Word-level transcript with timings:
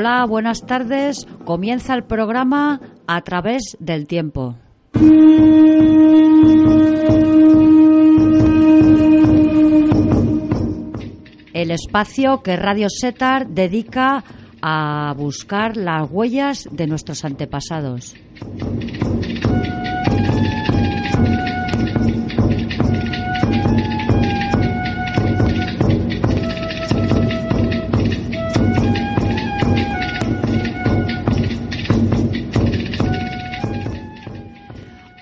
Hola, 0.00 0.24
buenas 0.24 0.64
tardes. 0.64 1.26
Comienza 1.44 1.92
el 1.92 2.04
programa 2.04 2.80
A 3.06 3.20
través 3.20 3.76
del 3.80 4.06
tiempo. 4.06 4.56
El 11.52 11.70
espacio 11.70 12.42
que 12.42 12.56
Radio 12.56 12.88
Setar 12.88 13.48
dedica 13.48 14.24
a 14.62 15.12
buscar 15.18 15.76
las 15.76 16.10
huellas 16.10 16.66
de 16.72 16.86
nuestros 16.86 17.26
antepasados. 17.26 18.14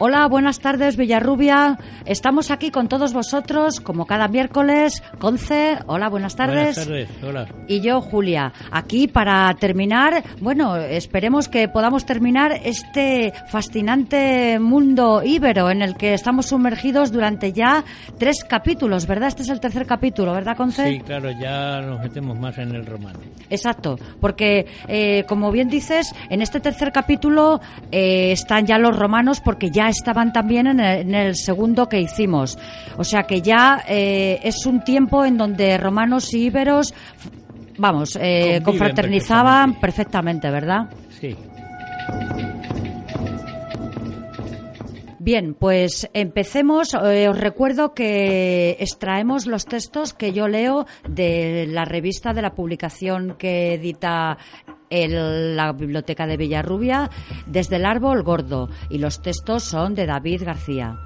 Hola, 0.01 0.29
buenas 0.29 0.61
tardes 0.61 0.97
Villarrubia. 0.97 1.77
Estamos 2.05 2.53
aquí 2.53 2.71
con 2.71 2.89
todos 2.89 3.13
vosotros, 3.13 3.81
como 3.81 4.07
cada 4.07 4.29
miércoles. 4.29 5.03
Conce, 5.19 5.77
hola, 5.87 6.09
buenas 6.09 6.37
tardes. 6.37 6.77
Buenas 6.77 7.09
tardes, 7.09 7.09
hola. 7.25 7.49
Y 7.67 7.81
yo, 7.81 8.01
Julia, 8.01 8.53
aquí 8.71 9.09
para 9.09 9.53
terminar, 9.55 10.23
bueno, 10.41 10.77
esperemos 10.77 11.49
que 11.49 11.67
podamos 11.67 12.07
terminar 12.07 12.53
este 12.63 13.33
fascinante 13.49 14.61
mundo 14.61 15.23
íbero 15.25 15.69
en 15.69 15.83
el 15.83 15.97
que 15.97 16.15
estamos 16.15 16.47
sumergidos 16.47 17.11
durante 17.11 17.53
ya 17.53 17.83
tres 18.19 18.45
capítulos, 18.45 19.05
¿verdad? 19.05 19.29
Este 19.29 19.43
es 19.43 19.49
el 19.49 19.59
tercer 19.59 19.85
capítulo, 19.85 20.33
¿verdad, 20.33 20.57
Conce? 20.57 20.93
Sí, 20.93 21.01
claro, 21.01 21.33
ya 21.33 21.81
nos 21.81 22.01
metemos 22.01 22.39
más 22.39 22.57
en 22.59 22.73
el 22.73 22.87
romano. 22.87 23.19
Exacto, 23.51 23.99
porque 24.21 24.67
eh, 24.87 25.25
como 25.27 25.51
bien 25.51 25.69
dices, 25.69 26.15
en 26.31 26.41
este 26.41 26.61
tercer 26.61 26.93
capítulo 26.93 27.61
eh, 27.91 28.31
están 28.31 28.65
ya 28.65 28.79
los 28.79 28.97
romanos 28.97 29.41
porque 29.41 29.71
ya 29.73 29.88
estaban 29.89 30.33
también 30.33 30.67
en 30.67 31.15
el, 31.15 31.37
segundo 31.37 31.89
que 31.89 32.01
hicimos. 32.01 32.59
O 32.97 33.05
sea 33.05 33.25
que 33.25 33.43
ya 33.43 33.85
eh, 33.89 34.41
es 34.43 34.67
un 34.67 34.83
tiempo 34.83 35.25
en 35.25 35.37
donde 35.37 35.77
romanos 35.79 36.33
y 36.35 36.47
íberos, 36.47 36.95
vamos, 37.77 38.19
eh, 38.21 38.61
confraternizaban 38.65 39.75
perfectamente. 39.81 40.51
¿verdad? 40.51 40.89
Sí. 41.21 41.37
Bien, 45.29 45.53
pues 45.53 46.09
empecemos. 46.15 46.95
Eh, 46.95 47.29
os 47.29 47.39
recuerdo 47.39 47.93
que 47.93 48.79
extraemos 48.81 49.45
los 49.45 49.67
textos 49.67 50.15
que 50.15 50.33
yo 50.33 50.49
leo 50.49 50.87
de 51.07 51.67
la 51.69 51.85
revista 51.85 52.33
de 52.33 52.41
la 52.41 52.55
publicación 52.55 53.37
que 53.39 53.75
edita 53.75 54.39
la 54.91 55.73
biblioteca 55.75 56.27
de 56.27 56.39
Villarrubia 56.39 57.11
desde 57.45 57.77
el 57.77 57.85
árbol 57.85 58.23
gordo 58.23 58.71
y 58.89 58.97
los 58.97 59.21
textos 59.21 59.65
son 59.65 59.95
de 59.95 60.07
David 60.07 60.45
García. 60.47 60.99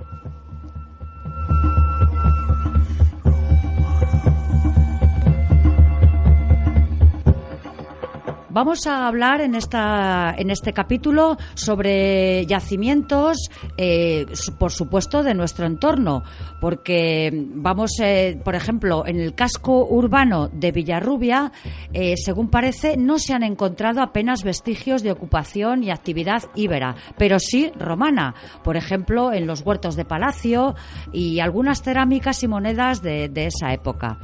Vamos 8.53 8.87
a 8.87 9.09
hablar 9.09 9.41
en, 9.41 9.55
esta, 9.55 10.35
en 10.37 10.51
este 10.51 10.75
capítulo 10.75 11.39
sobre 11.55 12.45
yacimientos, 12.45 13.49
eh, 13.79 14.27
por 14.59 14.71
supuesto, 14.73 15.23
de 15.23 15.33
nuestro 15.33 15.65
entorno, 15.65 16.23
porque 16.61 17.31
vamos, 17.33 17.93
eh, 18.03 18.39
por 18.45 18.55
ejemplo, 18.55 19.07
en 19.07 19.19
el 19.19 19.35
casco 19.35 19.87
urbano 19.87 20.51
de 20.53 20.71
Villarrubia, 20.71 21.51
eh, 21.95 22.15
según 22.19 22.51
parece, 22.51 22.99
no 22.99 23.19
se 23.19 23.33
han 23.33 23.43
encontrado 23.43 24.03
apenas 24.03 24.45
vestigios 24.45 25.03
de 25.03 25.13
ocupación 25.13 25.83
y 25.83 25.91
actividad 25.91 26.43
íbera, 26.55 26.97
pero 27.17 27.39
sí 27.39 27.73
romana, 27.79 28.35
por 28.63 28.77
ejemplo, 28.77 29.33
en 29.33 29.47
los 29.47 29.63
huertos 29.63 29.97
de 29.97 30.05
palacio 30.05 30.75
y 31.11 31.41
algunas 31.41 31.81
cerámicas 31.81 32.43
y 32.43 32.49
monedas 32.49 33.01
de, 33.01 33.31
de 33.31 33.47
esa 33.47 33.73
época. 33.73 34.19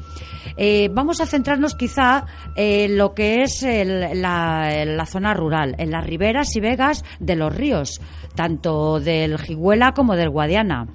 vamos 0.90 1.22
a 1.22 1.26
centrarnos 1.26 1.74
quizá 1.74 2.26
en 2.54 2.98
lo 2.98 3.14
que 3.14 3.42
es 3.42 3.62
el 3.62 4.17
en 4.24 4.96
la, 4.96 5.06
zona 5.06 5.34
rural, 5.34 5.74
en 5.78 5.90
las 5.90 6.04
riberas 6.04 6.54
y 6.56 6.60
vegas 6.60 7.04
de 7.20 7.36
los 7.36 7.54
ríos, 7.54 8.00
tanto 8.34 9.00
del 9.00 9.38
Jiguela 9.38 9.92
como 9.92 10.16
del 10.16 10.30
Guadiana 10.30 10.86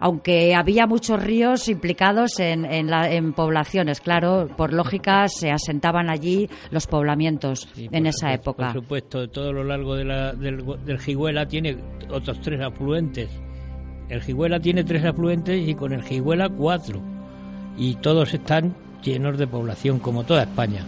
aunque 0.00 0.54
había 0.54 0.86
muchos 0.86 1.22
ríos 1.22 1.68
implicados 1.68 2.40
en, 2.40 2.64
en, 2.64 3.32
poblaciones, 3.34 4.00
claro, 4.00 4.48
por 4.56 4.72
lógica 4.72 5.28
se 5.28 5.50
asentaban 5.50 6.08
allí 6.08 6.48
los 6.70 6.86
poblamientos 6.86 7.68
en 7.76 8.06
esa 8.06 8.32
época. 8.32 8.72
Por 8.72 8.82
supuesto, 8.82 9.28
todo 9.28 9.52
lo 9.52 9.62
largo 9.62 9.94
de 9.94 10.04
del, 10.38 10.64
del 10.86 10.98
Jiguela 10.98 11.46
tiene 11.46 11.76
otros 12.10 12.40
tres 12.40 12.62
afluentes. 12.62 13.28
El 14.08 14.22
Jiguela 14.22 14.58
tiene 14.58 14.84
tres 14.84 15.04
afluentes 15.04 15.68
y 15.68 15.74
con 15.74 15.92
el 15.92 16.02
Jiguela 16.02 16.48
cuatro. 16.48 17.02
Y 17.76 17.96
todos 17.96 18.32
están 18.32 18.74
llenos 19.02 19.38
de 19.38 19.46
población, 19.46 19.98
como 19.98 20.24
toda 20.24 20.42
España. 20.42 20.84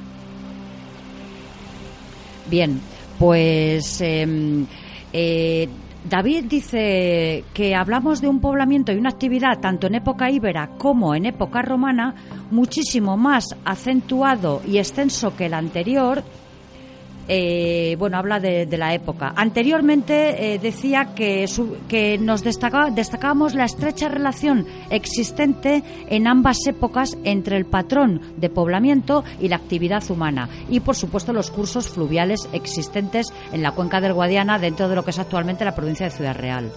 Bien, 2.51 2.81
pues 3.19 4.01
em, 4.01 4.67
eh, 5.13 5.69
David 6.09 6.45
dice 6.47 7.45
que 7.55 7.75
hablamos 7.75 8.21
de 8.21 8.29
un 8.29 8.41
poblamiento 8.41 8.93
y 8.93 8.97
una 8.97 9.11
actividad 9.11 9.61
tanto 9.61 9.87
en 9.87 9.95
época 9.95 10.31
íbera 10.31 10.71
como 10.79 11.15
en 11.15 11.27
época 11.27 11.63
romana 11.63 12.15
muchísimo 12.51 13.17
más 13.17 13.57
acentuado 13.65 14.63
y 14.67 14.79
extenso 14.79 15.37
que 15.37 15.47
el 15.47 15.55
anterior 15.55 16.25
eh, 17.29 17.97
bueno, 17.99 18.17
habla 18.17 18.41
de, 18.41 18.67
la 18.77 18.95
época. 18.95 19.33
Anteriormente 19.37 20.55
eh, 20.55 20.59
decía 20.59 21.15
que, 21.15 21.47
que 21.89 22.19
nos 22.19 22.43
destacábamos 22.43 23.55
la 23.55 23.65
estrecha 23.65 24.09
relación 24.09 24.67
existente 24.91 25.83
en 26.09 26.27
ambas 26.27 26.67
épocas 26.67 27.17
entre 27.25 27.57
el 27.57 27.67
patrón 27.67 28.21
de 28.37 28.49
poblamiento 28.49 29.25
y 29.41 29.49
la 29.49 29.57
actividad 29.57 30.03
humana 30.11 30.49
y, 30.69 30.81
por 30.81 30.97
supuesto, 30.97 31.33
los 31.33 31.51
cursos 31.51 31.89
fluviales 31.89 32.49
existentes 32.53 33.33
en 33.53 33.63
la 33.63 33.73
cuenca 33.73 34.01
del 34.01 34.15
Guadiana 34.15 34.59
dentro 34.59 34.89
de 34.89 34.97
lo 34.97 35.05
que 35.05 35.11
es 35.11 35.19
actualmente 35.19 35.65
la 35.65 35.75
provincia 35.75 36.07
de 36.07 36.13
Ciudad 36.13 36.37
Real. 36.37 36.73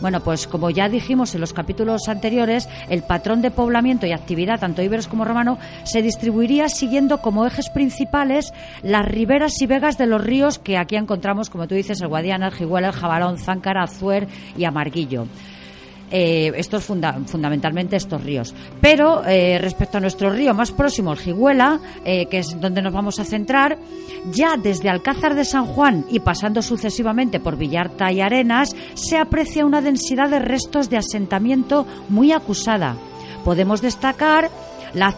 Bueno, 0.00 0.20
pues 0.20 0.46
como 0.46 0.70
ya 0.70 0.88
dijimos 0.88 1.34
en 1.34 1.40
los 1.40 1.52
capítulos 1.52 2.08
anteriores, 2.08 2.68
el 2.88 3.02
patrón 3.02 3.42
de 3.42 3.50
poblamiento 3.50 4.06
y 4.06 4.12
actividad, 4.12 4.60
tanto 4.60 4.82
íberos 4.82 5.08
como 5.08 5.24
romano, 5.24 5.58
se 5.84 6.02
distribuiría 6.02 6.68
siguiendo 6.68 7.18
como 7.18 7.46
ejes 7.46 7.70
principales 7.70 8.52
las 8.82 9.06
riberas 9.06 9.60
y 9.60 9.66
vegas 9.66 9.98
de 9.98 10.06
los 10.06 10.22
ríos 10.22 10.58
que 10.58 10.78
aquí 10.78 10.96
encontramos, 10.96 11.50
como 11.50 11.66
tú 11.66 11.74
dices, 11.74 12.00
el 12.00 12.08
Guadiana, 12.08 12.46
el 12.46 12.54
Jiguela, 12.54 12.88
el 12.88 12.94
Jabalón, 12.94 13.38
Záncara, 13.38 13.82
Azuer 13.82 14.28
y 14.56 14.64
Amarguillo 14.64 15.26
eh, 16.10 16.52
estos 16.56 16.84
fundamentalmente 16.84 17.96
estos 17.96 18.22
ríos. 18.24 18.54
Pero 18.80 19.24
eh, 19.26 19.58
respecto 19.60 19.98
a 19.98 20.00
nuestro 20.00 20.30
río 20.30 20.54
más 20.54 20.72
próximo, 20.72 21.12
el 21.12 21.18
Jiguela, 21.18 21.80
eh, 22.04 22.26
que 22.26 22.38
es 22.38 22.58
donde 22.60 22.80
nos 22.80 22.92
vamos 22.92 23.18
a 23.18 23.24
centrar, 23.24 23.78
ya 24.32 24.56
desde 24.56 24.88
Alcázar 24.88 25.34
de 25.34 25.44
San 25.44 25.66
Juan 25.66 26.06
y 26.10 26.20
pasando 26.20 26.62
sucesivamente 26.62 27.40
por 27.40 27.56
Villarta 27.56 28.10
y 28.10 28.20
Arenas, 28.20 28.74
se 28.94 29.18
aprecia 29.18 29.66
una 29.66 29.82
densidad 29.82 30.30
de 30.30 30.38
restos 30.38 30.88
de 30.88 30.96
asentamiento 30.96 31.86
muy 32.08 32.32
acusada. 32.32 32.96
Podemos 33.44 33.82
destacar 33.82 34.50
la, 34.94 35.14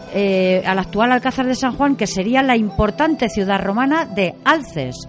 al 0.65 0.79
actual 0.79 1.11
Alcázar 1.13 1.47
de 1.47 1.55
San 1.55 1.75
Juan, 1.75 1.95
que 1.95 2.07
sería 2.07 2.43
la 2.43 2.57
importante 2.57 3.29
ciudad 3.29 3.61
romana 3.61 4.05
de 4.05 4.35
Alces 4.43 5.07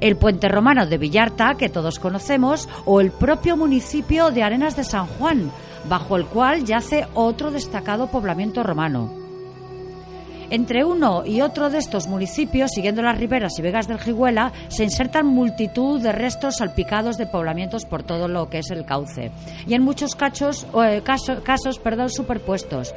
el 0.00 0.16
puente 0.16 0.48
romano 0.48 0.86
de 0.86 0.98
Villarta, 0.98 1.54
que 1.58 1.68
todos 1.68 1.98
conocemos, 1.98 2.68
o 2.84 3.00
el 3.00 3.10
propio 3.10 3.56
municipio 3.56 4.30
de 4.30 4.42
Arenas 4.42 4.76
de 4.76 4.84
San 4.84 5.06
Juan, 5.06 5.50
bajo 5.88 6.16
el 6.16 6.26
cual 6.26 6.64
yace 6.64 7.06
otro 7.14 7.50
destacado 7.50 8.08
poblamiento 8.08 8.62
romano. 8.62 9.24
Entre 10.50 10.84
uno 10.84 11.24
y 11.24 11.40
otro 11.40 11.70
de 11.70 11.78
estos 11.78 12.06
municipios, 12.06 12.70
siguiendo 12.72 13.02
las 13.02 13.18
riberas 13.18 13.58
y 13.58 13.62
vegas 13.62 13.88
del 13.88 13.98
Jiguela, 13.98 14.52
se 14.68 14.84
insertan 14.84 15.26
multitud 15.26 16.00
de 16.00 16.12
restos 16.12 16.58
salpicados 16.58 17.16
de 17.16 17.26
poblamientos 17.26 17.86
por 17.86 18.02
todo 18.02 18.28
lo 18.28 18.48
que 18.50 18.58
es 18.58 18.70
el 18.70 18.84
cauce. 18.84 19.30
Y 19.66 19.74
en 19.74 19.82
muchos 19.82 20.14
cachos, 20.14 20.66
eh, 20.86 21.02
casos 21.02 21.78
perdón, 21.78 22.10
superpuestos. 22.10 22.94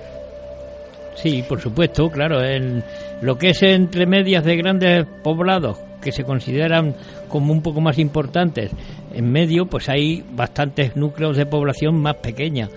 Sí, 1.15 1.43
por 1.47 1.59
supuesto, 1.59 2.11
claro. 2.11 2.43
En 2.43 2.83
lo 3.21 3.37
que 3.37 3.49
es 3.49 3.63
entre 3.63 4.05
medias 4.05 4.43
de 4.43 4.55
grandes 4.57 5.05
poblados 5.23 5.86
que 6.01 6.11
se 6.11 6.23
consideran 6.23 6.95
como 7.29 7.51
un 7.51 7.61
poco 7.61 7.81
más 7.81 7.97
importantes, 7.99 8.71
en 9.13 9.31
medio 9.31 9.65
pues 9.65 9.89
hay 9.89 10.23
bastantes 10.35 10.95
núcleos 10.95 11.37
de 11.37 11.45
población 11.45 12.01
más 12.01 12.15
pequeña, 12.15 12.69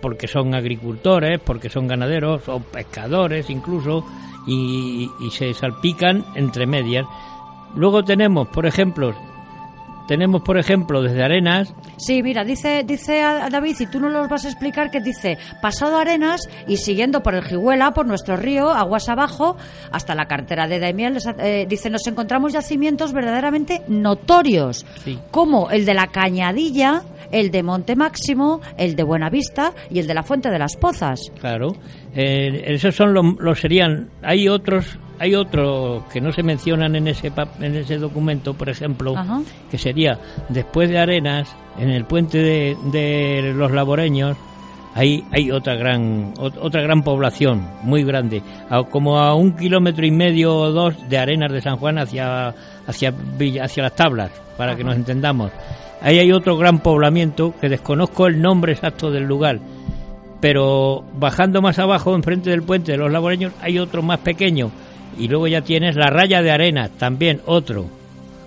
porque 0.00 0.28
son 0.28 0.54
agricultores, 0.54 1.40
porque 1.44 1.68
son 1.68 1.86
ganaderos 1.86 2.48
o 2.48 2.60
pescadores 2.60 3.50
incluso, 3.50 4.04
y, 4.46 5.10
se 5.32 5.52
salpican 5.54 6.24
entre 6.34 6.66
medias. 6.66 7.06
Luego 7.74 8.04
tenemos, 8.04 8.48
por 8.48 8.66
ejemplo, 8.66 9.14
tenemos, 10.06 10.42
por 10.42 10.58
ejemplo, 10.58 11.02
desde 11.02 11.22
Arenas. 11.22 11.74
Sí, 11.96 12.22
mira, 12.22 12.44
dice, 12.44 12.84
dice 12.86 13.22
a 13.22 13.48
David, 13.48 13.76
y 13.80 13.86
tú 13.86 14.00
no 14.00 14.08
los 14.08 14.28
vas 14.28 14.44
a 14.44 14.48
explicar, 14.48 14.90
que 14.90 15.00
dice, 15.00 15.38
pasado 15.60 15.98
Arenas 15.98 16.48
y 16.66 16.76
siguiendo 16.76 17.22
por 17.22 17.34
el 17.34 17.42
Jiguela, 17.42 17.92
por 17.92 18.06
nuestro 18.06 18.36
río, 18.36 18.70
aguas 18.70 19.08
abajo, 19.08 19.56
hasta 19.90 20.14
la 20.14 20.26
cartera 20.26 20.66
de 20.66 20.78
Daimiel, 20.78 21.18
eh, 21.38 21.66
dice, 21.68 21.90
nos 21.90 22.06
encontramos 22.06 22.52
yacimientos 22.52 23.12
verdaderamente 23.12 23.82
notorios, 23.88 24.86
como 25.30 25.70
el 25.70 25.84
de 25.84 25.94
la 25.94 26.08
Cañadilla, 26.08 27.02
el 27.30 27.50
de 27.50 27.62
Monte 27.62 27.96
Máximo, 27.96 28.60
el 28.76 28.96
de 28.96 29.02
Buenavista 29.02 29.72
y 29.90 29.98
el 29.98 30.06
de 30.06 30.14
la 30.14 30.22
Fuente 30.22 30.50
de 30.50 30.58
las 30.58 30.76
Pozas. 30.76 31.20
Claro, 31.40 31.72
eh, 32.14 32.62
esos 32.66 32.94
son 32.94 33.14
los, 33.14 33.60
serían, 33.60 34.10
hay 34.22 34.48
otros 34.48 34.98
hay 35.18 35.34
otros 35.34 36.04
que 36.12 36.20
no 36.20 36.32
se 36.32 36.42
mencionan 36.42 36.94
en 36.96 37.08
ese 37.08 37.32
en 37.60 37.74
ese 37.74 37.98
documento, 37.98 38.54
por 38.54 38.68
ejemplo, 38.68 39.14
que 39.70 39.78
sería 39.78 40.18
después 40.48 40.90
de 40.90 40.98
Arenas, 40.98 41.54
en 41.78 41.90
el 41.90 42.04
puente 42.04 42.38
de, 42.38 43.52
los 43.54 43.70
laboreños, 43.72 44.36
hay, 44.94 45.24
hay 45.30 45.50
otra 45.50 45.74
gran 45.74 46.34
otra 46.38 46.82
gran 46.82 47.02
población 47.02 47.66
muy 47.82 48.04
grande, 48.04 48.42
como 48.90 49.18
a 49.18 49.34
un 49.34 49.56
kilómetro 49.56 50.06
y 50.06 50.10
medio 50.10 50.54
o 50.54 50.72
dos 50.72 50.94
de 51.08 51.18
Arenas 51.18 51.52
de 51.52 51.60
San 51.60 51.76
Juan 51.76 51.98
hacia 51.98 52.54
hacia 52.86 53.14
hacia 53.62 53.82
las 53.82 53.94
Tablas, 53.94 54.30
para 54.56 54.76
que 54.76 54.84
nos 54.84 54.96
entendamos. 54.96 55.50
Ahí 56.02 56.18
hay 56.18 56.30
otro 56.30 56.58
gran 56.58 56.80
poblamiento 56.80 57.54
que 57.58 57.70
desconozco 57.70 58.26
el 58.26 58.40
nombre 58.40 58.72
exacto 58.72 59.10
del 59.10 59.24
lugar, 59.24 59.60
pero 60.40 61.02
bajando 61.14 61.62
más 61.62 61.78
abajo, 61.78 62.14
enfrente 62.14 62.50
del 62.50 62.62
puente 62.62 62.92
de 62.92 62.98
los 62.98 63.10
laboreños, 63.10 63.54
hay 63.62 63.78
otro 63.78 64.02
más 64.02 64.18
pequeño 64.18 64.70
y 65.18 65.28
luego 65.28 65.46
ya 65.46 65.62
tienes 65.62 65.96
la 65.96 66.10
raya 66.10 66.42
de 66.42 66.50
arena, 66.50 66.88
también 66.88 67.40
otro 67.46 67.86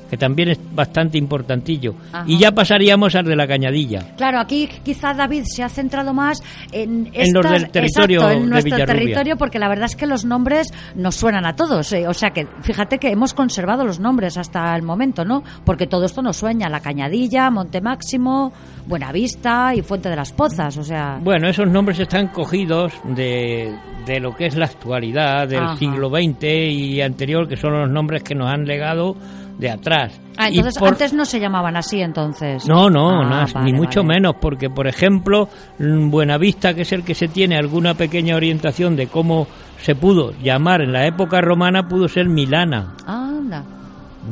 que 0.10 0.18
también 0.18 0.50
es 0.50 0.60
bastante 0.74 1.18
importantillo. 1.18 1.96
Y 2.26 2.38
ya 2.38 2.52
pasaríamos 2.52 3.16
al 3.16 3.26
de 3.26 3.36
la 3.36 3.48
cañadilla. 3.48 4.16
Claro, 4.18 4.40
aquí 4.40 4.68
quizá 4.84 5.14
David 5.14 5.44
se 5.46 5.64
ha 5.64 5.70
centrado 5.70 6.14
más 6.14 6.42
en, 6.72 7.10
en 7.14 7.34
los 7.34 7.50
del 7.50 7.70
territorio 7.70 8.30
en 8.30 8.50
nuestro 8.50 8.78
territorio, 8.86 9.38
porque 9.38 9.60
la 9.60 9.70
verdad 9.70 9.86
es 9.86 9.96
que 9.96 10.08
los 10.08 10.26
nombres 10.26 10.72
nos 10.96 11.16
suenan 11.16 11.46
a 11.46 11.56
todos. 11.56 11.92
Eh. 11.94 12.08
O 12.08 12.14
sea 12.14 12.32
que 12.32 12.48
fíjate 12.62 12.98
que 12.98 13.10
hemos 13.10 13.34
conservado 13.34 13.86
los 13.86 14.00
nombres 14.00 14.38
hasta 14.38 14.76
el 14.76 14.84
momento, 14.84 15.26
¿no? 15.26 15.44
Porque 15.66 15.88
todo 15.88 16.06
esto 16.06 16.22
nos 16.22 16.38
sueña, 16.38 16.70
la 16.70 16.80
cañadilla, 16.80 17.50
Monte 17.50 17.82
Máximo, 17.82 18.52
Buenavista 18.88 19.74
y 19.76 19.82
Fuente 19.82 20.10
de 20.10 20.16
las 20.16 20.32
Pozas, 20.32 20.78
o 20.78 20.84
sea... 20.84 21.20
Bueno, 21.22 21.48
esos 21.48 21.68
nombres 21.68 22.00
están 22.00 22.28
cogidos 22.28 22.94
de, 23.04 23.74
de 24.06 24.20
lo 24.20 24.36
que 24.36 24.48
es 24.48 24.56
la 24.56 24.66
actualidad 24.66 25.48
del 25.48 25.78
siglo 25.78 26.10
XX 26.10 26.44
y 26.44 27.02
anterior, 27.02 27.48
que 27.48 27.58
son 27.58 27.74
los 27.74 27.90
nombres 27.90 28.24
que 28.24 28.36
nos 28.36 28.52
han 28.52 28.66
legado 28.66 29.16
de 29.60 29.70
atrás. 29.70 30.20
Ah, 30.38 30.48
entonces 30.48 30.82
antes 30.82 31.14
no 31.14 31.26
se 31.26 31.40
llamaban 31.40 31.76
así 31.76 32.00
entonces. 32.02 32.66
No, 32.66 32.90
no, 32.90 33.22
ah, 33.22 33.46
ni 33.62 33.74
mucho 33.74 34.04
menos, 34.04 34.36
porque 34.40 34.70
por 34.70 34.88
ejemplo, 34.88 35.50
mm, 35.78 36.10
Buenavista, 36.10 36.74
que 36.74 36.82
es 36.84 36.92
el 36.94 37.04
que 37.04 37.14
se 37.14 37.28
tiene 37.28 37.58
alguna 37.58 37.94
pequeña 37.94 38.36
orientación 38.36 38.96
de 38.96 39.08
cómo 39.08 39.48
se 39.82 39.96
pudo 39.96 40.32
llamar 40.42 40.82
en 40.82 40.94
la 40.94 41.06
época 41.06 41.42
romana, 41.42 41.88
pudo 41.88 42.08
ser 42.08 42.28
Milana. 42.30 42.96
Anda. 43.06 43.64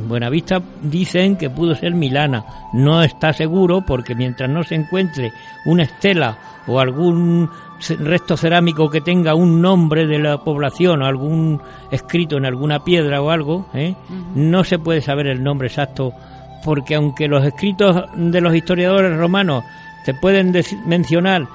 Buenavista 0.06 0.62
dicen 0.82 1.36
que 1.36 1.50
pudo 1.50 1.74
ser 1.74 1.94
Milana. 1.94 2.44
No 2.72 3.02
está 3.02 3.34
seguro 3.34 3.82
porque 3.86 4.14
mientras 4.14 4.48
no 4.48 4.62
se 4.62 4.76
encuentre 4.76 5.32
una 5.66 5.82
estela 5.82 6.38
o 6.66 6.80
algún 6.80 7.50
resto 7.80 8.36
cerámico 8.36 8.90
que 8.90 9.00
tenga 9.00 9.34
un 9.34 9.62
nombre 9.62 10.06
de 10.06 10.18
la 10.18 10.38
población 10.38 11.02
o 11.02 11.06
algún 11.06 11.60
escrito 11.90 12.36
en 12.36 12.46
alguna 12.46 12.84
piedra 12.84 13.22
o 13.22 13.30
algo, 13.30 13.66
¿eh? 13.74 13.94
no 14.34 14.64
se 14.64 14.78
puede 14.78 15.00
saber 15.00 15.28
el 15.28 15.42
nombre 15.42 15.68
exacto 15.68 16.12
porque 16.64 16.96
aunque 16.96 17.28
los 17.28 17.44
escritos 17.44 18.04
de 18.16 18.40
los 18.40 18.54
historiadores 18.54 19.16
romanos 19.16 19.64
te 20.04 20.14
pueden 20.14 20.52
mencionar, 20.86 21.46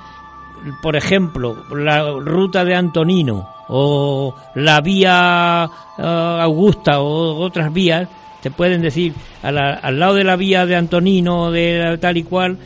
por 0.82 0.96
ejemplo, 0.96 1.64
la 1.76 2.04
ruta 2.20 2.64
de 2.64 2.76
Antonino 2.76 3.50
o 3.68 4.34
la 4.56 4.82
vía 4.82 5.70
eh, 5.98 6.38
Augusta 6.42 7.02
o 7.02 7.38
otras 7.38 7.74
vías, 7.74 8.08
te 8.42 8.52
pueden 8.52 8.82
decir 8.82 9.14
al 9.42 10.00
lado 10.00 10.16
de 10.16 10.24
la 10.24 10.36
vía 10.36 10.66
de 10.66 10.76
Antonino 10.76 11.50
de 11.52 11.98
tal 12.00 12.18
y 12.18 12.24
cual 12.24 12.58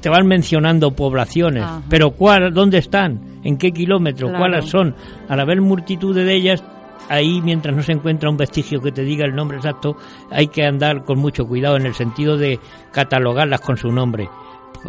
te 0.00 0.08
van 0.08 0.26
mencionando 0.26 0.92
poblaciones, 0.92 1.64
pero 1.88 2.10
¿cuál, 2.12 2.52
dónde 2.52 2.78
están? 2.78 3.20
¿En 3.44 3.56
qué 3.56 3.72
kilómetros? 3.72 4.32
¿Cuáles 4.36 4.66
son? 4.66 4.94
Al 5.28 5.40
haber 5.40 5.60
multitud 5.60 6.14
de 6.14 6.34
ellas, 6.34 6.62
ahí 7.08 7.40
mientras 7.42 7.74
no 7.74 7.82
se 7.82 7.92
encuentra 7.92 8.30
un 8.30 8.36
vestigio 8.36 8.80
que 8.80 8.92
te 8.92 9.02
diga 9.02 9.24
el 9.24 9.34
nombre 9.34 9.56
exacto, 9.58 9.96
hay 10.30 10.48
que 10.48 10.64
andar 10.64 11.04
con 11.04 11.18
mucho 11.18 11.46
cuidado 11.46 11.76
en 11.76 11.86
el 11.86 11.94
sentido 11.94 12.36
de 12.36 12.58
catalogarlas 12.92 13.60
con 13.60 13.76
su 13.76 13.92
nombre. 13.92 14.28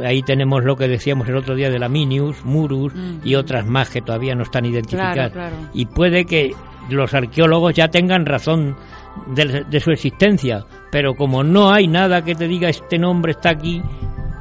Ahí 0.04 0.21
tenemos 0.21 0.63
lo 0.63 0.75
que 0.75 0.88
decíamos 0.88 1.27
el 1.27 1.38
otro 1.38 1.56
día 1.56 1.69
de 1.69 1.80
la 1.80 1.89
Minius, 1.89 2.44
Murus 2.45 2.94
y 3.24 3.36
otras 3.36 3.65
más 3.65 3.89
que 3.89 4.01
todavía 4.01 4.36
no 4.36 4.44
están 4.44 4.65
identificadas. 4.65 5.31
Y 5.74 5.86
puede 5.86 6.25
que 6.25 6.54
los 6.89 7.13
arqueólogos 7.13 7.74
ya 7.74 7.88
tengan 7.88 8.25
razón 8.25 8.75
de, 9.27 9.80
su 9.80 9.92
existencia, 9.92 10.65
pero 10.92 11.15
como 11.15 11.44
no 11.44 11.71
hay 11.71 11.88
nada 11.88 12.24
que 12.24 12.36
te 12.36 12.48
diga 12.48 12.69
este 12.69 12.98
nombre 12.98 13.31
está 13.31 13.50
aquí, 13.51 13.81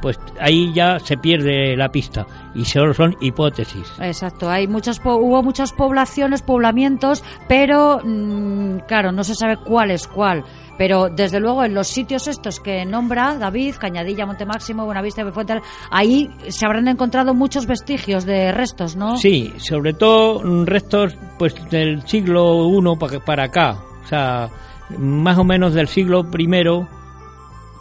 pues 0.06 0.20
ahí 0.38 0.72
ya 0.72 1.00
se 1.00 1.16
pierde 1.16 1.76
la 1.76 1.88
pista 1.88 2.24
y 2.54 2.64
solo 2.64 2.94
son 2.94 3.16
hipótesis. 3.20 3.92
Exacto, 3.98 4.48
hay 4.48 4.68
muchas 4.68 5.00
hubo 5.04 5.42
muchas 5.42 5.72
poblaciones, 5.72 6.42
poblamientos, 6.42 7.24
pero 7.48 8.00
mm, 8.04 8.82
claro, 8.86 9.10
no 9.10 9.24
se 9.24 9.34
sabe 9.34 9.56
cuál 9.56 9.90
es 9.90 10.06
cuál. 10.06 10.44
Pero 10.78 11.08
desde 11.08 11.40
luego 11.40 11.64
en 11.64 11.74
los 11.74 11.88
sitios 11.88 12.28
estos 12.28 12.60
que 12.60 12.84
nombra 12.84 13.36
David, 13.36 13.74
Cañadilla, 13.80 14.26
Montemáximo, 14.26 14.84
Buenavista 14.84 15.22
y 15.22 15.32
Fuente, 15.32 15.60
ahí 15.90 16.30
se 16.50 16.66
habrán 16.66 16.86
encontrado 16.86 17.34
muchos 17.34 17.66
vestigios 17.66 18.24
de 18.24 18.52
restos, 18.52 18.94
¿no? 18.94 19.16
Sí, 19.16 19.54
sobre 19.56 19.92
todo 19.92 20.40
restos 20.66 21.16
pues 21.36 21.52
del 21.68 22.06
siglo 22.06 22.68
I 22.68 23.20
para 23.26 23.46
acá, 23.46 23.76
o 24.04 24.06
sea, 24.06 24.50
más 24.96 25.36
o 25.36 25.42
menos 25.42 25.74
del 25.74 25.88
siglo 25.88 26.24
I 26.38 26.46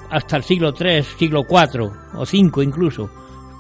hasta 0.10 0.38
el 0.38 0.44
siglo 0.44 0.74
III, 0.78 1.04
siglo 1.04 1.42
IV 1.50 1.92
o 2.14 2.22
V 2.22 2.64
incluso, 2.64 3.10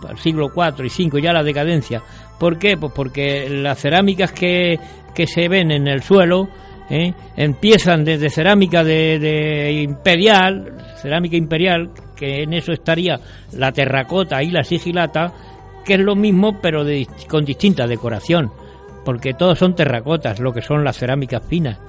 el 0.09 0.17
siglo 0.17 0.51
IV 0.55 0.85
y 0.85 1.07
V 1.07 1.21
ya 1.21 1.33
la 1.33 1.43
decadencia. 1.43 2.01
¿Por 2.39 2.57
qué? 2.57 2.77
Pues 2.77 2.91
porque 2.93 3.49
las 3.49 3.79
cerámicas 3.79 4.31
que, 4.31 4.79
que 5.13 5.27
se 5.27 5.47
ven 5.47 5.71
en 5.71 5.87
el 5.87 6.03
suelo 6.03 6.49
¿eh? 6.89 7.13
empiezan 7.35 8.03
desde 8.03 8.29
cerámica 8.29 8.83
de, 8.83 9.81
imperial, 9.83 10.73
cerámica 11.01 11.35
imperial, 11.35 11.91
que 12.15 12.43
en 12.43 12.53
eso 12.53 12.71
estaría 12.71 13.19
la 13.53 13.71
terracota 13.71 14.41
y 14.43 14.51
la 14.51 14.63
sigilata, 14.63 15.33
que 15.85 15.95
es 15.95 15.99
lo 15.99 16.15
mismo 16.15 16.59
pero 16.61 16.83
con 17.27 17.45
distinta 17.45 17.87
decoración, 17.87 18.51
porque 19.03 19.33
todos 19.33 19.59
son 19.59 19.75
terracotas, 19.75 20.39
lo 20.39 20.51
que 20.51 20.61
son 20.61 20.83
las 20.83 20.97
cerámicas 20.97 21.45
finas. 21.47 21.79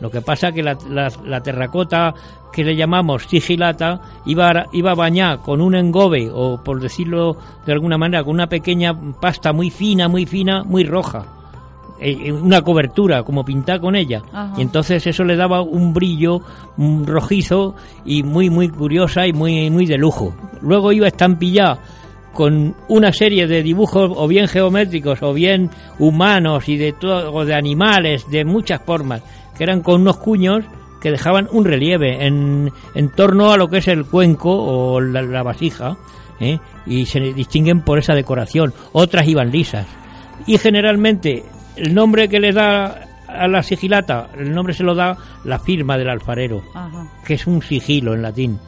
Lo 0.00 0.10
que 0.10 0.22
pasa 0.22 0.52
que 0.52 0.62
la, 0.62 0.76
la, 0.88 1.40
terracota 1.42 2.14
que 2.52 2.64
le 2.64 2.74
llamamos 2.74 3.24
sigilata 3.24 4.00
iba, 4.26 4.66
iba 4.72 4.94
bañada 4.94 5.38
con 5.38 5.60
un 5.60 5.74
engobe 5.74 6.30
o 6.32 6.62
por 6.62 6.80
decirlo 6.80 7.36
de 7.66 7.72
alguna 7.72 7.98
manera 7.98 8.24
con 8.24 8.34
una 8.34 8.48
pequeña 8.48 8.94
pasta 9.20 9.52
muy 9.52 9.70
fina, 9.70 10.08
muy 10.08 10.26
fina, 10.26 10.64
muy 10.64 10.84
roja. 10.84 11.26
Eh, 12.00 12.16
eh, 12.24 12.32
una 12.32 12.62
cobertura 12.62 13.22
como 13.22 13.44
pintada 13.44 13.78
con 13.78 13.94
ella. 13.94 14.22
Y 14.56 14.62
entonces 14.62 15.06
eso 15.06 15.22
le 15.22 15.36
daba 15.36 15.60
un 15.60 15.92
brillo 15.92 16.40
rojizo 17.04 17.74
y 18.06 18.22
muy 18.22 18.48
muy 18.48 18.70
curiosa 18.70 19.26
y 19.26 19.34
muy 19.34 19.68
muy 19.68 19.84
de 19.84 19.98
lujo. 19.98 20.34
Luego 20.62 20.92
iba 20.92 21.08
estampillada 21.08 21.78
con 22.32 22.74
una 22.88 23.12
serie 23.12 23.46
de 23.46 23.62
dibujos 23.62 24.10
o 24.14 24.26
bien 24.26 24.48
geométricos 24.48 25.22
o 25.22 25.34
bien 25.34 25.68
humanos 25.98 26.70
y 26.70 26.78
de 26.78 26.92
todo 26.92 27.44
de 27.44 27.54
animales 27.54 28.30
de 28.30 28.46
muchas 28.46 28.80
formas 28.82 29.22
que 29.60 29.64
eran 29.64 29.82
con 29.82 30.00
unos 30.00 30.16
cuños 30.16 30.64
que 31.02 31.10
dejaban 31.10 31.46
un 31.52 31.66
relieve 31.66 32.26
en, 32.26 32.72
en 32.94 33.10
torno 33.10 33.52
a 33.52 33.58
lo 33.58 33.68
que 33.68 33.76
es 33.76 33.88
el 33.88 34.06
cuenco 34.06 34.50
o 34.50 35.02
la, 35.02 35.42
vasija, 35.42 35.98
¿eh? 36.40 36.58
y 36.86 37.04
se 37.04 37.20
distinguen 37.20 37.82
por 37.82 37.98
esa 37.98 38.14
decoración. 38.14 38.72
Otras 38.92 39.28
iban 39.28 39.50
lisas. 39.50 39.86
Y 40.46 40.56
generalmente 40.56 41.44
el 41.76 41.94
nombre 41.94 42.26
que 42.30 42.40
les 42.40 42.54
da 42.54 43.02
a 43.28 43.48
la 43.48 43.62
sigilata, 43.62 44.30
el 44.38 44.50
nombre 44.50 44.72
se 44.72 44.82
lo 44.82 44.94
da 44.94 45.14
la 45.44 45.58
firma 45.58 45.98
del 45.98 46.08
alfarero, 46.08 46.62
que 47.26 47.34
es 47.34 47.46
un 47.46 47.60
sigilo 47.60 48.14
en 48.14 48.22
latín. 48.22 48.58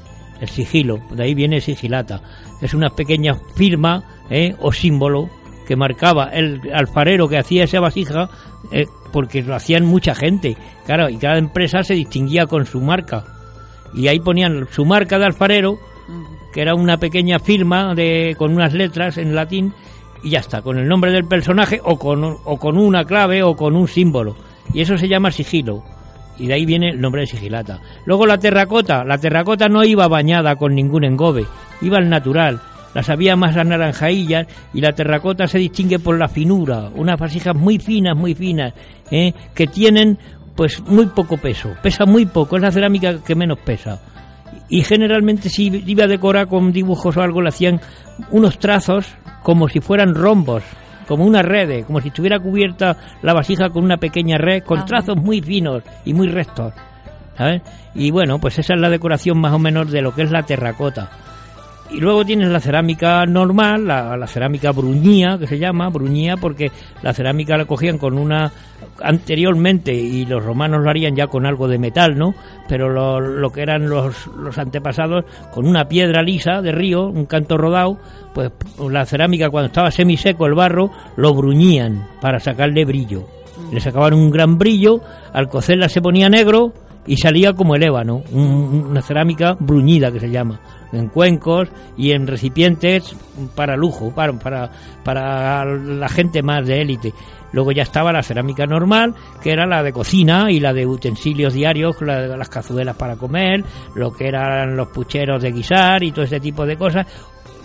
El 0.42 0.50
sigilo, 0.50 0.99
de 1.11 1.25
ahí 1.25 1.34
viene 1.34 1.62
sigilata. 1.62 2.20
Es 2.61 2.75
una 2.75 2.90
pequeña 2.90 3.34
firma 3.56 4.04
¿eh? 4.28 4.54
o 4.61 4.70
símbolo 4.70 5.30
que 5.73 5.76
marcaba 5.76 6.26
el 6.26 6.61
alfarero 6.75 7.31
que 7.31 7.38
hacía 7.38 7.64
esa 7.64 7.81
vasija 7.81 8.29
eh, 8.73 8.85
porque 9.11 9.41
lo 9.41 9.55
hacían 9.55 9.87
mucha 9.87 10.14
gente, 10.14 10.55
claro, 10.85 11.09
y 11.09 11.17
cada 11.17 11.38
empresa 11.38 11.83
se 11.83 11.95
distinguía 11.95 12.45
con 12.45 12.67
su 12.67 12.83
marca. 12.83 13.25
Y 13.95 14.07
ahí 14.09 14.21
ponían 14.21 14.69
su 14.71 14.85
marca 14.85 15.19
de 15.19 15.25
alfarero, 15.25 15.79
que 16.52 16.61
era 16.61 16.75
una 16.75 16.99
pequeña 16.99 17.38
firma 17.38 17.95
de, 17.95 18.35
con 18.37 18.52
unas 18.52 18.75
letras 18.75 19.17
en 19.17 19.35
latín, 19.35 19.73
y 20.23 20.29
ya 20.29 20.41
está, 20.41 20.61
con 20.61 20.76
el 20.76 20.87
nombre 20.87 21.11
del 21.11 21.25
personaje 21.25 21.81
o 21.83 21.99
con, 21.99 22.23
o 22.23 22.59
con 22.59 22.76
una 22.76 23.07
clave 23.07 23.43
o 23.43 23.57
con 23.57 23.75
un 23.75 23.88
símbolo. 23.88 24.37
Y 24.75 24.83
eso 24.83 24.99
se 24.99 25.09
llama 25.09 25.31
sigilo. 25.31 25.83
y 26.37 26.49
de 26.49 26.55
ahí 26.55 26.67
viene 26.67 26.91
el 26.91 27.00
nombre 27.00 27.23
de 27.23 27.29
sigilata. 27.29 27.81
Luego 28.05 28.26
la 28.26 28.37
terracota, 28.37 29.05
la 29.05 29.17
terracota 29.17 29.71
no 29.71 29.85
iba 29.85 30.07
bañada 30.07 30.55
con 30.57 30.75
ningún 30.75 31.05
engobe, 31.05 31.47
iba 31.81 31.97
al 31.97 32.11
natural, 32.11 32.61
las 32.94 33.08
había 33.08 33.37
más 33.37 33.56
anaranjadillas 33.56 34.46
y 34.75 34.80
la 34.80 34.92
terracota 34.92 35.46
se 35.46 35.58
distingue 35.58 35.99
por 35.99 36.18
la 36.18 36.28
finura, 36.28 36.90
unas 36.94 37.18
vasijas 37.18 37.54
muy 37.54 37.78
finas, 37.78 38.16
muy 38.16 38.34
finas, 38.34 38.75
¿eh? 39.11 39.32
que 39.54 39.66
tienen 39.66 40.18
pues 40.54 40.80
muy 40.82 41.06
poco 41.06 41.37
peso, 41.38 41.70
pesa 41.82 42.04
muy 42.04 42.26
poco, 42.26 42.56
es 42.56 42.62
la 42.62 42.70
cerámica 42.70 43.22
que 43.25 43.34
menos 43.34 43.58
pesa. 43.58 44.00
Y 44.68 44.82
generalmente 44.82 45.49
si 45.49 45.82
iba 45.87 46.04
a 46.04 46.08
decorar 46.08 46.46
con 46.46 46.72
dibujos 46.72 47.16
o 47.16 47.22
algo 47.22 47.42
le 47.42 47.49
hacían 47.49 47.80
unos 48.30 48.58
trazos 48.58 49.06
como 49.42 49.68
si 49.68 49.80
fueran 49.80 50.14
rombos, 50.14 50.62
como 51.06 51.25
una 51.25 51.42
red, 51.42 51.84
como 51.84 52.00
si 52.00 52.08
estuviera 52.08 52.38
cubierta 52.38 52.96
la 53.22 53.34
vasija 53.34 53.70
con 53.70 53.84
una 53.84 53.96
pequeña 53.96 54.38
red, 54.38 54.62
con 54.62 54.84
trazos 54.84 55.16
muy 55.16 55.40
finos 55.40 55.82
y 56.04 56.14
muy 56.14 56.28
rectos. 56.28 56.72
¿sabes? 57.37 57.62
Y 57.94 58.11
bueno, 58.11 58.38
pues 58.38 58.58
esa 58.58 58.75
es 58.75 58.80
la 58.80 58.90
decoración 58.90 59.38
más 59.40 59.52
o 59.52 59.58
menos 59.58 59.90
de 59.90 60.02
lo 60.02 60.14
que 60.14 60.22
es 60.22 60.30
la 60.30 60.42
terracota. 60.42 61.11
Y 61.91 62.01
luego 62.01 62.25
tienes 62.25 62.49
la 62.49 62.61
cerámica 62.61 63.27
normal, 63.27 63.87
la, 63.87 64.27
cerámica 64.27 64.73
bruñía, 64.73 65.37
que 65.39 65.47
se 65.47 65.59
llama 65.59 65.91
bruñía, 65.91 66.37
porque 66.39 66.71
la 67.03 67.12
cerámica 67.12 67.57
la 67.59 67.67
cogían 67.67 67.99
con 67.99 68.17
una 68.17 68.51
anteriormente 69.03 69.93
y 69.93 70.25
los 70.25 70.43
romanos 70.43 70.83
lo 70.83 70.91
harían 70.91 71.15
ya 71.15 71.27
con 71.27 71.45
algo 71.45 71.69
de 71.69 71.79
metal, 71.79 72.17
¿no? 72.17 72.35
Pero 72.67 72.89
lo, 72.89 73.21
lo 73.21 73.51
que 73.51 73.62
eran 73.62 73.89
los, 73.89 74.27
los 74.29 74.57
antepasados 74.59 75.25
con 75.53 75.67
una 75.67 75.87
piedra 75.87 76.23
lisa 76.23 76.62
de 76.62 76.73
río, 76.73 77.09
un 77.09 77.27
canto 77.27 77.59
rodado, 77.59 77.99
pues 78.35 78.53
la 78.91 79.05
cerámica 79.05 79.51
cuando 79.51 79.67
estaba 79.67 79.91
semiseco 79.91 80.47
el 80.47 80.55
barro 80.55 80.91
lo 81.17 81.35
bruñían 81.35 82.09
para 82.21 82.41
sacarle 82.41 82.85
brillo. 82.85 83.27
Le 83.71 83.81
sacaban 83.81 84.15
un 84.15 84.31
gran 84.31 84.59
brillo, 84.59 85.01
al 85.33 85.49
cocerla 85.49 85.89
se 85.89 86.01
ponía 86.01 86.29
negro 86.29 86.73
y 87.06 87.16
salía 87.16 87.52
como 87.52 87.75
el 87.75 87.82
ébano, 87.82 88.23
una 88.32 89.02
cerámica 89.02 89.56
bruñida 89.59 90.12
que 90.12 90.21
se 90.21 90.30
llama 90.30 90.61
en 90.92 91.09
cuencos 91.09 91.68
y 91.97 92.12
en 92.12 92.26
recipientes 92.26 93.16
para 93.54 93.76
lujo, 93.76 94.14
para, 94.14 94.32
para, 94.35 94.71
para 95.02 95.64
la 95.64 96.09
gente 96.09 96.42
más 96.42 96.66
de 96.66 96.82
élite. 96.82 97.12
Luego 97.52 97.73
ya 97.73 97.82
estaba 97.82 98.12
la 98.12 98.23
cerámica 98.23 98.66
normal, 98.66 99.14
que 99.42 99.50
era 99.50 99.66
la 99.66 99.82
de 99.82 99.92
cocina 99.92 100.50
y 100.50 100.61
la 100.61 100.73
de 100.73 100.87
utensilios 100.87 101.52
diarios, 101.52 102.00
las 102.00 102.49
cazuelas 102.49 102.97
para 102.97 103.16
comer, 103.16 103.64
lo 103.94 104.12
que 104.12 104.28
eran 104.28 104.76
los 104.76 104.88
pucheros 104.88 105.42
de 105.42 105.52
guisar 105.52 106.02
y 106.02 106.12
todo 106.12 106.25
ese 106.25 106.40
tipo 106.40 106.64
de 106.64 106.76
cosas. 106.76 107.06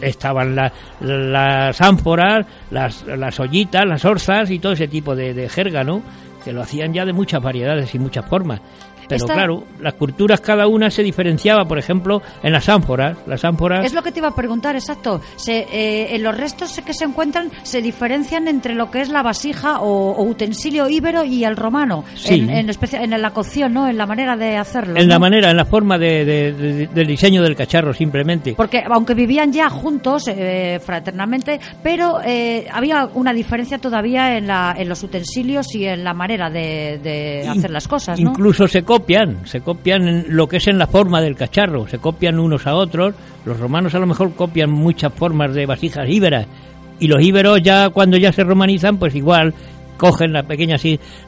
Estaban 0.01 0.55
las 0.55 1.81
ánforas, 1.81 2.45
las, 2.69 3.05
las 3.07 3.39
ollitas, 3.39 3.85
las 3.85 4.03
orzas 4.05 4.51
y 4.51 4.59
todo 4.59 4.73
ese 4.73 4.87
tipo 4.87 5.15
de, 5.15 5.33
de 5.33 5.49
jerga, 5.49 5.83
¿no? 5.83 6.01
Que 6.43 6.53
lo 6.53 6.61
hacían 6.61 6.93
ya 6.93 7.05
de 7.05 7.13
muchas 7.13 7.41
variedades 7.41 7.95
y 7.95 7.99
muchas 7.99 8.25
formas. 8.25 8.61
Pero 9.07 9.25
claro, 9.25 9.63
las 9.79 9.93
culturas 9.93 10.41
cada 10.41 10.67
una 10.67 10.89
se 10.89 11.03
diferenciaba, 11.03 11.65
por 11.65 11.77
ejemplo, 11.77 12.21
en 12.43 12.51
las 12.51 12.69
ánforas. 12.69 13.17
Las 13.25 13.43
ánforas. 13.45 13.85
Es 13.85 13.93
lo 13.93 14.03
que 14.03 14.11
te 14.11 14.19
iba 14.19 14.29
a 14.29 14.35
preguntar, 14.35 14.75
exacto. 14.75 15.21
Se, 15.35 15.67
eh, 15.71 16.15
en 16.15 16.23
los 16.23 16.37
restos 16.37 16.79
que 16.85 16.93
se 16.93 17.05
encuentran 17.05 17.51
se 17.63 17.81
diferencian 17.81 18.47
entre 18.47 18.75
lo 18.75 18.91
que 18.91 19.01
es 19.01 19.09
la 19.09 19.23
vasija 19.23 19.81
o, 19.81 20.21
utensilio 20.23 20.89
íbero 20.89 21.23
y 21.23 21.43
el 21.43 21.55
romano. 21.55 22.03
En, 22.25 22.49
en, 22.49 22.69
en, 22.69 23.21
la 23.21 23.31
cocción, 23.31 23.73
¿no? 23.73 23.87
En 23.87 23.97
la 23.97 24.05
manera 24.05 24.35
de 24.35 24.57
hacerlo. 24.57 24.99
En 24.99 25.07
la 25.07 25.19
manera, 25.19 25.51
en 25.51 25.57
la 25.57 25.65
forma 25.65 25.97
de, 25.97 26.87
del 26.93 27.07
diseño 27.07 27.41
del 27.41 27.55
cacharro, 27.55 27.93
simplemente. 27.93 28.53
Porque 28.55 28.83
aunque 28.89 29.13
vivían 29.13 29.51
ya 29.51 29.69
juntos, 29.69 30.27
eh, 30.27 30.79
fraternamente, 30.83 31.59
pero 31.81 32.19
eh, 32.23 32.67
había 32.71 33.09
una 33.13 33.33
diferencia 33.33 33.77
todavía 33.77 34.37
en, 34.37 34.47
la, 34.47 34.75
en 34.77 34.89
los 34.89 35.01
utensilios 35.03 35.73
y 35.75 35.85
en 35.85 36.03
la 36.03 36.13
manera 36.13 36.49
de, 36.49 37.47
hacer 37.49 37.71
las 37.71 37.87
cosas, 37.87 38.19
¿no? 38.19 38.31
Incluso 38.31 38.67
se 38.67 38.83
copian, 38.97 39.45
se 39.45 39.61
copian 39.61 40.07
en 40.07 40.25
lo 40.29 40.47
que 40.47 40.57
es 40.57 40.67
en 40.67 40.79
la 40.79 40.87
forma 40.87 41.21
del 41.21 41.35
cacharro, 41.35 41.87
se 41.87 41.99
copian 41.99 42.39
unos 42.39 42.65
a 42.65 42.75
otros. 42.75 43.13
Los 43.45 43.59
romanos 43.59 43.93
a 43.93 43.99
lo 43.99 44.07
mejor 44.07 44.33
copian 44.33 44.71
muchas 44.71 45.13
formas 45.13 45.53
de 45.53 45.67
vasijas 45.67 46.09
íberas 46.09 46.47
y 46.99 47.07
los 47.07 47.21
íberos 47.21 47.61
ya 47.61 47.89
cuando 47.89 48.17
ya 48.17 48.31
se 48.31 48.43
romanizan, 48.43 48.97
pues 48.97 49.13
igual 49.13 49.53
cogen 49.97 50.33
la 50.33 50.43
pequeña 50.43 50.77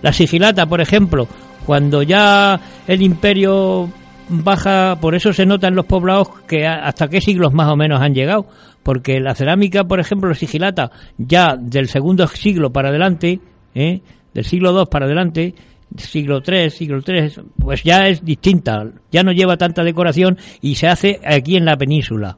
la 0.01 0.13
sigilata, 0.13 0.65
por 0.65 0.81
ejemplo, 0.81 1.27
cuando 1.65 2.01
ya 2.01 2.59
el 2.87 3.03
imperio 3.03 3.87
baja, 4.29 4.97
por 4.99 5.13
eso 5.13 5.31
se 5.31 5.45
nota 5.45 5.67
en 5.67 5.75
los 5.75 5.85
poblados 5.85 6.29
que 6.47 6.65
hasta 6.65 7.07
qué 7.07 7.21
siglos 7.21 7.53
más 7.53 7.71
o 7.71 7.75
menos 7.75 8.01
han 8.01 8.15
llegado, 8.15 8.47
porque 8.81 9.19
la 9.19 9.35
cerámica, 9.35 9.83
por 9.83 9.99
ejemplo, 9.99 10.29
la 10.29 10.35
sigilata, 10.35 10.89
ya 11.19 11.55
del 11.55 11.87
segundo 11.87 12.27
siglo 12.27 12.71
para 12.71 12.89
adelante, 12.89 13.39
¿eh? 13.75 14.01
del 14.33 14.45
siglo 14.45 14.71
II 14.71 14.85
para 14.89 15.05
adelante, 15.05 15.53
siglo 15.97 16.41
III, 16.45 16.69
siglo 16.69 17.01
III, 17.05 17.31
pues 17.57 17.83
ya 17.83 18.07
es 18.07 18.23
distinta, 18.23 18.85
ya 19.11 19.23
no 19.23 19.31
lleva 19.31 19.57
tanta 19.57 19.83
decoración 19.83 20.37
y 20.61 20.75
se 20.75 20.87
hace 20.87 21.19
aquí 21.25 21.55
en 21.55 21.65
la 21.65 21.77
península, 21.77 22.37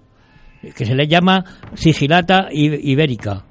que 0.75 0.85
se 0.85 0.95
le 0.95 1.07
llama 1.07 1.43
sigilata 1.73 2.47
ibérica. 2.51 3.45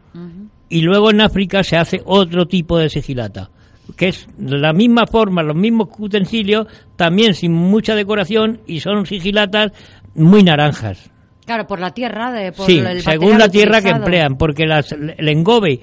Y 0.68 0.82
luego 0.82 1.10
en 1.10 1.20
África 1.20 1.64
se 1.64 1.76
hace 1.76 2.00
otro 2.04 2.46
tipo 2.46 2.78
de 2.78 2.88
sigilata, 2.88 3.50
que 3.96 4.08
es 4.08 4.28
la 4.38 4.72
misma 4.72 5.06
forma, 5.06 5.42
los 5.42 5.56
mismos 5.56 5.88
utensilios, 5.98 6.66
también 6.96 7.34
sin 7.34 7.52
mucha 7.52 7.94
decoración 7.94 8.60
y 8.66 8.80
son 8.80 9.04
sigilatas 9.04 9.72
muy 10.14 10.42
naranjas. 10.44 11.10
Claro, 11.44 11.66
por 11.66 11.80
la 11.80 11.90
tierra, 11.90 12.30
de, 12.30 12.52
por 12.52 12.66
sí, 12.66 12.80
según 13.00 13.36
la 13.36 13.48
tierra 13.48 13.82
que 13.82 13.90
emplean, 13.90 14.36
porque 14.36 14.66
las, 14.66 14.92
el 14.92 15.28
engobe 15.28 15.80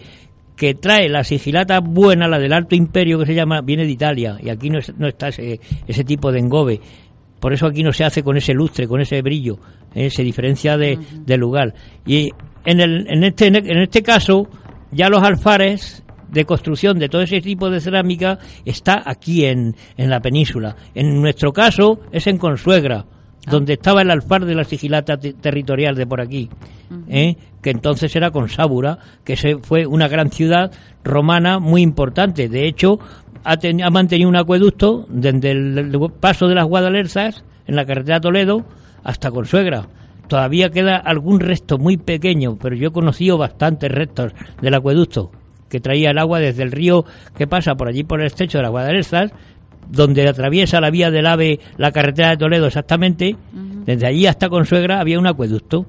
que 0.57 0.73
trae 0.73 1.07
la 1.07 1.23
sigilata 1.23 1.79
buena, 1.79 2.27
la 2.27 2.39
del 2.39 2.51
Alto 2.51 2.75
Imperio 2.75 3.19
que 3.19 3.27
se 3.27 3.35
llama, 3.35 3.61
viene 3.61 3.85
de 3.85 3.91
Italia 3.91 4.37
y 4.41 4.49
aquí 4.49 4.69
no, 4.69 4.79
está 4.79 5.27
ese, 5.29 5.59
ese, 5.87 6.03
tipo 6.03 6.31
de 6.31 6.39
engobe. 6.39 6.81
Por 7.39 7.53
eso 7.53 7.67
aquí 7.67 7.83
no 7.83 7.93
se 7.93 8.03
hace 8.03 8.23
con 8.23 8.35
ese 8.35 8.53
lustre, 8.53 8.87
con 8.87 8.99
ese 8.99 9.21
brillo, 9.21 9.59
¿eh? 9.93 10.09
se 10.09 10.23
diferencia 10.23 10.75
de, 10.75 10.97
del 11.25 11.39
lugar. 11.39 11.73
Y 12.05 12.31
en, 12.65 12.79
el, 12.81 13.07
en, 13.07 13.23
este, 13.23 13.47
en 13.47 13.77
este 13.77 14.01
caso, 14.01 14.47
ya 14.91 15.07
los 15.07 15.21
alfares 15.21 16.03
de 16.29 16.45
construcción 16.45 16.97
de 16.97 17.07
todo 17.07 17.21
ese 17.21 17.39
tipo 17.39 17.69
de 17.69 17.79
cerámica 17.79 18.39
está 18.65 19.03
aquí 19.05 19.45
en, 19.45 19.75
en 19.95 20.09
la 20.09 20.19
península. 20.19 20.75
En 20.95 21.21
nuestro 21.21 21.53
caso 21.53 21.99
es 22.11 22.25
en 22.25 22.39
Consuegra 22.39 23.05
Ah. 23.47 23.51
donde 23.51 23.73
estaba 23.73 24.01
el 24.01 24.11
alfar 24.11 24.45
de 24.45 24.55
la 24.55 24.65
sigilata 24.65 25.17
territorial 25.17 25.95
de 25.95 26.05
por 26.05 26.19
aquí, 26.19 26.49
¿eh? 27.07 27.37
que 27.61 27.69
entonces 27.69 28.13
era 28.15 28.31
Consábura, 28.31 28.99
que 29.23 29.37
se 29.37 29.57
fue 29.57 29.85
una 29.85 30.09
gran 30.09 30.31
ciudad 30.31 30.71
romana 31.03 31.57
muy 31.59 31.81
importante. 31.81 32.49
De 32.49 32.67
hecho, 32.67 32.99
ha, 33.45 33.53
ha 33.53 33.89
mantenido 33.89 34.29
un 34.29 34.35
acueducto 34.35 35.05
desde 35.09 35.51
el, 35.51 35.97
paso 36.19 36.47
de 36.47 36.55
las 36.55 36.65
Guadalerzas, 36.65 37.45
en 37.65 37.77
la 37.77 37.85
carretera 37.85 38.19
Toledo, 38.19 38.65
hasta 39.03 39.31
Consuegra. 39.31 39.87
Todavía 40.27 40.69
queda 40.69 40.97
algún 40.97 41.39
resto 41.39 41.77
muy 41.77 41.95
pequeño, 41.95 42.57
pero 42.61 42.75
yo 42.75 42.89
he 42.89 42.91
conocido 42.91 43.37
bastantes 43.37 43.89
restos 43.89 44.33
del 44.61 44.73
acueducto 44.73 45.31
que 45.69 45.79
traía 45.79 46.11
el 46.11 46.17
agua 46.17 46.39
desde 46.39 46.63
el 46.63 46.71
río 46.71 47.05
que 47.37 47.47
pasa 47.47 47.75
por 47.75 47.87
allí 47.87 48.03
por 48.03 48.21
el 48.21 48.27
estrecho 48.27 48.57
de 48.57 48.63
las 48.63 48.71
Guadalerzas 48.71 49.31
donde 49.89 50.27
atraviesa 50.27 50.81
la 50.81 50.89
vía 50.89 51.11
del 51.11 51.27
AVE 51.27 51.59
la 51.77 51.91
carretera 51.91 52.31
de 52.31 52.37
Toledo 52.37 52.67
exactamente, 52.67 53.35
desde 53.85 54.07
allí 54.07 54.25
hasta 54.27 54.49
Consuegra 54.49 54.99
había 54.99 55.19
un 55.19 55.27
acueducto 55.27 55.85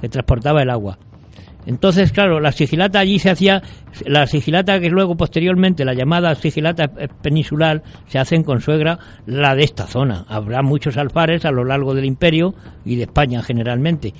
que 0.00 0.08
transportaba 0.08 0.62
el 0.62 0.70
agua. 0.70 0.98
Entonces, 1.64 2.10
claro, 2.12 2.40
la 2.40 2.50
sigilata 2.50 2.98
allí 2.98 3.18
se 3.18 3.30
hacía, 3.30 3.62
la 4.04 4.26
sigilata 4.26 4.80
que 4.80 4.90
luego 4.90 5.16
posteriormente, 5.16 5.84
la 5.84 5.94
llamada 5.94 6.34
sigilata 6.34 6.88
peninsular, 7.22 7.82
se 8.06 8.18
hace 8.18 8.34
en 8.34 8.42
Consuegra, 8.42 8.98
la 9.26 9.54
de 9.54 9.62
esta 9.62 9.86
zona. 9.86 10.24
Habrá 10.28 10.62
muchos 10.62 10.96
alfares 10.96 11.44
a 11.44 11.52
lo 11.52 11.64
largo 11.64 11.94
del 11.94 12.04
imperio 12.04 12.54
y 12.84 12.96
de 12.96 13.04
España 13.04 13.42
generalmente. 13.42 14.12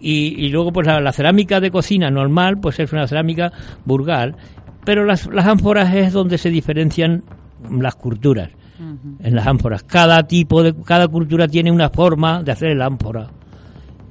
Y, 0.00 0.48
luego, 0.48 0.70
pues 0.70 0.86
la, 0.86 1.12
cerámica 1.12 1.60
de 1.60 1.70
cocina 1.70 2.10
normal, 2.10 2.58
pues 2.60 2.78
es 2.78 2.92
una 2.92 3.06
cerámica 3.06 3.52
burgal, 3.86 4.36
pero 4.84 5.06
las, 5.06 5.26
las 5.28 5.46
ánforas 5.46 5.94
es 5.94 6.12
donde 6.12 6.36
se 6.36 6.50
diferencian 6.50 7.24
las 7.70 7.94
culturas 7.94 8.50
en 8.78 9.34
las 9.34 9.46
ánforas. 9.46 9.82
Cada 9.84 10.26
tipo 10.26 10.62
de 10.62 10.74
cada 10.84 11.08
cultura 11.08 11.48
tiene 11.48 11.70
una 11.70 11.90
forma 11.90 12.42
de 12.42 12.52
hacer 12.52 12.70
el 12.70 12.82
ánfora. 12.82 13.28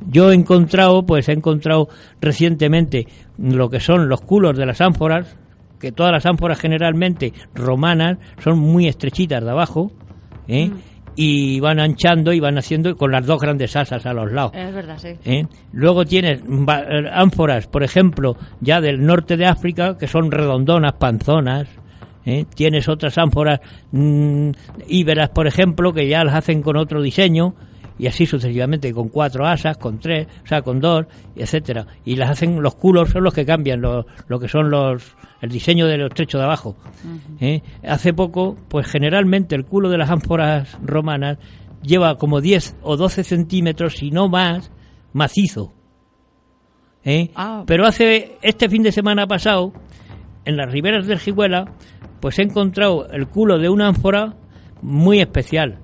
Yo 0.10 0.32
he 0.32 0.36
encontrado, 0.36 1.06
pues 1.06 1.30
he 1.30 1.34
encontrado 1.34 1.88
recientemente 2.20 3.08
lo 3.38 3.70
que 3.70 3.80
son 3.80 4.10
los 4.10 4.22
culos 4.22 4.58
de 4.58 4.66
las 4.66 4.82
ánforas, 4.82 5.38
que 5.80 5.92
todas 5.92 6.12
las 6.12 6.26
ánforas 6.26 6.60
generalmente 6.60 7.34
romanas 7.54 8.18
son 8.42 8.60
muy 8.60 8.88
estrechitas 8.88 9.44
de 9.44 9.50
abajo, 9.50 9.92
¿eh? 10.48 10.68
mm. 10.68 10.74
y 11.16 11.60
van 11.60 11.80
anchando 11.80 12.34
y 12.34 12.40
van 12.40 12.58
haciendo 12.58 12.96
con 12.98 13.12
las 13.12 13.26
dos 13.26 13.40
grandes 13.40 13.76
asas 13.76 14.06
a 14.06 14.14
los 14.14 14.32
lados. 14.32 14.52
Es 14.56 14.74
verdad, 14.74 14.98
sí. 14.98 15.10
¿Eh? 15.26 15.46
Luego 15.72 16.06
tienes 16.06 16.42
ánforas, 17.14 17.68
por 17.68 17.84
ejemplo, 17.84 18.36
ya 18.60 18.82
del 18.82 19.06
norte 19.06 19.38
de 19.38 19.46
África, 19.46 19.98
que 19.98 20.08
son 20.08 20.32
redondonas, 20.32 20.94
panzonas, 20.94 21.68
¿eh? 22.26 22.46
Tienes 22.54 22.88
otras 22.88 23.18
ánforas 23.18 23.60
mm, 23.92 24.52
íberas, 24.88 25.30
por 25.30 25.48
ejemplo, 25.48 25.94
que 25.94 26.08
ya 26.08 26.24
las 26.24 26.36
hacen 26.36 26.62
con 26.62 26.78
otro 26.78 27.02
diseño 27.02 27.56
y 27.98 28.08
así 28.08 28.26
sucesivamente, 28.26 28.92
con 28.92 29.10
cuatro 29.10 29.46
asas, 29.46 29.78
con 29.78 30.00
tres, 30.00 30.28
o 30.44 30.48
sea, 30.48 30.62
con 30.62 30.80
dos, 30.80 31.06
etcétera. 31.36 31.86
Y 32.06 32.16
las 32.16 32.32
hacen, 32.32 32.62
los 32.62 32.76
culos 32.76 33.10
son 33.10 33.24
los 33.24 33.34
que 33.34 33.46
cambian, 33.46 33.82
lo, 33.82 34.06
lo 34.28 34.40
que 34.40 34.48
son 34.48 34.70
los, 34.70 35.16
el 35.42 35.50
diseño 35.50 35.86
de 35.88 35.98
los 35.98 36.14
trechos 36.14 36.40
de 36.40 36.46
abajo. 36.46 36.76
¿eh? 37.40 37.62
Hace 37.88 38.14
poco, 38.14 38.56
pues 38.68 38.88
generalmente 38.88 39.56
el 39.56 39.66
culo 39.66 39.90
de 39.90 39.98
las 39.98 40.10
ánforas 40.10 40.78
romanas 40.84 41.38
lleva 41.82 42.18
como 42.18 42.42
10 42.42 42.78
o 42.82 42.98
12 42.98 43.24
centímetros, 43.24 43.96
si 43.98 44.10
no 44.10 44.28
más, 44.28 44.72
macizo. 45.12 45.74
¿eh? 47.04 47.30
Ah. 47.36 47.64
Pero 47.68 47.86
hace 47.86 48.38
este 48.42 48.70
fin 48.70 48.84
de 48.84 48.92
semana 48.92 49.28
pasado, 49.28 49.74
en 50.46 50.58
las 50.58 50.72
riberas 50.72 51.06
del 51.06 51.20
Jiguela, 51.20 51.66
pues 52.24 52.40
he 52.40 52.44
encontrado 52.44 53.10
el 53.10 53.28
culo 53.28 53.60
de 53.60 53.68
una 53.68 53.90
ánfora 53.90 54.36
muy 54.82 55.20
especial. 55.20 55.80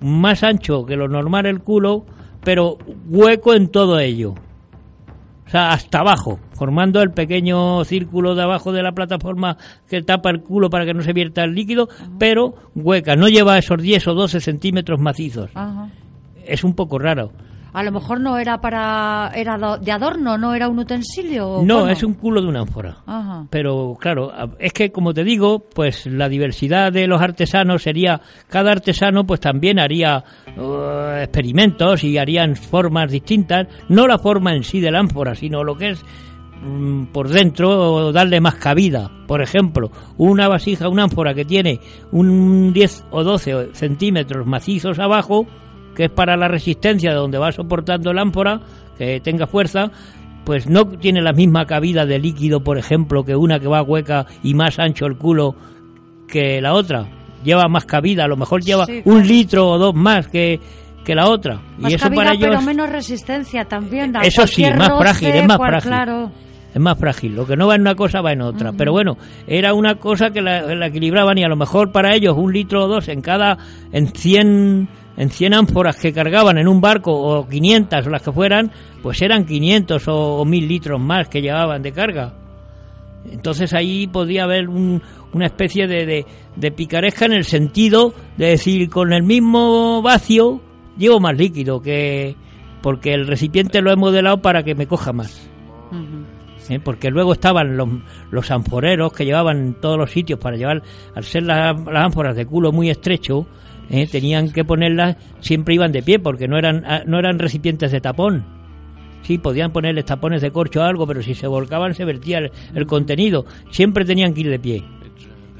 Más 0.00 0.42
ancho 0.42 0.86
que 0.86 0.96
lo 0.96 1.08
normal 1.08 1.44
el 1.44 1.60
culo, 1.60 2.06
pero 2.42 2.78
hueco 3.06 3.52
en 3.52 3.68
todo 3.68 4.00
ello. 4.00 4.30
O 5.46 5.50
sea, 5.50 5.72
hasta 5.72 5.98
abajo, 5.98 6.40
formando 6.54 7.02
el 7.02 7.10
pequeño 7.10 7.84
círculo 7.84 8.34
de 8.34 8.44
abajo 8.44 8.72
de 8.72 8.82
la 8.82 8.92
plataforma 8.92 9.58
que 9.86 10.00
tapa 10.00 10.30
el 10.30 10.40
culo 10.40 10.70
para 10.70 10.86
que 10.86 10.94
no 10.94 11.02
se 11.02 11.12
vierta 11.12 11.44
el 11.44 11.54
líquido, 11.54 11.90
pero 12.18 12.54
hueca. 12.74 13.14
No 13.14 13.28
lleva 13.28 13.58
esos 13.58 13.82
10 13.82 14.08
o 14.08 14.14
12 14.14 14.40
centímetros 14.40 14.98
macizos. 15.00 15.50
Ajá. 15.52 15.90
Es 16.46 16.64
un 16.64 16.72
poco 16.72 16.98
raro. 16.98 17.30
A 17.72 17.82
lo 17.82 17.92
mejor 17.92 18.20
no 18.20 18.38
era 18.38 18.60
para. 18.60 19.30
Era 19.34 19.58
de 19.78 19.92
adorno, 19.92 20.38
no 20.38 20.54
era 20.54 20.68
un 20.68 20.78
utensilio. 20.78 21.60
No, 21.64 21.80
¿cómo? 21.80 21.88
es 21.88 22.02
un 22.02 22.14
culo 22.14 22.40
de 22.40 22.48
una 22.48 22.60
ánfora. 22.60 22.98
Ajá. 23.06 23.46
Pero 23.50 23.96
claro, 24.00 24.32
es 24.58 24.72
que 24.72 24.90
como 24.90 25.12
te 25.12 25.24
digo, 25.24 25.60
pues 25.60 26.06
la 26.06 26.28
diversidad 26.28 26.92
de 26.92 27.06
los 27.06 27.20
artesanos 27.20 27.82
sería, 27.82 28.20
cada 28.48 28.72
artesano 28.72 29.26
pues 29.26 29.40
también 29.40 29.78
haría 29.78 30.24
eh, 30.46 31.20
experimentos 31.22 32.04
y 32.04 32.18
harían 32.18 32.56
formas 32.56 33.10
distintas, 33.10 33.68
no 33.88 34.06
la 34.06 34.18
forma 34.18 34.54
en 34.54 34.62
sí 34.62 34.80
de 34.80 34.90
la 34.90 35.00
ánfora, 35.00 35.34
sino 35.34 35.62
lo 35.62 35.76
que 35.76 35.90
es 35.90 36.04
mm, 36.62 37.06
por 37.06 37.28
dentro 37.28 37.94
o 37.94 38.12
darle 38.12 38.40
más 38.40 38.54
cabida. 38.56 39.10
Por 39.26 39.42
ejemplo, 39.42 39.90
una 40.16 40.48
vasija, 40.48 40.88
una 40.88 41.04
ánfora 41.04 41.34
que 41.34 41.44
tiene 41.44 41.80
un 42.12 42.72
10 42.72 43.04
o 43.10 43.24
12 43.24 43.74
centímetros 43.74 44.46
macizos 44.46 44.98
abajo, 44.98 45.46
que 45.98 46.04
es 46.04 46.10
para 46.10 46.36
la 46.36 46.46
resistencia 46.46 47.10
de 47.10 47.16
donde 47.16 47.38
va 47.38 47.50
soportando 47.50 48.12
la 48.12 48.22
ánfora, 48.22 48.60
que 48.96 49.18
tenga 49.20 49.48
fuerza, 49.48 49.90
pues 50.44 50.68
no 50.68 50.86
tiene 50.86 51.20
la 51.20 51.32
misma 51.32 51.66
cabida 51.66 52.06
de 52.06 52.20
líquido, 52.20 52.62
por 52.62 52.78
ejemplo, 52.78 53.24
que 53.24 53.34
una 53.34 53.58
que 53.58 53.66
va 53.66 53.82
hueca 53.82 54.24
y 54.44 54.54
más 54.54 54.78
ancho 54.78 55.06
el 55.06 55.16
culo 55.16 55.56
que 56.28 56.60
la 56.60 56.74
otra. 56.74 57.04
Lleva 57.44 57.66
más 57.68 57.84
cabida, 57.84 58.24
a 58.24 58.28
lo 58.28 58.36
mejor 58.36 58.62
lleva 58.62 58.86
Sí, 58.86 59.02
un 59.04 59.26
litro 59.26 59.68
o 59.70 59.76
dos 59.78 59.92
más 59.94 60.28
que, 60.28 60.60
que 61.04 61.14
la 61.16 61.28
otra. 61.28 61.60
Más 61.78 61.90
y 61.90 61.96
eso 61.96 62.04
cabida, 62.04 62.22
para 62.22 62.34
ellos 62.34 62.48
pero 62.50 62.62
menos 62.62 62.90
resistencia 62.90 63.64
también. 63.64 64.16
a 64.16 64.20
Eso 64.20 64.46
sí, 64.46 64.62
más 64.62 64.88
roce, 64.88 65.02
frágil, 65.02 65.28
es 65.30 65.46
más 65.48 65.56
cual- 65.56 65.70
frágil. 65.70 65.90
Claro. 65.90 66.30
es 66.74 66.80
más 66.80 66.98
frágil. 66.98 67.34
Lo 67.34 67.44
que 67.46 67.56
no 67.56 67.66
va 67.66 67.74
en 67.74 67.80
una 67.80 67.94
cosa 67.96 68.20
va 68.20 68.32
en 68.32 68.42
otra. 68.42 68.72
Pero 68.72 68.92
bueno, 68.92 69.16
era 69.46 69.74
una 69.74 69.96
cosa 69.96 70.30
que 70.30 70.40
la, 70.42 70.62
la 70.74 70.86
equilibraban 70.86 71.38
y 71.38 71.44
a 71.44 71.48
lo 71.48 71.56
mejor 71.56 71.90
para 71.92 72.14
ellos 72.14 72.34
un 72.36 72.52
litro 72.52 72.84
o 72.84 72.88
dos 72.88 73.08
en 73.08 73.20
cada, 73.20 73.56
en 73.92 74.06
100, 74.08 74.88
en 75.18 75.28
100 75.30 75.52
ánforas 75.52 75.96
que 75.96 76.12
cargaban 76.14 76.56
en 76.56 76.66
un 76.68 76.80
barco 76.80 77.12
o 77.12 77.46
500 77.46 78.06
o 78.06 78.10
las 78.10 78.22
que 78.22 78.32
fueran, 78.32 78.70
pues 79.02 79.20
eran 79.20 79.44
500 79.44 80.08
o, 80.08 80.36
o 80.38 80.44
1000 80.46 80.66
litros 80.68 80.98
más 81.00 81.28
que 81.28 81.42
llevaban 81.42 81.82
de 81.82 81.92
carga. 81.92 82.32
Entonces 83.30 83.74
ahí 83.74 84.06
podía 84.06 84.44
haber 84.44 84.68
un- 84.68 85.02
una 85.34 85.46
especie 85.46 85.86
de, 85.86 86.06
de, 86.06 86.26
de 86.56 86.70
picaresca 86.72 87.26
en 87.26 87.32
el 87.32 87.44
sentido 87.44 88.14
de 88.38 88.46
decir, 88.46 88.88
con 88.88 89.12
el 89.12 89.22
mismo 89.22 90.00
vacío 90.00 90.60
llevo 90.96 91.20
más 91.20 91.36
líquido 91.36 91.82
que 91.82 92.34
porque 92.80 93.12
el 93.12 93.26
recipiente 93.26 93.82
lo 93.82 93.90
he 93.92 93.96
modelado 93.96 94.40
para 94.40 94.62
que 94.62 94.74
me 94.74 94.86
coja 94.86 95.12
más. 95.12 95.50
¿eh? 96.70 96.80
porque 96.84 97.10
luego 97.10 97.32
estaban 97.32 97.76
los, 97.76 97.88
los 98.30 98.50
ánforeros 98.50 99.12
que 99.12 99.24
llevaban 99.24 99.56
en 99.58 99.74
todos 99.74 99.98
los 99.98 100.10
sitios 100.10 100.38
para 100.38 100.56
llevar, 100.56 100.82
al 101.14 101.24
ser 101.24 101.42
las, 101.42 101.78
las 101.84 102.04
ánforas 102.04 102.36
de 102.36 102.46
culo 102.46 102.72
muy 102.72 102.88
estrecho, 102.90 103.46
¿eh? 103.90 104.06
tenían 104.06 104.50
que 104.50 104.64
ponerlas, 104.64 105.16
siempre 105.40 105.74
iban 105.74 105.92
de 105.92 106.02
pie 106.02 106.18
porque 106.18 106.48
no 106.48 106.58
eran, 106.58 106.84
ah, 106.86 107.02
no 107.06 107.18
eran 107.18 107.38
recipientes 107.38 107.92
de 107.92 108.00
tapón. 108.00 108.44
Sí, 109.22 109.36
podían 109.38 109.72
ponerles 109.72 110.04
tapones 110.04 110.40
de 110.42 110.50
corcho 110.50 110.80
o 110.80 110.84
algo, 110.84 111.06
pero 111.06 111.22
si 111.22 111.34
se 111.34 111.46
volcaban 111.46 111.94
se 111.94 112.04
vertía 112.04 112.50
el 112.74 112.86
contenido. 112.86 113.44
Siempre 113.70 114.04
tenían 114.04 114.32
que 114.32 114.40
ir 114.40 114.50
de 114.50 114.58
pie. 114.58 114.84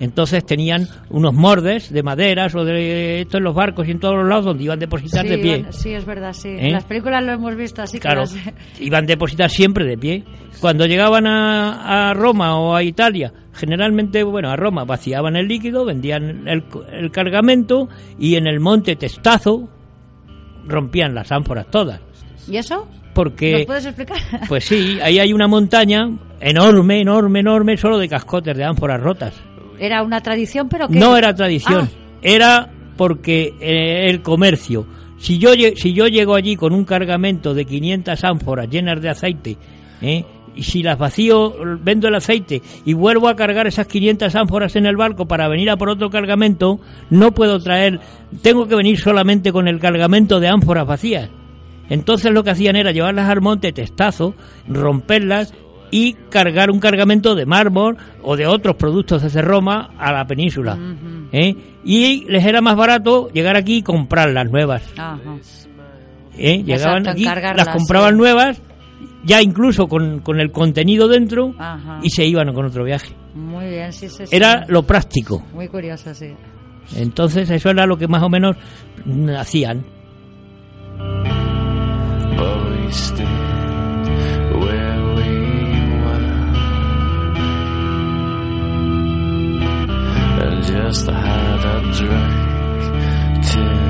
Entonces 0.00 0.44
tenían 0.46 0.87
unos 1.11 1.34
mordes 1.34 1.92
de 1.92 2.02
maderas 2.04 2.54
o 2.54 2.64
de 2.64 3.22
esto 3.22 3.38
en 3.38 3.44
los 3.44 3.54
barcos 3.54 3.88
y 3.88 3.90
en 3.90 3.98
todos 3.98 4.14
los 4.14 4.28
lados 4.28 4.44
donde 4.44 4.62
iban 4.64 4.78
a 4.78 4.80
depositar 4.80 5.22
Sí, 5.24 5.28
de 5.28 5.38
pie. 5.38 5.58
iban- 5.58 5.72
sí, 5.72 5.92
es 5.92 6.04
verdad, 6.04 6.32
sí. 6.32 6.48
¿Eh? 6.50 6.66
En 6.68 6.72
las 6.72 6.84
películas 6.84 7.24
lo 7.24 7.32
hemos 7.32 7.56
visto 7.56 7.82
así. 7.82 7.96
que 7.98 8.02
Claro, 8.02 8.20
las- 8.20 8.37
iban 8.80 9.04
a 9.04 9.06
depositar 9.08 9.50
siempre 9.50 9.84
de 9.84 9.98
pie. 9.98 10.24
Cuando 10.61 10.87
llegaban 10.87 11.26
a, 11.26 12.11
a 12.11 12.14
Roma 12.14 12.56
o 12.61 12.74
a 12.76 12.82
Italia, 12.84 13.32
generalmente, 13.52 14.22
bueno, 14.22 14.50
a 14.50 14.56
Roma 14.56 14.84
vaciaban 14.84 15.34
el 15.37 15.48
líquido, 15.48 15.84
vendían 15.84 16.46
el, 16.46 16.64
el 16.92 17.11
cargamento 17.11 17.88
y 18.20 18.37
en 18.37 18.46
el 18.46 18.61
monte 18.61 18.94
Testazo 18.94 19.68
rompían 20.66 21.14
las 21.14 21.32
ánforas 21.32 21.66
todas. 21.70 22.00
¿Y 22.48 22.56
eso? 22.56 22.87
Porque, 23.14 23.52
¿Nos 23.52 23.66
puedes 23.66 23.87
explicar? 23.87 24.18
pues 24.48 24.64
sí, 24.64 24.98
ahí 25.02 25.18
hay 25.18 25.32
una 25.32 25.48
montaña 25.48 26.08
enorme, 26.40 27.00
enorme, 27.00 27.40
enorme, 27.40 27.76
solo 27.76 27.98
de 27.98 28.08
cascotes 28.08 28.56
de 28.56 28.64
ánforas 28.64 29.00
rotas. 29.00 29.34
Era 29.78 30.02
una 30.02 30.20
tradición, 30.20 30.68
pero 30.68 30.88
que... 30.88 30.98
No 30.98 31.16
era 31.16 31.34
tradición, 31.34 31.88
Ah. 31.92 32.18
era 32.22 32.70
porque 32.96 33.54
eh, 33.60 34.08
el 34.10 34.22
comercio. 34.22 34.86
Si 35.18 35.38
yo, 35.38 35.50
si 35.76 35.92
yo 35.92 36.06
llego 36.06 36.34
allí 36.34 36.56
con 36.56 36.72
un 36.72 36.84
cargamento 36.84 37.54
de 37.54 37.64
500 37.64 38.22
ánforas 38.24 38.68
llenas 38.70 39.00
de 39.00 39.08
aceite, 39.08 39.56
¿eh? 40.00 40.24
y 40.54 40.62
si 40.64 40.82
las 40.82 40.98
vacío, 40.98 41.54
vendo 41.80 42.08
el 42.08 42.14
aceite 42.16 42.62
y 42.84 42.92
vuelvo 42.92 43.28
a 43.28 43.36
cargar 43.36 43.66
esas 43.68 43.86
500 43.86 44.34
ánforas 44.34 44.74
en 44.74 44.86
el 44.86 44.96
barco 44.96 45.26
para 45.26 45.46
venir 45.48 45.70
a 45.70 45.76
por 45.76 45.88
otro 45.88 46.10
cargamento, 46.10 46.80
no 47.10 47.32
puedo 47.32 47.60
traer, 47.60 48.00
tengo 48.42 48.66
que 48.66 48.74
venir 48.74 48.98
solamente 48.98 49.52
con 49.52 49.68
el 49.68 49.78
cargamento 49.78 50.40
de 50.40 50.48
ánforas 50.48 50.86
vacías. 50.86 51.30
Entonces 51.88 52.32
lo 52.32 52.42
que 52.44 52.50
hacían 52.50 52.76
era 52.76 52.90
llevarlas 52.92 53.28
al 53.28 53.40
monte 53.40 53.72
testazo, 53.72 54.34
romperlas 54.66 55.54
y 55.90 56.14
cargar 56.31 56.70
un 56.70 56.81
cargamento 56.81 57.35
de 57.35 57.46
mármol 57.46 57.96
o 58.22 58.37
de 58.37 58.46
otros 58.46 58.77
productos 58.77 59.22
desde 59.22 59.42
Roma 59.42 59.90
a 59.98 60.12
la 60.12 60.27
península. 60.27 60.79
¿eh? 61.33 61.55
Y 61.85 62.24
les 62.29 62.44
era 62.44 62.61
más 62.61 62.77
barato 62.77 63.29
llegar 63.31 63.57
aquí 63.57 63.79
y 63.79 63.83
comprar 63.83 64.31
las 64.31 64.51
nuevas. 64.51 64.83
Ajá. 64.96 65.18
¿eh? 66.37 66.62
Llegaban 66.62 67.07
Exacto, 67.07 67.11
aquí, 67.11 67.24
las 67.57 67.68
compraban 67.68 68.12
sí. 68.12 68.18
nuevas, 68.18 68.62
ya 69.24 69.42
incluso 69.42 69.88
con, 69.88 70.20
con 70.20 70.40
el 70.40 70.51
contenido 70.53 71.09
dentro, 71.09 71.55
Ajá. 71.59 72.01
y 72.03 72.11
se 72.11 72.24
iban 72.24 72.53
con 72.53 72.66
otro 72.66 72.85
viaje. 72.85 73.14
Muy 73.35 73.66
bien, 73.68 73.92
sí, 73.92 74.09
sí, 74.09 74.27
sí. 74.27 74.35
Era 74.37 74.64
lo 74.68 74.83
práctico. 74.83 75.44
Muy 75.53 75.68
curioso, 75.68 76.14
sí. 76.14 76.33
Entonces 76.96 77.51
eso 77.51 77.70
era 77.70 77.87
lo 77.87 77.98
que 77.98 78.09
más 78.09 78.22
o 78.22 78.29
menos 78.29 78.57
hacían. 79.38 79.85
just 90.82 91.06
the 91.06 91.12
high 91.12 91.56
that 91.64 91.82
drank 91.98 93.44
till 93.46 93.88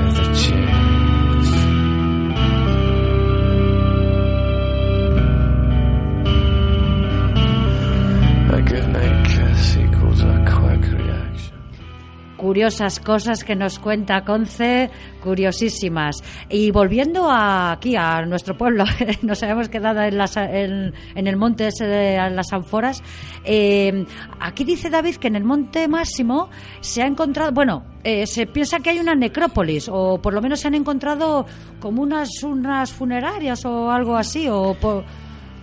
Curiosas 12.53 12.99
cosas 12.99 13.43
que 13.43 13.55
nos 13.55 13.77
cuenta 13.77 14.25
Conce, 14.25 14.89
curiosísimas. 15.23 16.15
Y 16.49 16.71
volviendo 16.71 17.29
a, 17.29 17.73
aquí 17.73 17.95
a 17.95 18.25
nuestro 18.25 18.57
pueblo, 18.57 18.85
nos 19.21 19.43
habíamos 19.43 19.69
quedado 19.69 20.01
en, 20.01 20.17
las- 20.17 20.35
en- 20.35 20.91
en 21.13 21.27
el 21.27 21.37
monte 21.37 21.67
ese 21.67 21.85
de 21.85 22.17
las 22.31 22.51
Anforas. 22.51 23.03
Eh, 23.45 24.03
aquí 24.39 24.63
dice 24.63 24.89
David 24.89 25.17
que 25.17 25.27
en 25.27 25.35
el 25.35 25.43
monte 25.43 25.87
máximo 25.87 26.49
se 26.81 27.03
ha 27.03 27.05
encontrado, 27.05 27.51
bueno, 27.51 27.83
eh, 28.03 28.25
se 28.25 28.47
piensa 28.47 28.79
que 28.79 28.89
hay 28.89 28.97
una 28.99 29.13
necrópolis, 29.13 29.87
o 29.87 30.19
por 30.19 30.33
lo 30.33 30.41
menos 30.41 30.59
se 30.59 30.69
han 30.69 30.73
encontrado 30.73 31.45
como 31.79 32.01
unas, 32.01 32.29
unas 32.41 32.91
funerarias 32.91 33.63
o 33.63 33.91
algo 33.91 34.15
así, 34.17 34.47
o 34.49 34.75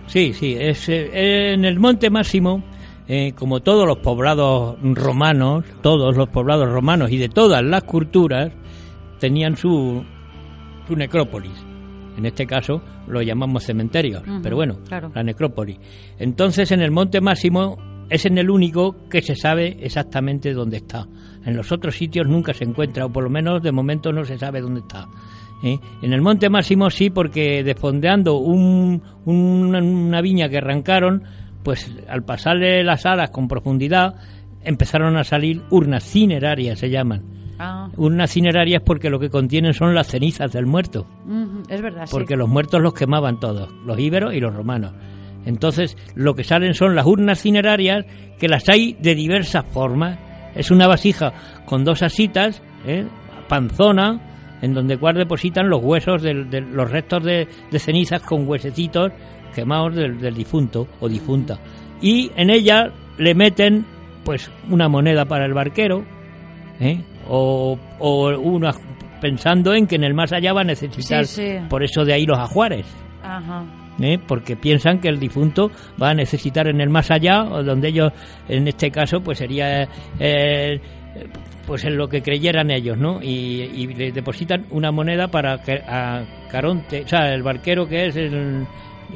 Sí, 0.07 0.31
sí, 0.31 0.55
eh, 0.57 1.51
en 1.53 1.65
el 1.65 1.79
Monte 1.81 2.09
Máximo, 2.09 2.63
eh, 3.07 3.33
como 3.35 3.61
todos 3.61 3.85
los 3.87 3.97
poblados 3.99 4.77
romanos, 4.81 5.63
todos 5.81 6.15
los 6.17 6.29
poblados 6.29 6.69
romanos 6.69 7.11
y 7.11 7.17
de 7.17 7.29
todas 7.29 7.63
las 7.63 7.83
culturas, 7.83 8.51
tenían 9.19 9.55
su, 9.57 10.03
su 10.87 10.95
necrópolis. 10.95 11.51
En 12.17 12.25
este 12.25 12.45
caso 12.47 12.81
lo 13.07 13.21
llamamos 13.21 13.63
cementerios, 13.63 14.23
Ujú, 14.27 14.41
pero 14.41 14.55
bueno, 14.55 14.77
claro. 14.87 15.11
la 15.13 15.23
necrópolis. 15.23 15.77
Entonces 16.17 16.71
en 16.71 16.81
el 16.81 16.91
Monte 16.91 17.21
Máximo 17.21 17.77
es 18.09 18.25
en 18.25 18.37
el 18.37 18.49
único 18.49 18.95
que 19.09 19.21
se 19.21 19.35
sabe 19.35 19.77
exactamente 19.81 20.53
dónde 20.53 20.77
está. 20.77 21.05
En 21.45 21.55
los 21.55 21.71
otros 21.71 21.95
sitios 21.95 22.27
nunca 22.27 22.53
se 22.53 22.63
encuentra, 22.63 23.05
o 23.05 23.11
por 23.11 23.23
lo 23.23 23.29
menos 23.29 23.61
de 23.61 23.71
momento 23.71 24.11
no 24.11 24.25
se 24.25 24.37
sabe 24.37 24.61
dónde 24.61 24.79
está. 24.81 25.05
¿eh? 25.63 25.77
En 26.01 26.11
el 26.13 26.21
Monte 26.21 26.49
Máximo 26.49 26.89
sí, 26.89 27.09
porque 27.09 27.63
desfondeando 27.63 28.37
un, 28.37 29.01
un- 29.25 29.75
una 29.75 30.21
viña 30.21 30.49
que 30.49 30.57
arrancaron, 30.57 31.23
pues 31.67 31.91
al 32.07 32.23
pasarle 32.23 32.81
las 32.81 33.05
alas 33.05 33.29
con 33.29 33.49
profundidad, 33.49 34.15
empezaron 34.63 35.17
a 35.17 35.25
salir 35.25 35.63
urnas 35.69 36.01
cinerarias, 36.05 36.79
se 36.79 36.89
llaman. 36.89 37.23
Ah, 37.59 37.89
Urnas 37.97 38.31
cinerarias 38.31 38.81
porque 38.85 39.09
lo 39.09 39.19
que 39.19 39.29
contienen 39.29 39.73
son 39.73 39.93
las 39.93 40.07
cenizas 40.07 40.53
del 40.53 40.65
muerto, 40.65 41.05
es 41.67 41.81
verdad, 41.81 42.05
sí. 42.05 42.11
porque 42.13 42.37
los 42.37 42.47
muertos 42.47 42.81
los 42.81 42.93
quemaban 42.93 43.41
todos, 43.41 43.69
los 43.85 43.99
íberos 43.99 44.33
y 44.33 44.39
los 44.39 44.55
romanos. 44.55 44.93
Entonces, 45.43 45.97
lo 46.15 46.35
que 46.35 46.45
salen 46.45 46.73
son 46.73 46.95
las 46.95 47.05
urnas 47.05 47.41
cinerarias, 47.41 48.05
que 48.39 48.47
las 48.47 48.69
hay 48.69 48.93
de 49.01 49.13
diversas 49.13 49.65
formas. 49.65 50.17
Es 50.55 50.71
una 50.71 50.87
vasija 50.87 51.33
con 51.65 51.83
dos 51.83 52.01
asitas, 52.01 52.61
¿eh? 52.85 53.05
panzona, 53.49 54.57
en 54.61 54.73
donde 54.73 54.97
cual 54.97 55.15
depositan 55.15 55.67
los 55.67 55.83
huesos, 55.83 56.21
de, 56.21 56.33
los 56.33 56.89
restos 56.89 57.25
de, 57.25 57.45
de 57.69 57.79
cenizas 57.79 58.21
con 58.21 58.47
huesecitos 58.47 59.11
quemados 59.53 59.95
del, 59.95 60.19
del 60.19 60.33
difunto 60.35 60.87
o 60.99 61.07
difunta. 61.09 61.59
Y 62.01 62.31
en 62.35 62.49
ella 62.49 62.91
le 63.17 63.33
meten, 63.35 63.85
pues, 64.23 64.51
una 64.69 64.87
moneda 64.87 65.25
para 65.25 65.45
el 65.45 65.53
barquero, 65.53 66.03
¿eh? 66.79 66.99
o, 67.27 67.77
o 67.99 68.37
una, 68.39 68.71
pensando 69.21 69.73
en 69.73 69.87
que 69.87 69.95
en 69.95 70.03
el 70.03 70.13
más 70.13 70.31
allá 70.33 70.53
va 70.53 70.61
a 70.61 70.65
necesitar, 70.65 71.25
Sí, 71.25 71.41
sí. 71.41 71.57
por 71.69 71.83
eso 71.83 72.05
de 72.05 72.13
ahí 72.13 72.25
los 72.25 72.37
ajuares. 72.37 72.85
Ajá. 73.23 73.63
¿eh? 73.99 74.19
porque 74.27 74.55
piensan 74.55 74.99
que 74.99 75.09
el 75.09 75.19
difunto 75.19 75.71
va 76.01 76.11
a 76.11 76.13
necesitar 76.13 76.67
en 76.67 76.79
el 76.81 76.89
más 76.89 77.09
allá, 77.09 77.43
o 77.45 77.63
donde 77.63 77.87
ellos, 77.89 78.13
en 78.47 78.67
este 78.67 78.91
caso, 78.91 79.21
pues 79.21 79.39
sería 79.39 79.87
eh, 80.19 80.79
pues 81.65 81.83
en 81.83 81.97
lo 81.97 82.07
que 82.07 82.21
creyeran 82.21 82.69
ellos, 82.71 82.97
¿no? 82.97 83.19
Y, 83.21 83.63
y 83.75 83.87
le 83.87 84.11
depositan 84.11 84.65
una 84.69 84.91
moneda 84.91 85.27
para 85.29 85.57
que 85.63 85.81
a 85.85 86.23
Caronte, 86.51 87.01
o 87.03 87.07
sea, 87.07 87.33
el 87.33 87.41
barquero 87.43 87.87
que 87.87 88.05
es 88.05 88.15
el, 88.15 88.65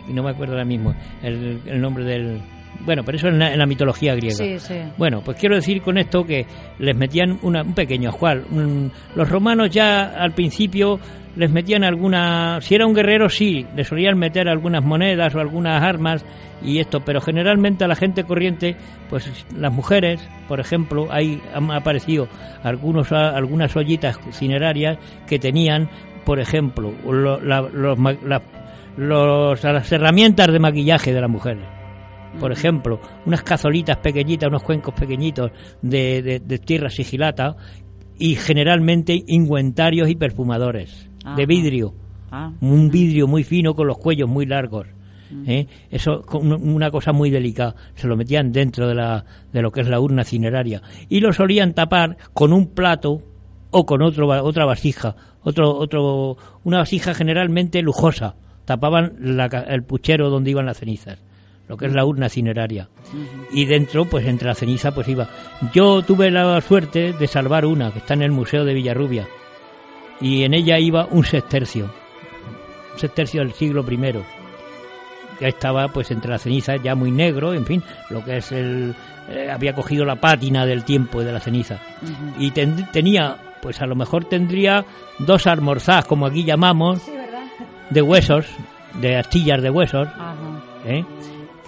no 0.09 0.23
me 0.23 0.31
acuerdo 0.31 0.53
ahora 0.53 0.65
mismo, 0.65 0.93
el, 1.21 1.59
el 1.65 1.81
nombre 1.81 2.03
del, 2.03 2.39
bueno, 2.85 3.03
pero 3.03 3.17
eso 3.17 3.27
en 3.27 3.39
la, 3.39 3.51
en 3.53 3.59
la 3.59 3.65
mitología 3.65 4.15
griega. 4.15 4.35
Sí, 4.35 4.59
sí. 4.59 4.75
Bueno, 4.97 5.21
pues 5.23 5.37
quiero 5.37 5.55
decir 5.55 5.81
con 5.81 5.97
esto 5.97 6.23
que 6.23 6.45
les 6.79 6.95
metían 6.95 7.37
una- 7.43 7.61
un 7.63 7.73
pequeño 7.73 8.09
ajuar. 8.09 8.41
Un- 8.51 8.91
los 9.15 9.29
romanos 9.29 9.69
ya 9.69 10.01
al 10.17 10.31
principio 10.31 10.99
les 11.35 11.49
metían 11.51 11.83
alguna... 11.83 12.59
Si 12.61 12.75
era 12.75 12.85
un 12.85 12.93
guerrero, 12.93 13.29
sí, 13.29 13.65
le 13.75 13.83
solían 13.83 14.17
meter 14.17 14.49
algunas 14.49 14.83
monedas 14.83 15.33
o 15.35 15.39
algunas 15.39 15.81
armas 15.81 16.25
y 16.63 16.79
esto, 16.79 16.99
pero 17.01 17.21
generalmente 17.21 17.83
a 17.83 17.87
la 17.87 17.95
gente 17.95 18.23
corriente, 18.23 18.75
pues 19.09 19.29
las 19.55 19.71
mujeres, 19.71 20.21
por 20.47 20.59
ejemplo, 20.59 21.07
ahí 21.11 21.41
han 21.55 21.71
aparecido 21.71 22.27
algunos, 22.63 23.11
algunas 23.11 23.75
ollitas 23.75 24.19
cinerarias 24.31 24.97
que 25.27 25.39
tenían, 25.39 25.89
por 26.25 26.39
ejemplo, 26.39 26.91
lo- 27.05 27.39
la- 27.41 27.61
los 27.61 27.97
la- 28.23 28.41
los- 28.97 29.63
las 29.63 29.91
herramientas 29.91 30.47
de 30.51 30.59
maquillaje 30.59 31.13
de 31.13 31.21
las 31.21 31.29
mujeres 31.29 31.65
por 32.39 32.53
ejemplo, 32.53 33.01
unas 33.25 33.43
cazolitas 33.43 33.97
pequeñitas, 33.97 34.47
unos 34.47 34.63
cuencos 34.63 34.93
pequeñitos 34.93 35.51
de, 35.81 36.21
de- 36.21 36.39
de 36.39 36.59
tierra 36.59 36.89
sigilata 36.89 37.57
y 38.17 38.35
generalmente 38.35 39.21
ingüentarios 39.27 40.07
y 40.09 40.15
perfumadores 40.15 41.09
Ajá. 41.25 41.35
de 41.35 41.45
vidrio, 41.45 41.93
Ah, 42.31 42.53
un 42.61 42.89
vidrio 42.89 43.27
muy 43.27 43.43
fino 43.43 43.73
con 43.75 43.85
los 43.87 43.97
cuellos 43.97 44.29
muy 44.29 44.45
largos. 44.45 44.87
¿eh? 45.45 45.67
Eso 45.89 46.21
con 46.21 46.49
una 46.53 46.89
cosa 46.89 47.11
muy 47.11 47.29
delicada, 47.29 47.75
se 47.95 48.07
lo 48.07 48.15
metían 48.15 48.53
dentro 48.53 48.87
de, 48.87 48.95
la, 48.95 49.25
de 49.51 49.61
lo 49.61 49.69
que 49.69 49.81
es 49.81 49.89
la 49.89 49.99
urna 49.99 50.23
cineraria. 50.23 50.81
Y 51.09 51.19
lo 51.19 51.33
solían 51.33 51.73
tapar 51.73 52.15
con 52.31 52.53
un 52.53 52.67
plato 52.67 53.21
o 53.71 53.85
con 53.85 54.01
otro, 54.01 54.29
otra 54.45 54.63
vasija, 54.63 55.17
otro, 55.43 55.75
otro, 55.75 56.37
una 56.63 56.77
vasija 56.77 57.13
generalmente 57.13 57.81
lujosa, 57.81 58.35
tapaban 58.65 59.13
la 59.19 59.49
ca- 59.49 59.65
el 59.67 59.83
puchero 59.83 60.29
donde 60.29 60.51
iban 60.51 60.65
las 60.65 60.77
cenizas, 60.77 61.19
lo 61.67 61.77
que 61.77 61.85
es 61.87 61.93
la 61.93 62.05
urna 62.05 62.29
cineraria. 62.29 62.89
Y 63.53 63.65
dentro, 63.65 64.05
pues 64.05 64.25
entre 64.27 64.47
la 64.47 64.55
ceniza, 64.55 64.91
pues 64.93 65.07
iba. 65.07 65.27
Yo 65.73 66.01
tuve 66.01 66.31
la 66.31 66.59
suerte 66.61 67.13
de 67.13 67.27
salvar 67.27 67.65
una 67.65 67.91
que 67.91 67.99
está 67.99 68.13
en 68.13 68.21
el 68.23 68.31
Museo 68.31 68.63
de 68.65 68.73
Villarrubia 68.73 69.27
y 70.19 70.43
en 70.43 70.53
ella 70.53 70.77
iba 70.79 71.07
un 71.09 71.23
sextercio, 71.25 71.85
un 72.93 72.99
sextercio 72.99 73.41
del 73.41 73.53
siglo 73.53 73.83
I 73.89 73.97
que 75.39 75.47
estaba 75.47 75.87
pues 75.87 76.11
entre 76.11 76.29
las 76.29 76.43
cenizas 76.43 76.81
ya 76.83 76.93
muy 76.93 77.09
negro, 77.11 77.53
en 77.53 77.65
fin, 77.65 77.81
lo 78.11 78.23
que 78.23 78.37
es 78.37 78.51
el 78.51 78.93
eh, 79.29 79.49
había 79.51 79.73
cogido 79.73 80.05
la 80.05 80.15
pátina 80.17 80.65
del 80.67 80.83
tiempo 80.83 81.21
y 81.21 81.25
de 81.25 81.31
la 81.31 81.39
ceniza 81.39 81.79
y 82.37 82.51
ten- 82.51 82.87
tenía 82.91 83.37
pues 83.61 83.81
a 83.81 83.85
lo 83.87 83.95
mejor 83.95 84.25
tendría 84.25 84.85
dos 85.19 85.47
almorzadas 85.47 86.05
como 86.05 86.25
aquí 86.27 86.43
llamamos. 86.43 87.01
De 87.91 88.01
huesos 88.01 88.45
de 88.99 89.15
astillas 89.15 89.61
de 89.61 89.69
huesos. 89.69 90.07
¿eh? 90.85 91.05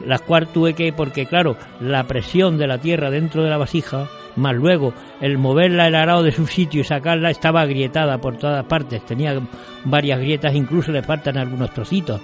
las 0.05 0.21
cuales 0.21 0.51
tuve 0.51 0.73
que 0.73 0.91
porque 0.91 1.25
claro 1.25 1.55
la 1.79 2.03
presión 2.05 2.57
de 2.57 2.67
la 2.67 2.77
tierra 2.77 3.09
dentro 3.09 3.43
de 3.43 3.49
la 3.49 3.57
vasija 3.57 4.09
más 4.35 4.55
luego 4.55 4.93
el 5.21 5.37
moverla 5.37 5.87
el 5.87 5.95
arado 5.95 6.23
de 6.23 6.31
su 6.31 6.47
sitio 6.47 6.81
y 6.81 6.83
sacarla 6.83 7.29
estaba 7.29 7.61
agrietada 7.61 8.17
por 8.17 8.37
todas 8.37 8.65
partes 8.65 9.05
tenía 9.05 9.39
varias 9.85 10.19
grietas 10.19 10.55
incluso 10.55 10.91
le 10.91 11.03
faltan 11.03 11.37
algunos 11.37 11.71
trocitos 11.71 12.21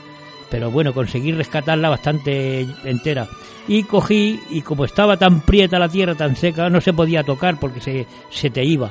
pero 0.49 0.71
bueno 0.71 0.93
conseguí 0.93 1.31
rescatarla 1.31 1.89
bastante 1.89 2.65
entera 2.83 3.27
y 3.67 3.83
cogí 3.83 4.39
y 4.49 4.61
como 4.61 4.85
estaba 4.85 5.17
tan 5.17 5.41
prieta 5.41 5.77
la 5.77 5.89
tierra 5.89 6.15
tan 6.15 6.35
seca 6.35 6.69
no 6.69 6.81
se 6.81 6.93
podía 6.93 7.23
tocar 7.23 7.59
porque 7.59 7.81
se, 7.81 8.07
se 8.31 8.49
te 8.49 8.65
iba 8.65 8.89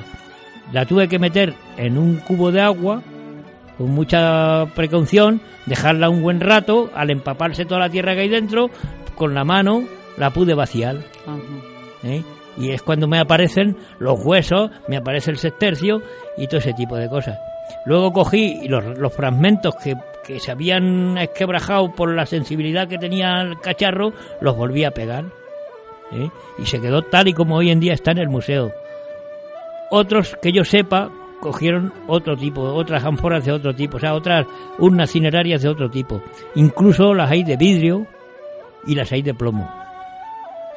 la 0.71 0.85
tuve 0.85 1.09
que 1.09 1.19
meter 1.19 1.53
en 1.77 1.97
un 1.97 2.17
cubo 2.17 2.51
de 2.51 2.61
agua 2.61 3.01
con 3.79 3.91
mucha 3.91 4.65
precaución, 4.75 5.39
dejarla 5.65 6.09
un 6.09 6.21
buen 6.21 6.41
rato, 6.41 6.91
al 6.93 7.11
empaparse 7.11 7.63
toda 7.63 7.79
la 7.79 7.89
tierra 7.89 8.13
que 8.13 8.21
hay 8.21 8.27
dentro, 8.27 8.69
con 9.15 9.33
la 9.33 9.45
mano 9.45 9.85
la 10.17 10.31
pude 10.31 10.53
vaciar. 10.53 10.97
¿eh? 12.03 12.21
Y 12.57 12.71
es 12.71 12.81
cuando 12.81 13.07
me 13.07 13.19
aparecen 13.19 13.77
los 13.97 14.19
huesos, 14.21 14.69
me 14.89 14.97
aparece 14.97 15.31
el 15.31 15.37
sextercio 15.37 16.01
y 16.37 16.47
todo 16.47 16.57
ese 16.57 16.73
tipo 16.73 16.97
de 16.97 17.07
cosas. 17.07 17.39
Luego 17.85 18.11
cogí 18.11 18.67
los, 18.67 18.97
los 18.97 19.13
fragmentos 19.13 19.73
que, 19.81 19.95
que 20.25 20.41
se 20.41 20.51
habían 20.51 21.17
esquebrajado 21.17 21.93
por 21.95 22.13
la 22.13 22.25
sensibilidad 22.25 22.89
que 22.89 22.97
tenía 22.97 23.39
el 23.39 23.61
cacharro, 23.61 24.11
los 24.41 24.57
volví 24.57 24.83
a 24.83 24.91
pegar. 24.91 25.23
¿eh? 26.11 26.29
Y 26.57 26.65
se 26.65 26.81
quedó 26.81 27.01
tal 27.03 27.29
y 27.29 27.33
como 27.33 27.55
hoy 27.55 27.69
en 27.69 27.79
día 27.79 27.93
está 27.93 28.11
en 28.11 28.17
el 28.17 28.27
museo. 28.27 28.73
Otros 29.89 30.37
que 30.41 30.51
yo 30.51 30.65
sepa 30.65 31.09
cogieron 31.39 31.93
otro 32.07 32.35
tipo, 32.35 32.61
otras 32.61 33.03
ánforas 33.03 33.45
de 33.45 33.51
otro 33.51 33.73
tipo, 33.73 33.97
o 33.97 33.99
sea, 33.99 34.13
otras 34.13 34.45
urnas 34.77 35.11
cinerarias 35.11 35.61
de 35.61 35.69
otro 35.69 35.89
tipo. 35.89 36.21
Incluso 36.55 37.13
las 37.13 37.31
hay 37.31 37.43
de 37.43 37.57
vidrio 37.57 38.05
y 38.85 38.95
las 38.95 39.11
hay 39.11 39.21
de 39.21 39.33
plomo. 39.33 39.69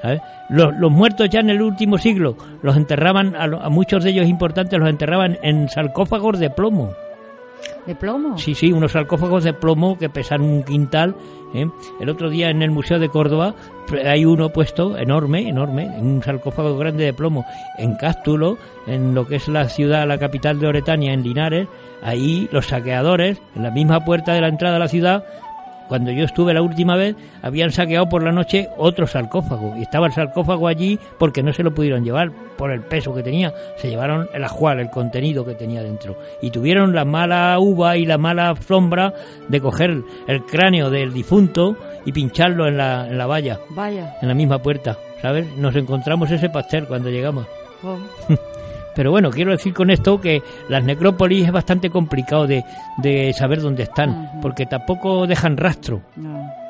¿sabes? 0.01 0.21
Los, 0.49 0.77
los 0.77 0.91
muertos 0.91 1.29
ya 1.31 1.41
en 1.41 1.51
el 1.51 1.63
último 1.63 1.97
siglo 1.97 2.37
los 2.63 2.77
enterraban, 2.77 3.35
a, 3.37 3.69
muchos 3.69 4.05
de 4.05 4.11
ellos 4.11 4.27
importantes 4.27 4.79
los 4.79 4.89
enterraban 4.89 5.39
en 5.43 5.69
sarcófagos 5.69 6.39
de 6.39 6.51
plomo. 6.51 6.93
¿De 7.87 7.95
plomo? 7.95 8.39
Sí, 8.39 8.55
sí, 8.55 8.73
unos 8.73 8.93
sarcófagos 8.93 9.45
de 9.45 9.53
plomo 9.53 9.99
que 9.99 10.09
pesan 10.09 10.41
un 10.41 10.63
quintal. 10.63 11.17
¿eh? 11.55 11.69
El 12.01 12.09
otro 12.09 12.31
día 12.31 12.49
en 12.49 12.63
el 12.63 12.71
Museo 12.71 12.99
de 12.99 13.09
Córdoba 13.09 13.55
hay 14.05 14.25
uno 14.25 14.51
puesto 14.51 14.97
enorme, 14.97 15.49
enorme, 15.49 15.91
un 15.99 16.23
sarcófago 16.23 16.77
grande 16.77 17.05
de 17.05 17.13
plomo 17.13 17.45
en 17.79 17.97
Cástulo, 17.97 18.57
en 18.87 19.15
lo 19.15 19.27
que 19.27 19.37
es 19.37 19.49
la 19.49 19.69
ciudad, 19.69 20.07
la 20.07 20.19
capital 20.19 20.61
de 20.61 20.69
Oretania, 20.69 21.13
en 21.13 21.23
Linares. 21.23 21.69
Ahí 22.03 22.49
los 22.53 22.67
saqueadores, 22.67 23.41
en 23.55 23.63
la 23.63 23.71
misma 23.71 24.05
puerta 24.05 24.33
de 24.33 24.41
la 24.41 24.49
entrada 24.49 24.77
a 24.77 24.81
la 24.81 24.89
ciudad, 24.89 25.25
cuando 25.93 26.11
yo 26.11 26.25
estuve 26.25 26.55
la 26.55 26.63
última 26.63 26.97
vez, 26.97 27.15
habían 27.43 27.71
saqueado 27.71 28.09
por 28.09 28.23
la 28.23 28.33
noche 28.33 28.71
otro 28.79 29.07
sarcófago. 29.07 29.75
Y 29.77 29.83
estaba 29.83 30.07
el 30.07 30.15
sarcófago 30.15 30.67
allí 30.67 30.99
porque 31.19 31.43
no 31.43 31.53
se 31.53 31.63
lo 31.63 31.75
pudieron 31.75 32.03
llevar 32.03 32.33
por 32.57 32.73
el 32.73 32.81
peso 32.81 33.15
que 33.15 33.23
tenía. 33.23 33.53
Se 33.77 33.91
llevaron 33.91 34.27
el 34.33 34.43
ajuar, 34.43 34.81
el 34.81 34.89
contenido 34.89 35.45
que 35.45 35.55
tenía 35.55 35.83
dentro. 35.83 36.17
Y 36.41 36.51
tuvieron 36.51 36.95
la 36.95 37.05
mala 37.05 37.59
uva 37.59 37.99
y 37.99 38.07
la 38.07 38.17
mala 38.17 38.55
sombra 38.67 39.13
de 39.49 39.61
coger 39.61 40.03
el 40.29 40.43
cráneo 40.47 40.89
del 40.89 41.13
difunto 41.13 41.77
y 42.07 42.13
pincharlo 42.13 42.67
en 42.67 42.79
la, 42.79 43.07
en 43.07 43.19
la 43.19 43.27
valla, 43.27 43.61
Vaya. 43.69 44.17
en 44.23 44.29
la 44.29 44.35
misma 44.35 44.63
puerta. 44.63 44.97
¿Sabes? 45.21 45.47
Nos 45.59 45.77
encontramos 45.77 46.31
ese 46.31 46.49
pastel 46.49 46.87
cuando 46.87 47.11
llegamos. 47.11 47.47
Oh. 47.83 47.99
Pero 48.95 49.11
bueno, 49.11 49.31
quiero 49.31 49.53
decir 49.53 49.73
con 49.73 49.91
esto 49.91 50.21
que 50.21 50.43
las 50.69 50.85
necrópolis 50.85 51.47
es 51.47 51.53
bastante 51.53 51.91
complicado 51.91 52.47
de, 52.47 52.65
de 52.99 53.33
saber 53.33 53.61
dónde 53.61 53.85
están, 53.85 54.41
porque 54.41 54.67
tampoco 54.67 55.27
dejan 55.27 55.57
rastro. 55.57 56.03
No. 56.17 56.63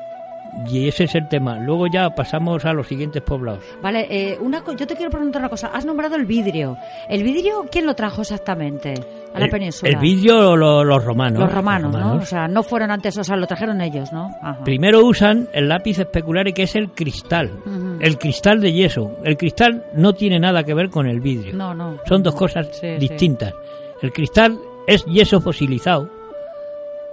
Y 0.69 0.87
ese 0.87 1.05
es 1.05 1.15
el 1.15 1.27
tema. 1.27 1.57
Luego 1.57 1.87
ya 1.87 2.09
pasamos 2.11 2.63
a 2.65 2.73
los 2.73 2.87
siguientes 2.87 3.21
poblados. 3.21 3.63
Vale, 3.81 4.07
eh, 4.09 4.37
una 4.39 4.63
yo 4.63 4.87
te 4.87 4.95
quiero 4.95 5.09
preguntar 5.09 5.41
una 5.41 5.49
cosa. 5.49 5.71
Has 5.73 5.85
nombrado 5.85 6.15
el 6.15 6.25
vidrio. 6.25 6.77
¿El 7.09 7.23
vidrio 7.23 7.65
quién 7.71 7.85
lo 7.85 7.95
trajo 7.95 8.21
exactamente 8.21 8.93
a 9.33 9.39
la 9.39 9.45
el, 9.45 9.51
península? 9.51 9.91
El 9.91 9.97
vidrio 9.97 10.55
lo- 10.55 10.83
los 10.83 11.03
romanos. 11.03 11.39
Los 11.39 11.51
romanos, 11.53 11.91
¿no? 11.93 12.15
O 12.15 12.21
sea, 12.25 12.47
no 12.47 12.63
fueron 12.63 12.91
antes, 12.91 13.17
o 13.17 13.23
sea, 13.23 13.35
lo 13.35 13.47
trajeron 13.47 13.81
ellos, 13.81 14.11
¿no? 14.13 14.31
Ajá. 14.41 14.63
Primero 14.63 15.05
usan 15.05 15.47
el 15.53 15.67
lápiz 15.69 15.99
especular 15.99 16.51
que 16.53 16.63
es 16.63 16.75
el 16.75 16.89
cristal. 16.91 17.51
El 17.99 18.17
cristal 18.17 18.59
de 18.61 18.73
yeso. 18.73 19.11
El 19.23 19.37
cristal 19.37 19.85
no 19.95 20.13
tiene 20.13 20.39
nada 20.39 20.63
que 20.63 20.73
ver 20.73 20.89
con 20.89 21.07
el 21.07 21.19
vidrio. 21.19 21.53
No, 21.55 21.73
no. 21.73 21.97
Son 22.07 22.21
dos 22.23 22.35
cosas 22.35 22.67
Sí, 22.73 22.79
sí. 22.81 22.95
distintas. 22.99 23.53
El 24.01 24.11
cristal 24.11 24.57
es 24.87 25.05
yeso 25.05 25.39
fosilizado, 25.39 26.09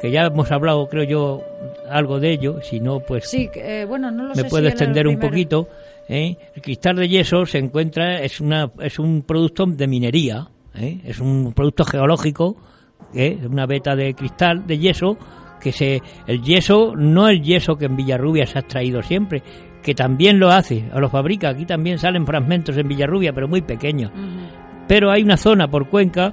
que 0.01 0.11
ya 0.11 0.23
hemos 0.27 0.51
hablado, 0.51 0.89
creo 0.89 1.05
yo, 1.05 1.43
algo 1.89 2.19
de 2.19 2.33
ello. 2.33 2.61
Si 2.63 2.81
no, 2.81 3.01
pues 3.01 3.29
Sí, 3.29 3.49
eh, 3.55 3.85
bueno, 3.89 4.11
no 4.11 4.25
lo 4.29 4.35
sé 4.35 4.43
me 4.45 4.49
puedo 4.49 4.67
extender 4.67 5.07
un 5.07 5.19
poquito. 5.19 5.69
¿eh? 6.09 6.37
El 6.57 6.63
cristal 6.63 6.97
de 6.97 7.09
yeso 7.09 7.47
se 7.47 7.59
encuentra, 7.59 8.21
es, 8.23 8.41
una, 8.41 8.71
es 8.81 8.99
un 8.99 9.23
producto 9.23 9.67
de 9.67 9.87
minería, 9.87 10.49
¿eh? 10.75 11.01
es 11.05 11.21
un 11.21 11.53
producto 11.53 11.85
geológico, 11.85 12.57
¿eh? 13.15 13.39
es 13.41 13.47
una 13.47 13.67
beta 13.67 13.95
de 13.95 14.15
cristal 14.15 14.67
de 14.67 14.79
yeso, 14.79 15.17
que 15.61 15.73
se, 15.73 16.03
el 16.27 16.43
yeso 16.43 16.95
no 16.97 17.29
el 17.29 17.43
yeso 17.43 17.77
que 17.77 17.87
en 17.87 17.97
Villarrubia 17.97 18.47
se 18.47 18.59
ha 18.59 18.61
extraído 18.63 19.03
siempre, 19.03 19.43
que 19.83 19.95
también 19.95 20.39
lo 20.39 20.51
hace, 20.51 20.89
o 20.95 21.01
lo 21.01 21.09
fabrica, 21.09 21.51
aquí 21.51 21.67
también 21.67 21.99
salen 21.99 22.27
fragmentos 22.27 22.77
en 22.77 22.89
Villarrubia, 22.89 23.33
pero 23.33 23.49
muy 23.49 23.63
pequeños. 23.63 24.11
Pero 24.89 25.11
hay 25.11 25.23
una 25.23 25.37
zona 25.37 25.69
por 25.69 25.89
Cuenca 25.89 26.33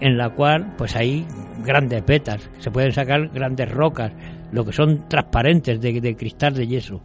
en 0.00 0.16
la 0.16 0.30
cual 0.30 0.74
pues 0.76 0.96
hay 0.96 1.26
grandes 1.64 2.04
vetas, 2.04 2.50
se 2.58 2.70
pueden 2.70 2.92
sacar 2.92 3.28
grandes 3.28 3.70
rocas, 3.70 4.12
lo 4.52 4.64
que 4.64 4.72
son 4.72 5.08
transparentes 5.08 5.80
de, 5.80 6.00
de 6.00 6.16
cristal 6.16 6.54
de 6.54 6.66
yeso. 6.66 7.00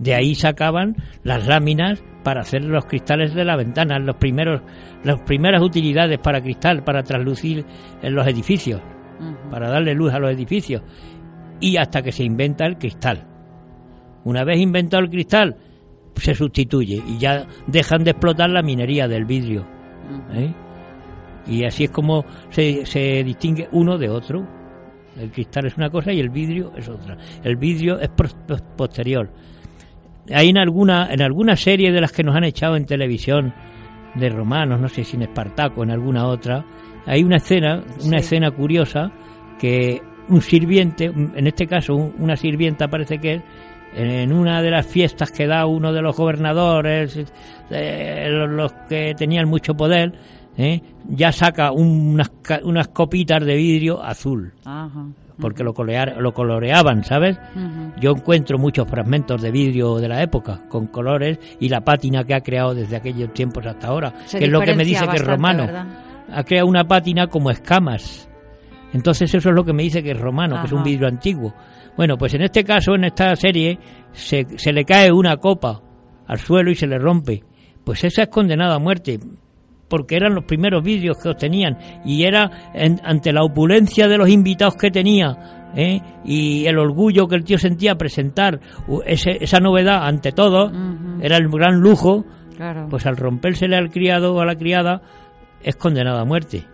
De 0.00 0.14
ahí 0.14 0.34
sacaban 0.34 0.96
las 1.22 1.46
láminas 1.46 2.02
para 2.24 2.40
hacer 2.40 2.64
los 2.64 2.86
cristales 2.86 3.34
de 3.34 3.44
la 3.44 3.54
ventana, 3.56 3.98
los 3.98 4.16
primeros, 4.16 4.62
las 5.04 5.20
primeras 5.22 5.62
utilidades 5.62 6.18
para 6.18 6.40
cristal, 6.42 6.82
para 6.82 7.02
traslucir 7.02 7.64
en 8.02 8.14
los 8.14 8.26
edificios, 8.26 8.80
para 9.50 9.70
darle 9.70 9.94
luz 9.94 10.12
a 10.12 10.18
los 10.18 10.30
edificios. 10.32 10.82
Y 11.60 11.76
hasta 11.76 12.00
que 12.02 12.12
se 12.12 12.24
inventa 12.24 12.64
el 12.66 12.78
cristal. 12.78 13.26
Una 14.24 14.42
vez 14.44 14.58
inventado 14.58 15.02
el 15.02 15.10
cristal, 15.10 15.56
se 16.16 16.34
sustituye 16.34 17.02
y 17.06 17.18
ya 17.18 17.46
dejan 17.66 18.02
de 18.02 18.10
explotar 18.12 18.50
la 18.50 18.62
minería 18.62 19.06
del 19.06 19.24
vidrio. 19.26 19.66
¿eh? 20.32 20.52
Y 21.46 21.64
así 21.64 21.84
es 21.84 21.90
como 21.90 22.24
se, 22.50 22.84
se 22.86 23.22
distingue 23.24 23.68
uno 23.72 23.96
de 23.98 24.08
otro. 24.08 24.46
El 25.16 25.30
cristal 25.30 25.66
es 25.66 25.76
una 25.76 25.90
cosa 25.90 26.12
y 26.12 26.20
el 26.20 26.30
vidrio 26.30 26.72
es 26.76 26.88
otra. 26.88 27.16
El 27.42 27.56
vidrio 27.56 27.98
es 28.00 28.08
pos- 28.10 28.36
pos- 28.46 28.62
posterior. 28.76 29.30
Hay 30.32 30.48
en 30.50 30.58
alguna, 30.58 31.08
en 31.12 31.22
alguna 31.22 31.56
serie 31.56 31.92
de 31.92 32.00
las 32.00 32.12
que 32.12 32.22
nos 32.22 32.36
han 32.36 32.44
echado 32.44 32.76
en 32.76 32.84
televisión 32.86 33.52
de 34.14 34.28
romanos, 34.28 34.80
no 34.80 34.88
sé 34.88 35.04
si 35.04 35.16
en 35.16 35.22
Espartaco, 35.22 35.82
en 35.82 35.90
alguna 35.90 36.26
otra, 36.26 36.64
hay 37.06 37.22
una 37.22 37.36
escena, 37.36 37.82
una 38.04 38.18
Sí. 38.18 38.24
escena 38.24 38.50
curiosa 38.50 39.10
que 39.58 40.00
un 40.28 40.40
sirviente, 40.42 41.06
en 41.06 41.46
este 41.46 41.66
caso 41.66 41.94
un- 41.96 42.14
una 42.18 42.36
sirvienta 42.36 42.88
parece 42.88 43.18
que 43.18 43.34
es, 43.34 43.42
en 43.94 44.32
una 44.32 44.62
de 44.62 44.70
las 44.70 44.86
fiestas 44.86 45.32
que 45.32 45.46
da 45.48 45.66
uno 45.66 45.92
de 45.92 46.00
los 46.02 46.16
gobernadores, 46.16 47.24
eh, 47.70 48.28
los, 48.30 48.72
que 48.88 49.14
tenían 49.16 49.48
mucho 49.48 49.74
poder, 49.74 50.12
¿eh? 50.56 50.80
ya 51.08 51.32
saca 51.32 51.72
unas, 51.72 52.30
unas 52.62 52.88
copitas 52.88 53.44
de 53.44 53.56
vidrio 53.56 54.00
azul, 54.02 54.52
Ajá. 54.64 55.06
Porque 55.40 55.64
lo, 55.64 55.72
colorear- 55.74 56.16
lo 56.18 56.32
coloreaban, 56.32 57.02
¿sabes? 57.04 57.38
Yo 58.00 58.10
encuentro 58.12 58.58
muchos 58.58 58.88
fragmentos 58.88 59.40
de 59.42 59.50
vidrio 59.50 59.96
de 59.96 60.08
la 60.08 60.22
época, 60.22 60.60
con 60.68 60.86
colores, 60.86 61.38
y 61.58 61.68
la 61.68 61.80
pátina 61.80 62.24
que 62.24 62.34
ha 62.34 62.40
creado 62.40 62.74
desde 62.74 62.96
aquellos 62.96 63.32
tiempos 63.32 63.64
hasta 63.66 63.88
ahora, 63.88 64.12
Se 64.26 64.38
que 64.38 64.44
es 64.44 64.50
lo 64.50 64.60
que 64.60 64.74
me 64.76 64.84
dice 64.84 65.06
que 65.08 65.16
es 65.16 65.24
romano. 65.26 65.66
¿verdad? 65.66 65.86
Ha 66.32 66.44
creado 66.44 66.68
una 66.68 66.84
pátina 66.84 67.26
como 67.26 67.50
escamas. 67.50 68.28
Entonces 68.92 69.32
eso 69.34 69.48
es 69.50 69.54
lo 69.54 69.64
que 69.64 69.72
me 69.72 69.82
dice 69.84 70.02
que 70.02 70.10
es 70.12 70.18
romano, 70.20 70.56
que 70.60 70.66
es 70.66 70.72
un 70.72 70.82
vidrio 70.82 71.08
antiguo. 71.08 71.54
Bueno, 71.96 72.16
pues 72.18 72.34
en 72.34 72.42
este 72.42 72.64
caso, 72.64 72.94
en 72.94 73.04
esta 73.04 73.34
serie, 73.36 73.78
se, 74.12 74.46
se 74.58 74.72
le 74.72 74.84
cae 74.84 75.12
una 75.12 75.36
copa 75.36 75.80
al 76.26 76.38
suelo 76.38 76.70
y 76.70 76.74
se 76.74 76.86
le 76.86 76.98
rompe. 76.98 77.42
Pues 77.84 78.04
esa 78.04 78.22
es 78.22 78.28
condenada 78.28 78.76
a 78.76 78.78
muerte, 78.78 79.18
porque 79.90 80.16
eran 80.16 80.34
los 80.34 80.44
primeros 80.44 80.82
vidrios 80.82 81.18
que 81.22 81.28
obtenían 81.28 81.76
y 82.06 82.22
era 82.24 82.70
en- 82.72 83.00
ante 83.04 83.32
la 83.34 83.42
opulencia 83.44 84.08
de 84.08 84.16
los 84.16 84.30
invitados 84.30 84.76
que 84.76 84.90
tenía 84.90 85.36
¿eh? 85.76 86.00
y 86.24 86.64
el 86.66 86.78
orgullo 86.78 87.26
que 87.28 87.36
el 87.36 87.44
tío 87.44 87.58
sentía 87.58 87.96
presentar 87.96 88.58
ese- 89.04 89.36
esa 89.44 89.58
novedad 89.60 90.06
ante 90.06 90.32
todos, 90.32 90.72
Ujú. 90.72 91.20
era 91.22 91.36
el 91.36 91.48
gran 91.50 91.80
lujo, 91.80 92.24
Claro. 92.56 92.86
pues 92.88 93.04
al 93.06 93.16
rompérsele 93.16 93.76
al 93.76 93.90
criado 93.90 94.34
o 94.34 94.40
a 94.40 94.46
la 94.46 94.54
criada 94.56 95.02
es 95.62 95.76
condenado 95.76 96.18
a 96.18 96.24
muerte. 96.24 96.64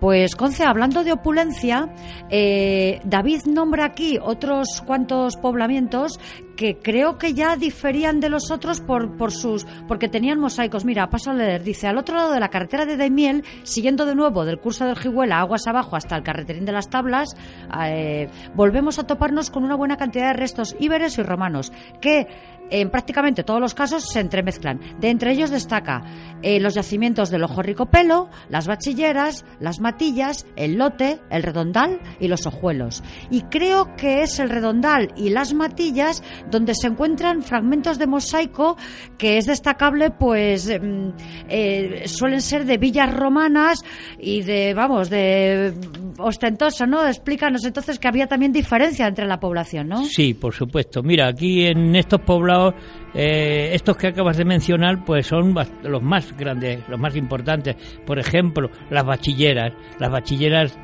Pues, 0.00 0.34
Conce, 0.34 0.64
hablando 0.64 1.04
de 1.04 1.12
opulencia, 1.12 1.94
eh, 2.30 3.00
David 3.04 3.42
nombra 3.44 3.84
aquí 3.84 4.18
otros 4.20 4.82
cuantos 4.86 5.36
poblamientos 5.36 6.18
que 6.56 6.78
creo 6.78 7.18
que 7.18 7.34
ya 7.34 7.56
diferían 7.56 8.18
de 8.18 8.30
los 8.30 8.50
otros 8.50 8.80
por, 8.80 9.18
por 9.18 9.30
sus, 9.30 9.66
porque 9.86 10.08
tenían 10.08 10.40
mosaicos. 10.40 10.86
Mira, 10.86 11.10
paso 11.10 11.30
a 11.30 11.34
leer. 11.34 11.62
Dice, 11.62 11.86
al 11.86 11.98
otro 11.98 12.16
lado 12.16 12.32
de 12.32 12.40
la 12.40 12.48
carretera 12.48 12.86
de 12.86 12.96
Daimiel, 12.96 13.44
siguiendo 13.62 14.06
de 14.06 14.14
nuevo 14.14 14.46
del 14.46 14.58
curso 14.58 14.86
del 14.86 14.96
Jiguela 14.96 15.38
aguas 15.40 15.66
abajo 15.66 15.96
hasta 15.96 16.16
el 16.16 16.22
carreterín 16.22 16.64
de 16.64 16.72
las 16.72 16.88
tablas, 16.88 17.36
eh, 17.82 18.28
volvemos 18.54 18.98
a 18.98 19.06
toparnos 19.06 19.50
con 19.50 19.64
una 19.64 19.76
buena 19.76 19.96
cantidad 19.96 20.28
de 20.28 20.34
restos 20.34 20.76
íberes 20.78 21.18
y 21.18 21.22
romanos 21.22 21.72
que 22.00 22.26
en 22.70 22.90
prácticamente 22.90 23.42
todos 23.42 23.60
los 23.60 23.74
casos 23.74 24.04
se 24.10 24.20
entremezclan. 24.20 24.80
De 25.00 25.10
entre 25.10 25.32
ellos 25.32 25.50
destaca 25.50 26.02
eh, 26.42 26.60
los 26.60 26.74
yacimientos 26.74 27.30
del 27.30 27.44
Ojo 27.44 27.62
Rico 27.62 27.86
Pelo, 27.86 28.28
las 28.48 28.66
bachilleras, 28.66 29.44
las 29.58 29.80
matillas, 29.90 30.46
el 30.54 30.76
lote, 30.78 31.18
el 31.30 31.42
redondal 31.42 32.00
y 32.20 32.28
los 32.28 32.46
ojuelos. 32.46 33.02
Y 33.30 33.42
creo 33.42 33.96
que 33.96 34.22
es 34.22 34.38
el 34.38 34.48
redondal 34.48 35.12
y 35.16 35.30
las 35.30 35.52
matillas 35.52 36.22
donde 36.50 36.74
se 36.74 36.86
encuentran 36.86 37.42
fragmentos 37.42 37.98
de 37.98 38.06
mosaico 38.06 38.76
que 39.18 39.36
es 39.38 39.46
destacable, 39.46 40.10
pues 40.10 40.68
mm, 40.68 41.08
eh, 41.48 42.02
suelen 42.06 42.40
ser 42.40 42.66
de 42.66 42.78
villas 42.78 43.12
romanas 43.12 43.82
y 44.18 44.42
de, 44.42 44.74
vamos, 44.74 45.10
de 45.10 45.74
mm, 45.74 46.20
ostentoso, 46.20 46.86
¿no? 46.86 47.06
Explícanos 47.06 47.64
entonces 47.64 47.98
que 47.98 48.06
había 48.06 48.28
también 48.28 48.52
diferencia 48.52 49.08
entre 49.08 49.26
la 49.26 49.40
población, 49.40 49.88
¿no? 49.88 50.04
Sí, 50.04 50.34
por 50.34 50.54
supuesto. 50.54 51.02
Mira, 51.02 51.26
aquí 51.26 51.66
en 51.66 51.96
estos 51.96 52.20
poblados, 52.20 52.74
eh, 53.14 53.70
estos 53.74 53.96
que 53.96 54.08
acabas 54.08 54.36
de 54.36 54.44
mencionar, 54.44 55.04
pues 55.04 55.26
son 55.26 55.54
los 55.82 56.02
más 56.02 56.36
grandes, 56.36 56.88
los 56.88 56.98
más 56.98 57.16
importantes. 57.16 57.76
Por 58.06 58.18
ejemplo, 58.18 58.70
las 58.90 59.04
bachilleras. 59.04 59.72
Las 59.98 60.10
bachilleras 60.10 60.78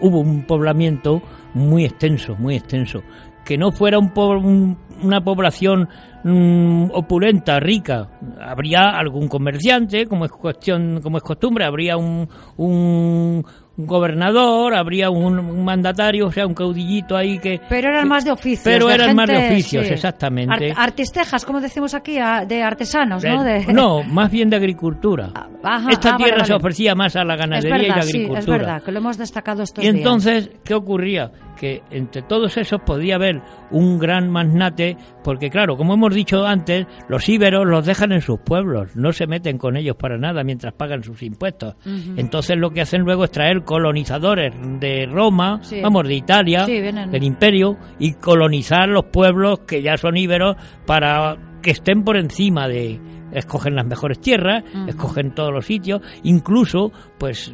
hubo 0.00 0.20
un 0.20 0.42
poblamiento 0.44 1.22
muy 1.54 1.84
extenso, 1.84 2.36
muy 2.36 2.56
extenso. 2.56 3.02
Que 3.44 3.58
no 3.58 3.72
fuera 3.72 3.98
un 3.98 4.10
po- 4.10 4.36
un- 4.38 4.78
una 5.02 5.20
población 5.20 5.88
mm, 6.22 6.90
opulenta, 6.94 7.58
rica. 7.58 8.08
Habría 8.40 8.90
algún 8.90 9.26
comerciante, 9.26 10.06
como 10.06 10.24
es 10.24 10.30
cuestión, 10.30 11.00
como 11.02 11.16
es 11.16 11.24
costumbre, 11.24 11.64
habría 11.64 11.96
un, 11.96 12.28
un 12.56 13.44
gobernador, 13.76 14.74
habría 14.74 15.10
un, 15.10 15.38
un 15.38 15.64
mandatario, 15.64 16.26
o 16.26 16.32
sea, 16.32 16.46
un 16.46 16.54
caudillito 16.54 17.16
ahí 17.16 17.38
que 17.38 17.60
Pero 17.68 17.88
eran 17.88 18.08
más 18.08 18.24
de 18.24 18.30
oficios. 18.30 18.64
Pero 18.64 18.88
de 18.88 18.94
eran 18.94 19.16
más 19.16 19.28
de 19.28 19.36
oficios, 19.38 19.86
sí. 19.86 19.92
exactamente. 19.94 20.72
Ar- 20.72 20.78
artistejas, 20.80 21.44
como 21.44 21.60
decimos 21.60 21.94
aquí, 21.94 22.18
de 22.46 22.62
artesanos, 22.62 23.24
¿no? 23.24 23.46
Eh, 23.46 23.64
De- 23.66 23.72
no, 23.72 24.02
más 24.02 24.30
bien 24.30 24.50
de 24.50 24.56
agricultura. 24.56 25.30
Ah, 25.34 25.48
ajá, 25.62 25.90
Esta 25.90 26.08
ah, 26.10 26.12
vale, 26.12 26.24
tierra 26.24 26.44
se 26.44 26.52
vale. 26.52 26.62
ofrecía 26.62 26.94
más 26.94 27.16
a 27.16 27.24
la 27.24 27.36
ganadería 27.36 27.76
verdad, 27.78 27.84
y 27.84 27.88
la 27.98 28.02
sí, 28.02 28.10
agricultura. 28.16 28.38
es 28.40 28.46
verdad, 28.46 28.82
que 28.82 28.92
lo 28.92 28.98
hemos 28.98 29.18
destacado 29.18 29.62
estos 29.62 29.82
Y 29.84 29.86
días. 29.88 29.96
entonces, 29.96 30.50
¿qué 30.64 30.74
ocurría? 30.74 31.30
Que 31.56 31.82
entre 31.90 32.22
todos 32.22 32.56
esos 32.56 32.80
podía 32.80 33.16
haber 33.16 33.40
un 33.70 33.98
gran 33.98 34.30
magnate, 34.30 34.96
porque 35.22 35.50
claro, 35.50 35.76
como 35.76 35.94
hemos 35.94 36.14
dicho 36.14 36.44
antes, 36.44 36.86
los 37.08 37.28
íberos 37.28 37.66
los 37.66 37.86
dejan 37.86 38.12
en 38.12 38.20
sus 38.20 38.40
pueblos, 38.40 38.96
no 38.96 39.12
se 39.12 39.26
meten 39.26 39.58
con 39.58 39.76
ellos 39.76 39.96
para 39.96 40.18
nada 40.18 40.42
mientras 40.44 40.72
pagan 40.72 41.04
sus 41.04 41.22
impuestos. 41.22 41.76
Entonces 42.16 42.56
lo 42.56 42.70
que 42.70 42.80
hacen 42.80 43.02
luego 43.02 43.24
es 43.24 43.30
traer 43.30 43.62
colonizadores 43.64 44.52
de 44.80 45.06
Roma, 45.06 45.60
Sí. 45.62 45.80
vamos, 45.80 46.08
de 46.08 46.14
Italia, 46.14 46.64
Sí, 46.64 46.80
del 46.80 47.22
imperio, 47.22 47.76
y 47.98 48.14
colonizar 48.14 48.88
los 48.88 49.04
pueblos 49.04 49.60
que 49.60 49.82
ya 49.82 49.96
son 49.96 50.16
íberos 50.16 50.56
para 50.86 51.36
que 51.62 51.70
estén 51.70 52.04
por 52.04 52.16
encima 52.16 52.68
de 52.68 53.00
escogen 53.32 53.74
las 53.74 53.86
mejores 53.86 54.20
tierras, 54.20 54.62
escogen 54.86 55.34
todos 55.34 55.52
los 55.52 55.64
sitios, 55.66 56.02
incluso 56.22 56.92
pues 57.18 57.52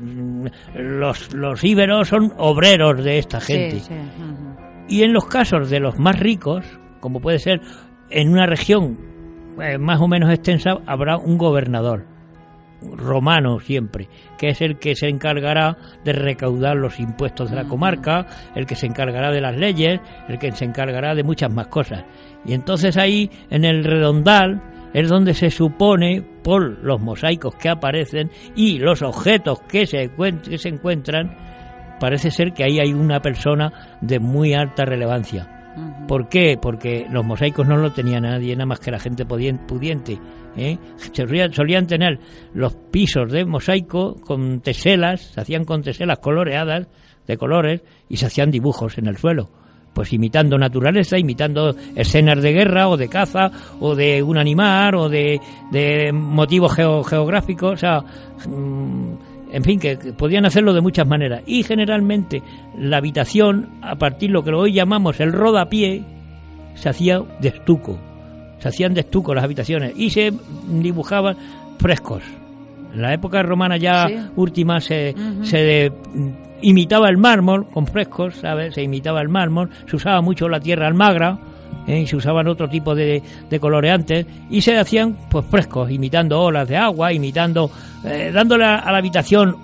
los, 0.75 1.33
los 1.35 1.62
íberos 1.62 2.09
son 2.09 2.33
obreros 2.37 3.05
de 3.05 3.18
esta 3.18 3.40
Sí, 3.40 3.53
gente. 3.53 3.83
Y 4.88 5.03
en 5.03 5.12
los 5.12 5.27
casos 5.27 5.71
de 5.71 5.81
los 5.81 5.99
más 5.99 6.18
ricos, 6.18 6.64
como 7.01 7.21
puede 7.21 7.38
ser 7.38 7.61
en 8.11 8.31
una 8.31 8.47
región 8.47 8.99
eh, 9.62 9.79
más 9.79 10.01
o 10.01 10.09
menos 10.09 10.31
extensa, 10.31 10.79
habrá 10.87 11.16
un 11.16 11.38
gobernador 11.38 12.07
romano 12.81 13.59
siempre, 13.61 14.09
que 14.38 14.49
es 14.51 14.61
el 14.61 14.79
que 14.79 14.95
se 14.95 15.09
encargará 15.09 15.77
de 16.05 16.12
recaudar 16.12 16.77
los 16.77 17.01
impuestos 17.01 17.51
de 17.51 17.57
la 17.57 17.64
comarca, 17.64 18.27
el 18.55 18.67
que 18.67 18.77
se 18.77 18.87
encargará 18.87 19.31
de 19.31 19.41
las 19.41 19.57
leyes, 19.57 20.01
el 20.29 20.38
que 20.38 20.53
se 20.53 20.64
encargará 20.64 21.14
de 21.14 21.25
muchas 21.25 21.53
más 21.53 21.69
cosas. 21.69 22.05
Y 22.45 22.53
entonces 22.55 22.97
ahí, 22.97 23.31
en 23.51 23.64
el 23.64 23.85
redondal, 23.85 24.62
es 24.95 25.09
donde 25.09 25.35
se 25.35 25.51
supone, 25.51 26.23
por 26.43 26.83
los 26.83 27.01
mosaicos 27.01 27.55
que 27.57 27.69
aparecen 27.69 28.31
y 28.57 28.79
los 28.79 29.03
objetos 29.03 29.61
que 29.69 29.87
se, 29.87 30.09
encuent- 30.11 30.49
que 30.49 30.57
se 30.59 30.69
encuentran, 30.71 31.37
parece 32.01 32.31
ser 32.31 32.53
que 32.53 32.64
ahí 32.64 32.79
hay 32.79 32.93
una 32.93 33.21
persona 33.21 33.99
de 34.01 34.19
muy 34.19 34.55
alta 34.55 34.85
relevancia. 34.85 35.55
¿Por 36.09 36.29
qué? 36.29 36.59
Porque 36.61 37.07
los 37.11 37.25
mosaicos 37.25 37.67
no 37.69 37.77
lo 37.77 37.93
tenía 37.93 38.19
nadie, 38.19 38.55
nada 38.57 38.67
más 38.67 38.81
que 38.81 38.91
la 38.91 38.99
gente 38.99 39.25
pudiente. 39.27 40.19
¿Eh? 40.59 40.79
Solían 41.53 41.87
tener 41.87 42.18
los 42.55 42.75
pisos 42.90 43.31
de 43.33 43.44
mosaico 43.44 44.16
con 44.21 44.61
teselas, 44.61 45.21
se 45.35 45.40
hacían 45.40 45.64
con 45.64 45.83
teselas 45.83 46.18
coloreadas 46.18 46.87
de 47.27 47.37
colores 47.37 47.83
y 48.09 48.16
se 48.16 48.27
hacían 48.27 48.51
dibujos 48.51 48.99
en 48.99 49.07
el 49.07 49.16
suelo 49.16 49.51
pues 49.94 50.12
imitando 50.12 50.57
naturaleza, 50.59 51.18
imitando 51.18 51.75
escenas 51.97 52.40
de 52.40 52.53
guerra 52.53 52.88
o 52.88 52.97
de 52.97 53.09
caza 53.09 53.51
o 53.81 53.97
de 53.97 54.23
un 54.23 54.38
animal 54.38 54.94
o 54.94 55.09
de, 55.09 55.40
de 55.73 56.12
motivos 56.12 56.73
geo- 56.73 57.03
geográficos, 57.03 57.73
o 57.73 57.77
sea, 57.77 58.01
mm, 58.47 59.12
en 59.51 59.64
fin, 59.64 59.81
que, 59.81 59.99
que 59.99 60.12
podían 60.12 60.44
hacerlo 60.47 60.73
de 60.73 60.83
muchas 60.83 61.05
maneras. 61.09 61.42
Y 61.47 61.64
generalmente 61.64 62.42
la 62.79 62.99
habitación, 62.99 63.71
a 63.83 63.97
partir 63.97 64.29
de 64.29 64.35
lo 64.35 64.44
que 64.44 64.53
hoy 64.53 64.73
llamamos 64.73 65.18
el 65.18 65.33
rodapié, 65.33 66.05
se 66.77 66.88
hacía 66.90 67.21
de 67.40 67.49
estuco. 67.49 67.99
Se 68.59 68.68
hacían 68.68 68.94
de 68.94 69.01
estuco 69.01 69.35
las 69.35 69.44
habitaciones 69.44 69.92
y 69.97 70.11
se 70.11 70.33
dibujaban 70.68 71.37
frescos. 71.79 72.23
En 72.94 73.03
la 73.03 73.12
época 73.14 73.42
romana 73.42 73.77
ya 73.77 74.07
Sí. 74.09 74.16
última 74.37 74.81
se, 74.81 75.14
se 75.42 75.59
de- 75.59 75.92
imitaba 76.62 77.09
el 77.09 77.18
mármol 77.18 77.66
con 77.71 77.87
frescos, 77.87 78.35
¿sabes? 78.37 78.75
Se 78.75 78.83
imitaba 78.83 79.21
el 79.21 79.29
mármol, 79.29 79.71
se 79.87 79.97
usaba 79.97 80.21
mucho 80.23 80.49
la 80.49 80.59
tierra 80.59 80.87
almagra 80.88 81.38
¿eh? 81.87 82.01
y 82.01 82.07
se 82.07 82.16
usaban 82.16 82.49
otro 82.49 82.68
tipo 82.68 82.94
de, 82.94 83.23
de 83.49 83.61
coloreantes 83.61 84.27
y 84.51 84.61
se 84.61 84.77
hacían 84.77 85.16
pues 85.31 85.44
frescos, 85.47 85.90
imitando 85.90 86.40
olas 86.40 86.66
de 86.68 86.77
agua, 86.77 87.12
imitando, 87.12 87.71
eh, 88.05 88.31
dándole 88.35 88.64
a, 88.64 88.77
a 88.77 88.90
la 88.90 88.99
habitación 88.99 89.55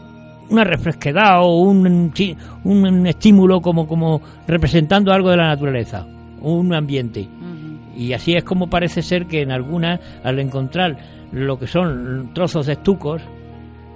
una 0.50 0.62
refresquedad 0.62 1.40
o 1.42 1.62
un, 1.62 2.12
un 2.64 3.06
estímulo 3.06 3.60
como, 3.60 3.88
como 3.88 4.20
representando 4.46 5.10
algo 5.12 5.30
de 5.30 5.38
la 5.38 5.48
naturaleza, 5.48 6.06
un 6.42 6.72
ambiente. 6.74 7.22
Ujú. 7.22 7.53
Y 7.96 8.12
así 8.12 8.34
es 8.34 8.44
como 8.44 8.68
parece 8.68 9.02
ser 9.02 9.26
que 9.26 9.42
en 9.42 9.50
algunas, 9.50 10.00
al 10.22 10.38
encontrar 10.38 10.98
lo 11.32 11.58
que 11.58 11.66
son 11.66 12.32
trozos 12.34 12.66
de 12.66 12.74
estucos, 12.74 13.22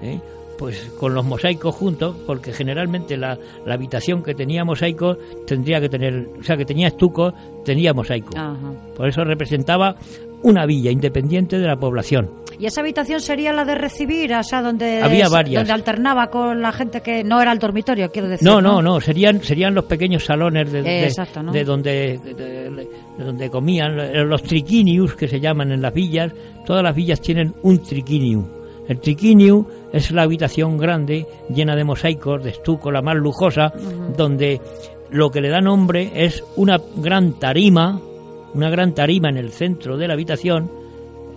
¿eh? 0.03 0.21
pues 0.59 0.91
con 0.99 1.15
los 1.15 1.25
mosaicos 1.25 1.75
juntos, 1.75 2.17
porque 2.27 2.53
generalmente 2.53 3.17
la, 3.17 3.39
la 3.65 3.75
habitación 3.75 4.23
que 4.23 4.35
tenía 4.35 4.65
mosaicos 4.65 5.17
tendría 5.47 5.81
que 5.81 5.89
tener, 5.89 6.29
o 6.39 6.43
sea, 6.43 6.57
que 6.57 6.65
tenía 6.65 6.89
estucos, 6.89 7.33
tenía 7.65 7.95
mosaico. 7.95 8.37
Ajá. 8.37 8.73
Por 8.97 9.09
eso 9.09 9.25
representaba 9.25 9.95
una 10.43 10.67
villa 10.67 10.91
independiente 10.91 11.59
de 11.59 11.67
la 11.67 11.77
población. 11.77 12.31
Y 12.61 12.67
esa 12.67 12.81
habitación 12.81 13.21
sería 13.21 13.53
la 13.53 13.65
de 13.65 13.77
recibir, 13.77 14.35
o 14.35 14.43
sea, 14.43 14.63
donde, 14.63 15.01
Había 15.01 15.29
varias. 15.29 15.61
donde 15.61 15.73
alternaba 15.73 16.27
con 16.29 16.61
la 16.61 16.73
gente 16.73 17.01
que 17.03 17.23
no 17.23 17.41
era 17.41 17.53
el 17.53 17.59
dormitorio, 17.61 18.11
quiero 18.11 18.29
decir. 18.29 18.47
No, 18.47 18.61
no, 18.61 18.83
no, 18.83 19.01
serían 19.01 19.41
serían 19.43 19.75
los 19.75 19.85
pequeños 19.85 20.25
salones 20.25 20.73
de, 20.73 20.83
de- 20.83 21.05
Exacto, 21.05 21.41
¿no? 21.43 21.53
de 21.53 21.65
donde 21.65 22.19
de- 22.19 22.35
de 22.35 23.25
donde 23.25 23.49
comían 23.51 23.99
eh, 24.01 24.25
los 24.25 24.43
triquinius 24.43 25.15
que 25.15 25.29
se 25.29 25.39
llaman 25.41 25.71
en 25.71 25.83
las 25.83 25.95
villas. 25.95 26.33
Todas 26.67 26.83
las 26.83 26.95
villas 26.97 27.21
tienen 27.21 27.55
un 27.63 27.79
triquiniu. 27.83 28.45
El 28.89 28.99
triquiniu 29.01 29.67
es 29.93 30.11
la 30.11 30.23
habitación 30.23 30.79
grande 30.79 31.27
llena 31.55 31.77
de 31.77 31.85
mosaicos, 31.85 32.43
de 32.43 32.51
estuco, 32.51 32.91
la 32.91 33.03
más 33.03 33.17
lujosa, 33.17 33.73
donde 34.17 34.61
lo 35.11 35.31
que 35.31 35.41
le 35.41 35.49
da 35.51 35.61
nombre 35.61 36.11
es 36.15 36.43
una 36.57 36.81
gran 36.97 37.35
tarima, 37.39 38.01
una 38.55 38.71
gran 38.71 38.95
tarima 38.95 39.29
en 39.29 39.37
el 39.37 39.51
centro 39.51 39.97
de 39.97 40.09
la 40.09 40.15
habitación 40.15 40.71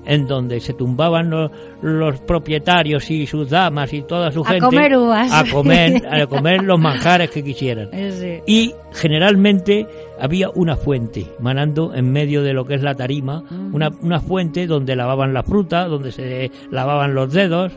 en 0.04 0.26
donde 0.26 0.60
se 0.60 0.74
tumbaban 0.74 1.30
los, 1.30 1.52
los 1.84 2.19
propietarios 2.21 3.12
y 3.12 3.28
sus 3.28 3.52
damas 3.52 3.93
y 3.93 4.02
toda 4.02 4.32
su 4.32 4.41
A 4.41 4.45
gente 4.45 4.65
comer 4.65 4.97
uvas. 4.97 5.32
a 5.32 5.43
comer 5.52 6.02
a 6.12 6.26
comer 6.26 6.63
los 6.63 6.80
manjares 6.80 7.30
que 7.30 7.43
quisieran 7.43 7.89
sí. 8.12 8.39
y 8.47 8.74
generalmente 8.93 9.86
había 10.19 10.50
una 10.56 10.76
fuente 10.76 11.28
manando 11.39 11.93
en 11.93 12.12
medio 12.12 12.41
de 12.41 12.54
lo 12.54 12.65
que 12.65 12.74
es 12.74 12.82
la 12.82 12.95
tarima 12.95 13.43
una, 13.71 13.89
una 14.02 14.19
fuente 14.19 14.65
donde 14.65 14.95
lavaban 14.95 15.36
la 15.36 15.43
fruta 15.43 15.86
donde 15.88 16.12
se 16.12 16.50
lavaban 16.71 17.13
los 17.13 17.32
dedos 17.32 17.71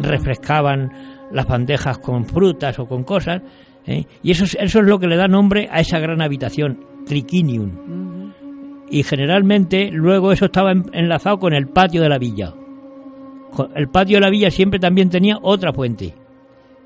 refrescaban 0.00 0.92
las 1.32 1.46
bandejas 1.46 1.98
con 1.98 2.24
frutas 2.24 2.78
o 2.78 2.86
con 2.86 3.02
cosas 3.02 3.42
¿eh? 3.86 4.04
y 4.22 4.30
eso 4.30 4.44
es, 4.44 4.56
eso 4.60 4.78
es 4.78 4.86
lo 4.86 4.98
que 5.00 5.08
le 5.08 5.16
da 5.16 5.26
nombre 5.26 5.68
a 5.72 5.80
esa 5.80 5.98
gran 5.98 6.22
habitación 6.22 6.78
triquinium 7.06 7.70
Ujú. 7.70 8.03
Y 8.90 9.02
generalmente 9.02 9.90
luego 9.90 10.32
eso 10.32 10.46
estaba 10.46 10.72
en- 10.72 10.84
enlazado 10.92 11.38
con 11.38 11.52
el 11.54 11.66
patio 11.68 12.02
de 12.02 12.08
la 12.08 12.18
villa. 12.18 12.52
El 13.74 13.88
patio 13.88 14.16
de 14.16 14.20
la 14.22 14.30
villa 14.30 14.50
siempre 14.50 14.78
también 14.80 15.10
tenía 15.10 15.38
otra 15.40 15.72
fuente. 15.72 16.14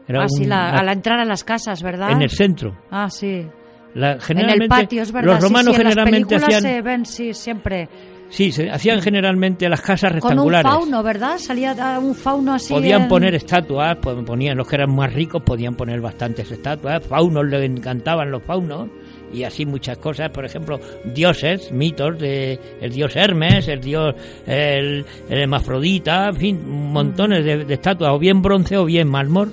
Era 0.06 0.22
Ah, 0.24 0.28
sí, 0.28 0.42
un- 0.44 0.48
la- 0.50 0.70
a 0.70 0.82
la 0.82 0.92
entrada 0.92 1.22
a 1.22 1.24
las 1.26 1.44
casas, 1.44 1.82
¿verdad? 1.82 2.10
en 2.12 2.22
el 2.22 2.30
centro. 2.30 2.76
Ah, 2.90 3.08
sí. 3.10 3.46
La- 3.94 4.18
En 4.28 4.38
el 4.50 4.68
patio, 4.68 5.02
es 5.02 5.10
verdad. 5.12 5.30
los 5.32 5.36
sí, 5.38 5.42
romanos 5.44 5.74
sí, 5.74 5.80
en 5.80 5.84
las 5.86 5.94
generalmente 5.94 6.36
hacían 6.36 6.60
se 6.62 6.82
ven, 6.82 7.06
sí, 7.06 7.32
siempre. 7.34 7.88
Sí, 8.30 8.52
se 8.52 8.70
hacían 8.70 9.00
generalmente 9.02 9.68
las 9.68 9.80
casas 9.80 10.10
Con 10.12 10.16
un 10.18 10.28
rectangulares. 10.28 10.70
fauno, 10.70 11.02
¿verdad? 11.02 11.38
Salía 11.38 11.74
ah, 11.80 11.98
un 11.98 12.14
fauno 12.14 12.54
así. 12.54 12.72
Podían 12.72 13.02
en- 13.02 13.08
poner 13.08 13.34
estatuas, 13.34 13.96
pues, 14.00 14.16
ponían 14.24 14.56
los 14.56 14.68
que 14.68 14.76
eran 14.76 14.94
más 14.94 15.12
ricos 15.12 15.42
podían 15.42 15.74
poner 15.74 16.00
bastantes 16.00 16.50
estatuas, 16.50 17.04
faunos 17.06 17.46
les 17.46 17.62
encantaban 17.64 18.30
los 18.30 18.42
faunos 18.42 18.88
y 19.32 19.42
así 19.44 19.66
muchas 19.66 19.98
cosas, 19.98 20.30
por 20.30 20.44
ejemplo, 20.44 20.80
dioses, 21.04 21.70
mitos 21.72 22.18
de 22.18 22.58
el 22.80 22.90
dios 22.92 23.14
Hermes, 23.14 23.68
el 23.68 23.80
dios 23.80 24.14
el, 24.46 25.04
el 25.28 25.38
hermafrodita, 25.38 26.28
en 26.28 26.36
fin, 26.36 26.68
montones 26.90 27.44
de, 27.44 27.64
de 27.64 27.74
estatuas 27.74 28.12
o 28.14 28.18
bien 28.18 28.40
bronce 28.42 28.76
o 28.78 28.84
bien 28.84 29.08
mármol. 29.08 29.52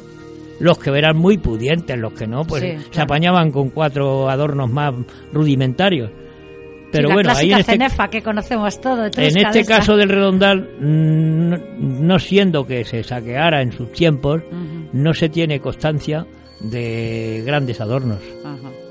Los 0.58 0.80
que 0.80 0.90
eran 0.98 1.18
muy 1.18 1.38
pudientes, 1.38 1.98
los 1.98 2.14
que 2.14 2.26
no, 2.28 2.46
pues 2.46 2.62
Sí, 2.64 2.88
se 2.92 3.02
apañaban 3.02 3.52
con 3.52 3.70
cuatro 3.72 4.30
adornos 4.30 4.70
más 4.72 4.94
rudimentarios. 5.34 6.10
Pero 6.96 7.10
Sí, 7.10 7.14
bueno, 7.14 7.32
la 7.34 7.40
ahí 7.40 7.52
en 7.54 7.60
este, 7.60 7.72
cenefa 7.74 8.08
que 8.10 8.22
conocemos 8.22 8.80
todos. 8.82 9.12
en 9.18 9.38
este 9.38 9.66
caso 9.66 9.96
del 9.98 10.10
redondal, 10.10 10.70
no, 10.80 11.58
no 11.80 12.20
siendo 12.20 12.66
que 12.66 12.84
se 12.86 13.04
saqueara 13.04 13.62
en 13.62 13.72
sus 13.72 13.92
tiempos, 13.92 14.42
no 14.94 15.14
se 15.14 15.30
tiene 15.30 15.60
constancia 15.60 16.26
de 16.60 17.44
grandes 17.46 17.82
adornos. 17.82 18.20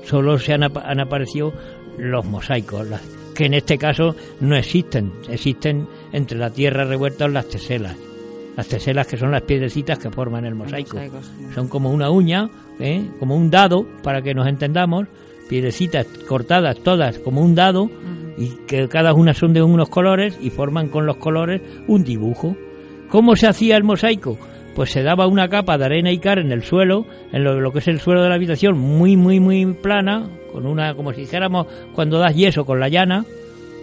Solo 0.03 0.37
se 0.37 0.53
han, 0.53 0.63
han 0.63 0.99
aparecido 0.99 1.53
los 1.97 2.25
mosaicos, 2.25 2.87
las- 2.87 3.01
que 3.33 3.45
en 3.47 3.53
este 3.55 3.77
caso 3.77 4.15
no 4.39 4.55
existen. 4.55 5.11
Existen 5.29 5.87
entre 6.13 6.37
la 6.37 6.49
tierra 6.51 6.85
revuelta 6.85 7.27
las 7.27 7.47
teselas. 7.49 7.97
Las 8.55 8.67
teselas 8.69 9.07
que 9.07 9.17
son 9.17 9.31
las 9.31 9.41
piedrecitas 9.41 9.99
que 9.99 10.09
forman 10.09 10.45
el 10.45 10.55
mosaico. 10.55 10.97
Son 11.53 11.67
como 11.67 11.89
una 11.91 12.09
uña, 12.09 12.49
¿eh? 12.79 13.03
como 13.19 13.35
un 13.35 13.49
dado, 13.49 13.85
para 14.01 14.21
que 14.21 14.33
nos 14.33 14.47
entendamos. 14.47 15.07
Piedrecitas 15.49 16.07
cortadas 16.27 16.79
todas 16.79 17.19
como 17.19 17.41
un 17.41 17.55
dado 17.55 17.89
y 18.37 18.49
que 18.67 18.87
cada 18.87 19.13
una 19.13 19.33
son 19.33 19.53
de 19.53 19.61
unos 19.61 19.89
colores 19.89 20.37
y 20.41 20.49
forman 20.49 20.89
con 20.89 21.05
los 21.05 21.17
colores 21.17 21.61
un 21.87 22.03
dibujo. 22.03 22.55
¿Cómo 23.09 23.35
se 23.35 23.47
hacía 23.47 23.77
el 23.77 23.83
mosaico? 23.83 24.37
Pues 24.75 24.91
se 24.91 25.03
daba 25.03 25.27
una 25.27 25.47
capa 25.47 25.77
de 25.77 25.85
arena 25.85 26.11
y 26.11 26.17
cal 26.17 26.39
en 26.39 26.51
el 26.51 26.63
suelo, 26.63 27.05
en 27.31 27.43
lo, 27.43 27.61
lo 27.61 27.71
que 27.71 27.79
es 27.79 27.87
el 27.87 27.99
suelo 27.99 28.23
de 28.23 28.29
la 28.29 28.35
habitación, 28.35 28.77
muy, 28.77 29.15
muy, 29.15 29.39
muy 29.39 29.65
plana, 29.73 30.29
con 30.51 30.65
una, 30.65 30.93
como 30.95 31.13
si 31.13 31.21
dijéramos 31.21 31.67
cuando 31.93 32.17
das 32.17 32.35
yeso 32.35 32.65
con 32.65 32.79
la 32.79 32.89
llana, 32.89 33.25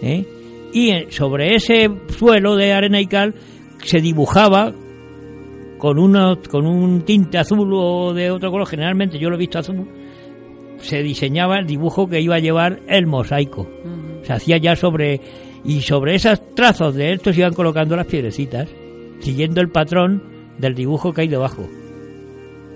¿eh? 0.01 0.25
y 0.73 1.11
sobre 1.11 1.55
ese 1.55 1.89
suelo 2.09 2.55
de 2.55 2.73
arena 2.73 2.99
y 2.99 3.07
cal 3.07 3.35
se 3.83 4.01
dibujaba 4.01 4.73
con, 5.77 5.99
uno, 5.99 6.39
con 6.49 6.65
un 6.65 7.01
tinte 7.03 7.37
azul 7.37 7.69
o 7.73 8.13
de 8.13 8.31
otro 8.31 8.51
color, 8.51 8.67
generalmente 8.67 9.19
yo 9.19 9.29
lo 9.29 9.35
he 9.35 9.39
visto 9.39 9.59
azul, 9.59 9.87
se 10.83 11.01
diseñaba 11.01 11.59
el 11.59 11.65
dibujo 11.65 12.07
que 12.07 12.21
iba 12.21 12.35
a 12.35 12.39
llevar 12.39 12.81
el 12.87 13.07
mosaico 13.07 13.67
se 14.21 14.33
hacía 14.33 14.57
ya 14.57 14.75
sobre 14.75 15.19
y 15.63 15.81
sobre 15.81 16.15
esos 16.15 16.41
trazos 16.55 16.93
de 16.95 17.13
estos 17.13 17.37
iban 17.37 17.53
colocando 17.53 17.95
las 17.95 18.07
piedrecitas 18.07 18.69
siguiendo 19.19 19.61
el 19.61 19.69
patrón 19.69 20.23
del 20.57 20.75
dibujo 20.75 21.13
que 21.13 21.21
hay 21.21 21.27
debajo 21.27 21.67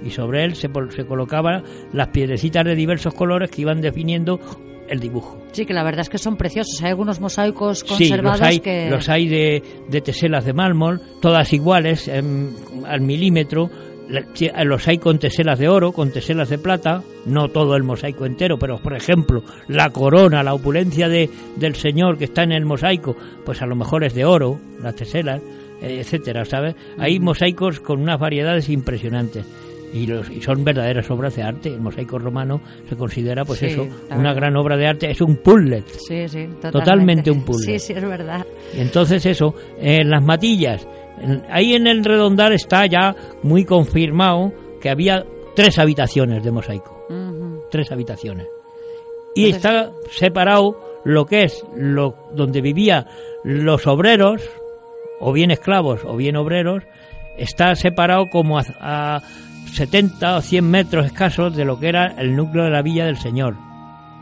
y 0.03 0.09
sobre 0.09 0.45
él 0.45 0.55
se, 0.55 0.69
se 0.95 1.05
colocaban 1.05 1.63
las 1.91 2.09
piedrecitas 2.09 2.63
de 2.63 2.75
diversos 2.75 3.13
colores 3.13 3.51
que 3.51 3.61
iban 3.61 3.81
definiendo 3.81 4.39
el 4.87 4.99
dibujo 4.99 5.37
Sí, 5.51 5.65
que 5.65 5.73
la 5.73 5.83
verdad 5.83 6.01
es 6.01 6.09
que 6.09 6.19
son 6.19 6.37
preciosos. 6.37 6.83
Hay 6.83 6.89
algunos 6.89 7.19
mosaicos 7.19 7.79
sí 7.79 7.87
conservados 7.87 8.39
los 8.41 8.47
hay 8.47 8.59
que. 8.59 8.89
los 8.91 9.09
hay 9.09 9.27
de, 9.27 9.63
de 9.89 10.01
teselas 10.01 10.45
de 10.45 10.53
mármol 10.53 11.01
todas 11.19 11.51
iguales 11.51 12.07
al 12.07 13.01
milímetro 13.01 13.71
los 14.07 14.87
hay 14.87 14.97
con 14.97 15.19
teselas 15.19 15.59
de 15.59 15.67
oro, 15.67 15.91
con 15.91 16.11
teselas 16.11 16.49
de 16.49 16.57
plata, 16.57 17.01
no 17.25 17.49
todo 17.49 17.75
el 17.75 17.83
mosaico 17.83 18.25
entero, 18.25 18.57
pero 18.57 18.77
por 18.77 18.95
ejemplo, 18.95 19.43
la 19.67 19.89
corona, 19.89 20.43
la 20.43 20.53
opulencia 20.53 21.09
de, 21.09 21.29
del 21.55 21.75
señor 21.75 22.17
que 22.17 22.25
está 22.25 22.43
en 22.43 22.53
el 22.53 22.65
mosaico, 22.65 23.15
pues 23.45 23.61
a 23.61 23.65
lo 23.65 23.75
mejor 23.75 24.03
es 24.03 24.13
de 24.13 24.25
oro, 24.25 24.59
las 24.81 24.95
teselas, 24.95 25.41
eh, 25.81 25.99
etcétera, 25.99 26.45
¿sabes? 26.45 26.75
Hay 26.97 27.19
mosaicos 27.19 27.79
con 27.79 28.01
unas 28.01 28.19
variedades 28.19 28.69
impresionantes. 28.69 29.45
Y, 29.93 30.05
los, 30.05 30.29
y 30.29 30.41
son 30.41 30.65
verdaderas 30.65 31.09
obras 31.09 31.37
de 31.37 31.43
arte. 31.43 31.69
El 31.69 31.79
mosaico 31.79 32.19
romano 32.19 32.59
se 32.89 32.97
considera, 32.97 33.45
pues 33.45 33.59
Sí, 33.59 33.67
eso, 33.67 33.87
una 34.11 34.33
gran 34.33 34.57
obra 34.57 34.75
de 34.75 34.85
arte. 34.85 35.09
Es 35.09 35.21
un 35.21 35.37
puzzle. 35.37 35.81
Sí, 35.87 36.27
sí, 36.27 36.45
totalmente. 36.45 36.71
Totalmente 36.71 37.31
un 37.31 37.45
puzzle. 37.45 37.79
Sí, 37.79 37.79
sí, 37.79 37.93
es 37.93 38.03
verdad. 38.03 38.45
Y 38.75 38.81
entonces 38.81 39.25
eso, 39.25 39.55
en 39.79 40.09
las 40.09 40.21
matillas, 40.21 40.85
ahí 41.49 41.73
en 41.73 41.87
el 41.87 42.03
redondal 42.03 42.53
está 42.53 42.85
ya 42.85 43.15
muy 43.43 43.65
confirmado 43.65 44.51
que 44.81 44.89
había 44.89 45.23
tres 45.55 45.79
habitaciones 45.79 46.43
de 46.43 46.51
mosaico, 46.51 47.05
tres 47.71 47.91
habitaciones. 47.91 48.47
Y 49.35 49.45
Entonces- 49.45 49.71
está 49.71 49.91
separado 50.11 50.79
lo 51.03 51.25
que 51.25 51.43
es 51.43 51.63
lo 51.75 52.15
donde 52.33 52.61
vivían 52.61 53.05
los 53.43 53.87
obreros, 53.87 54.41
o 55.19 55.31
bien 55.33 55.51
esclavos 55.51 56.01
o 56.05 56.15
bien 56.15 56.35
obreros, 56.35 56.83
está 57.37 57.75
separado 57.75 58.29
como 58.31 58.57
a, 58.59 58.63
a 58.79 59.21
70 59.73 60.37
o 60.37 60.41
100 60.41 60.69
metros 60.69 61.05
escasos 61.05 61.55
de 61.55 61.65
lo 61.65 61.79
que 61.79 61.89
era 61.89 62.15
el 62.17 62.35
núcleo 62.35 62.63
de 62.65 62.71
la 62.71 62.81
villa 62.81 63.05
del 63.05 63.17
señor, 63.17 63.55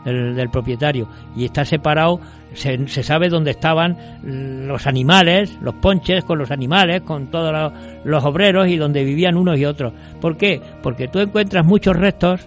del, 0.04 0.34
del 0.36 0.50
propietario. 0.50 1.08
Y 1.34 1.44
está 1.44 1.64
separado, 1.64 2.20
se, 2.56 2.88
se 2.88 3.02
sabe 3.02 3.28
dónde 3.28 3.52
estaban 3.52 3.96
los 4.22 4.86
animales, 4.86 5.56
los 5.60 5.74
ponches 5.74 6.24
con 6.24 6.38
los 6.38 6.50
animales, 6.50 7.02
con 7.02 7.28
todos 7.28 7.52
los, 7.52 7.72
los 8.04 8.24
obreros 8.24 8.68
y 8.68 8.76
donde 8.76 9.04
vivían 9.04 9.36
unos 9.36 9.58
y 9.58 9.64
otros. 9.64 9.92
¿Por 10.20 10.36
qué? 10.36 10.60
Porque 10.82 11.08
tú 11.08 11.20
encuentras 11.20 11.64
muchos 11.64 11.96
restos 11.96 12.46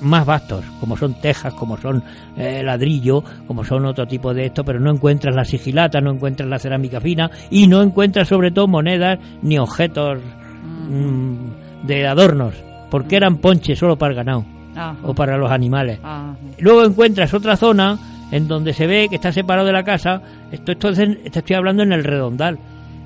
más 0.00 0.26
vastos, 0.26 0.64
como 0.80 0.96
son 0.96 1.14
tejas, 1.20 1.54
como 1.54 1.76
son 1.78 2.02
eh, 2.36 2.62
ladrillo, 2.62 3.22
como 3.46 3.64
son 3.64 3.86
otro 3.86 4.06
tipo 4.06 4.34
de 4.34 4.46
esto, 4.46 4.64
pero 4.64 4.78
no 4.78 4.90
encuentras 4.90 5.34
la 5.34 5.44
sigilata, 5.44 6.00
no 6.00 6.12
encuentras 6.12 6.48
la 6.48 6.58
cerámica 6.58 7.00
fina 7.00 7.30
y 7.50 7.66
no 7.66 7.82
encuentras 7.82 8.28
sobre 8.28 8.50
todo 8.50 8.68
monedas 8.68 9.18
ni 9.42 9.58
objetos 9.58 10.18
mm, 10.88 11.86
de 11.86 12.06
adornos, 12.06 12.54
porque 12.90 13.16
eran 13.16 13.38
ponches 13.38 13.78
solo 13.78 13.96
para 13.96 14.10
el 14.10 14.16
ganado 14.16 14.44
Ajá. 14.74 14.96
o 15.02 15.14
para 15.14 15.38
los 15.38 15.50
animales. 15.50 15.98
Ajá. 16.02 16.36
Luego 16.58 16.84
encuentras 16.84 17.32
otra 17.32 17.56
zona 17.56 17.98
en 18.30 18.48
donde 18.48 18.72
se 18.72 18.86
ve 18.86 19.08
que 19.08 19.16
está 19.16 19.32
separado 19.32 19.66
de 19.66 19.72
la 19.72 19.84
casa. 19.84 20.22
Esto, 20.50 20.72
estoy 20.72 21.56
hablando 21.56 21.82
en 21.82 21.92
el 21.92 22.04
redondal. 22.04 22.58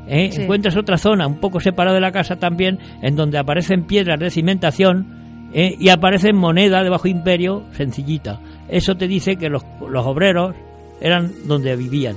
¿eh? 0.08 0.30
Sí. 0.32 0.42
Encuentras 0.42 0.76
otra 0.76 0.98
zona 0.98 1.26
un 1.26 1.38
poco 1.38 1.60
separada 1.60 1.94
de 1.94 2.00
la 2.00 2.12
casa 2.12 2.36
también, 2.36 2.78
en 3.02 3.16
donde 3.16 3.38
aparecen 3.38 3.84
piedras 3.84 4.18
de 4.18 4.30
cimentación 4.30 5.50
¿eh? 5.52 5.76
y 5.78 5.88
aparecen 5.88 6.36
moneda 6.36 6.82
de 6.82 6.90
bajo 6.90 7.08
imperio 7.08 7.64
sencillita. 7.72 8.40
Eso 8.68 8.96
te 8.96 9.08
dice 9.08 9.36
que 9.36 9.48
los, 9.48 9.62
los 9.88 10.06
obreros 10.06 10.54
eran 11.00 11.32
donde 11.46 11.76
vivían, 11.76 12.16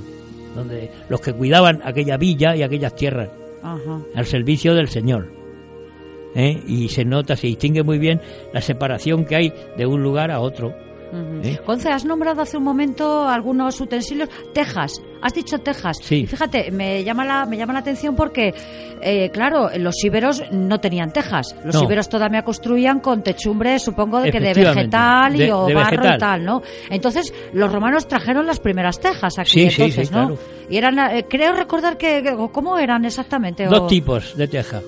donde 0.55 0.91
los 1.09 1.21
que 1.21 1.33
cuidaban 1.33 1.81
aquella 1.83 2.17
villa 2.17 2.55
y 2.55 2.63
aquellas 2.63 2.95
tierras 2.95 3.29
Ajá. 3.61 4.01
al 4.15 4.25
servicio 4.25 4.73
del 4.73 4.87
Señor. 4.87 5.31
¿eh? 6.35 6.61
Y 6.67 6.89
se 6.89 7.05
nota, 7.05 7.35
se 7.35 7.47
distingue 7.47 7.83
muy 7.83 7.97
bien 7.97 8.21
la 8.53 8.61
separación 8.61 9.25
que 9.25 9.35
hay 9.35 9.53
de 9.77 9.85
un 9.85 10.03
lugar 10.03 10.31
a 10.31 10.39
otro. 10.39 10.73
Ujú. 11.13 11.47
¿Eh? 11.47 11.59
Conce, 11.65 11.89
has 11.89 12.03
nombrado 12.05 12.41
hace 12.41 12.57
un 12.57 12.63
momento 12.63 13.27
algunos 13.27 13.79
utensilios. 13.79 14.29
Tejas, 14.53 15.01
has 15.21 15.33
dicho 15.33 15.59
tejas. 15.59 15.97
Sí. 16.01 16.25
Fíjate, 16.25 16.71
me 16.71 17.03
llama 17.03 17.23
la, 17.23 17.45
me 17.45 17.55
llama 17.57 17.73
la 17.73 17.79
atención 17.79 18.15
porque, 18.15 18.53
eh, 19.01 19.29
claro, 19.31 19.69
los 19.77 19.95
íberos 20.03 20.41
no 20.51 20.79
tenían 20.79 21.11
tejas. 21.13 21.55
Los 21.63 21.75
No. 21.75 21.83
íberos 21.83 22.09
todavía 22.09 22.43
construían 22.43 22.99
con 22.99 23.21
techumbres, 23.23 23.83
supongo, 23.83 24.21
de 24.21 24.31
que 24.31 24.39
de 24.39 24.53
vegetal 24.53 25.35
y 25.35 25.39
De- 25.39 25.53
o 25.53 25.67
de 25.67 25.73
barro 25.75 25.91
vegetal. 25.97 26.15
y 26.15 26.19
tal, 26.19 26.45
¿no? 26.45 26.61
Entonces, 26.89 27.33
los 27.53 27.71
romanos 27.71 28.07
trajeron 28.07 28.45
las 28.47 28.59
primeras 28.59 28.99
tejas 28.99 29.37
aquí, 29.39 29.49
Sí, 29.51 29.69
sí, 29.69 29.81
entonces, 29.83 30.07
sí, 30.07 30.13
¿no? 30.13 30.27
claro. 30.27 30.37
Y 30.69 30.77
eran, 30.77 30.97
eh, 30.99 31.25
creo 31.29 31.53
recordar 31.53 31.97
que, 31.97 32.23
que- 32.23 32.35
¿cómo 32.51 32.77
eran 32.79 33.05
exactamente? 33.05 33.65
Dos 33.65 33.81
O- 33.81 33.87
tipos 33.87 34.35
de 34.35 34.47
teja. 34.47 34.81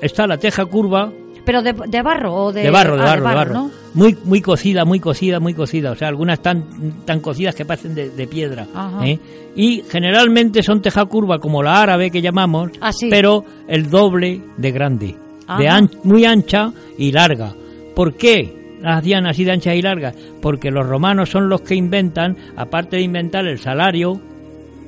Está 0.00 0.26
la 0.26 0.36
teja 0.38 0.64
curva 0.66 1.10
Pero 1.44 1.62
de, 1.62 1.74
de 1.88 2.02
barro 2.02 2.34
o 2.34 2.52
de... 2.52 2.62
de 2.62 2.70
barro, 2.70 2.96
de 2.96 3.02
ah, 3.02 3.04
barro, 3.06 3.28
de 3.28 3.34
barro. 3.34 3.54
¿no? 3.54 3.70
Muy, 3.94 4.16
muy 4.24 4.40
cocida, 4.40 4.84
muy 4.84 4.98
cocida, 5.00 5.40
muy 5.40 5.52
cocida. 5.54 5.92
O 5.92 5.94
sea, 5.94 6.08
algunas 6.08 6.40
tan, 6.40 6.64
tan 7.04 7.20
cocidas 7.20 7.54
que 7.54 7.64
parecen 7.64 7.94
de, 7.94 8.10
de 8.10 8.26
piedra. 8.26 8.66
Ajá. 8.74 9.06
¿eh? 9.06 9.18
Y 9.54 9.82
generalmente 9.88 10.62
son 10.62 10.80
teja 10.82 11.04
curva 11.04 11.38
como 11.38 11.62
la 11.62 11.80
árabe 11.82 12.10
que 12.10 12.22
llamamos, 12.22 12.70
Ah, 12.80 12.92
sí. 12.92 13.08
pero 13.10 13.44
el 13.68 13.90
doble 13.90 14.40
de 14.56 14.72
grande. 14.72 15.16
De 15.58 15.68
Ajá. 15.68 15.76
an- 15.76 15.90
muy 16.02 16.24
ancha 16.24 16.72
y 16.98 17.12
larga. 17.12 17.52
¿Por 17.94 18.14
qué? 18.14 18.78
Las 18.80 18.98
hacían 18.98 19.26
así 19.26 19.44
de 19.44 19.52
anchas 19.52 19.74
y 19.76 19.82
largas. 19.82 20.14
Porque 20.42 20.70
los 20.70 20.86
romanos 20.86 21.28
son 21.30 21.48
los 21.48 21.60
que 21.60 21.74
inventan, 21.74 22.36
aparte 22.56 22.96
de 22.96 23.02
inventar 23.02 23.46
el 23.46 23.58
salario, 23.58 24.20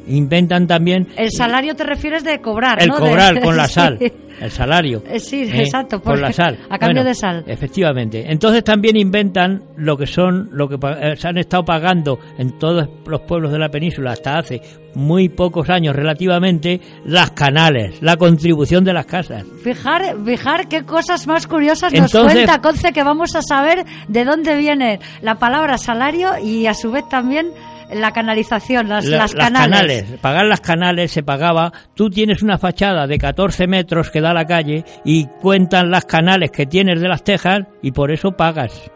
inventan 0.07 0.67
también 0.67 1.09
El 1.17 1.31
salario 1.31 1.75
te 1.75 1.85
refieres 1.85 2.25
de 2.25 2.41
cobrar, 2.41 2.81
el 2.83 2.89
¿no? 2.89 2.95
De- 2.99 3.01
cobrar 3.11 3.41
con 3.43 3.57
la 3.57 3.67
Sí. 3.67 3.75
sal, 3.75 3.99
el 4.41 4.51
salario. 4.51 5.03
Eh, 5.11 5.19
sí, 5.21 5.43
¿eh? 5.43 5.63
exacto, 5.63 6.01
Con 6.01 6.13
por- 6.15 6.21
la 6.21 6.33
sal. 6.33 6.59
a 6.69 6.79
cambio 6.79 7.03
Bueno, 7.03 7.09
de 7.09 7.15
sal. 7.15 7.45
Efectivamente. 7.47 8.25
Entonces 8.31 8.63
también 8.65 8.97
inventan 8.97 9.63
lo 9.77 9.97
que 9.97 10.07
son, 10.07 10.49
lo 10.53 10.69
que 10.69 10.77
eh, 11.01 11.17
se 11.17 11.29
han 11.29 11.39
estado 11.39 11.65
pagando 11.65 12.19
en 12.39 12.59
todos 12.59 12.89
los 13.07 13.21
pueblos 13.23 13.53
de 13.53 13.59
la 13.59 13.69
península 13.71 14.13
hasta 14.13 14.39
hace 14.39 14.61
muy 14.95 15.29
pocos 15.29 15.69
años 15.69 15.95
relativamente, 15.95 16.81
las 17.05 17.31
canales, 17.33 18.01
la 18.03 18.17
contribución 18.17 18.83
de 18.85 18.95
las 18.95 19.05
casas. 19.07 19.45
Fijar, 19.63 20.17
fijar 20.25 20.69
qué 20.69 20.85
cosas 20.85 21.27
más 21.27 21.47
curiosas 21.47 21.93
nos 21.93 22.15
Entonces- 22.15 22.45
cuenta 22.45 22.61
Conce 22.63 22.93
que 22.93 23.03
vamos 23.03 23.35
a 23.37 23.43
saber 23.43 23.85
de 24.09 24.25
dónde 24.25 24.57
viene 24.57 25.01
la 25.21 25.35
palabra 25.37 25.77
salario 25.79 26.31
y 26.43 26.67
a 26.67 26.73
su 26.75 26.91
vez 26.91 27.07
también 27.11 27.49
la 27.93 28.11
canalización, 28.13 28.89
las, 28.89 29.05
La- 29.05 29.19
las 29.19 29.35
canales. 29.35 30.05
Pagar 30.21 30.47
las 30.47 30.61
canales 30.61 31.13
se 31.13 31.23
pagaba. 31.23 31.73
Tú 31.95 32.11
tienes 32.11 32.43
una 32.43 32.59
fachada 32.59 33.07
de 33.07 33.19
14 33.19 33.67
metros 33.67 34.11
que 34.11 34.21
da 34.21 34.31
a 34.31 34.35
la 34.35 34.47
calle 34.47 34.85
y 35.05 35.27
cuentan 35.41 35.91
las 35.91 36.05
canales 36.05 36.51
que 36.51 36.67
tienes 36.67 37.01
de 37.01 37.09
las 37.09 37.23
tejas 37.23 37.61
y 37.83 37.93
por 37.93 38.11
eso 38.11 38.33
pagas 38.33 38.91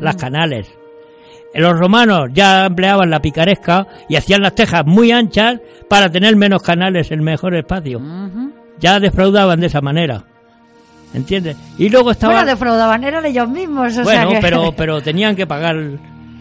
las 0.00 0.16
canales. 0.16 0.68
Los 1.54 1.78
romanos 1.78 2.30
ya 2.32 2.66
empleaban 2.66 3.10
la 3.10 3.20
picaresca 3.20 3.86
y 4.08 4.16
hacían 4.16 4.42
las 4.42 4.54
tejas 4.54 4.84
muy 4.84 5.12
anchas 5.12 5.60
para 5.88 6.10
tener 6.10 6.34
menos 6.36 6.62
canales 6.62 7.10
en 7.12 7.22
mejor 7.22 7.54
espacio. 7.54 8.00
Ya 8.80 8.98
defraudaban 8.98 9.60
de 9.60 9.66
esa 9.68 9.80
manera. 9.80 10.24
¿Entiendes? 11.14 11.56
Y 11.78 11.88
luego 11.90 12.10
estaba... 12.10 12.34
Bueno, 12.34 12.48
defraudaban, 12.48 13.04
eran 13.04 13.24
ellos 13.24 13.48
mismos. 13.48 13.96
O 13.96 14.02
bueno, 14.02 14.22
sea 14.22 14.28
que 14.28 14.40
pero, 14.40 14.72
pero 14.76 15.00
tenían 15.00 15.36
que 15.36 15.46
pagar... 15.46 15.76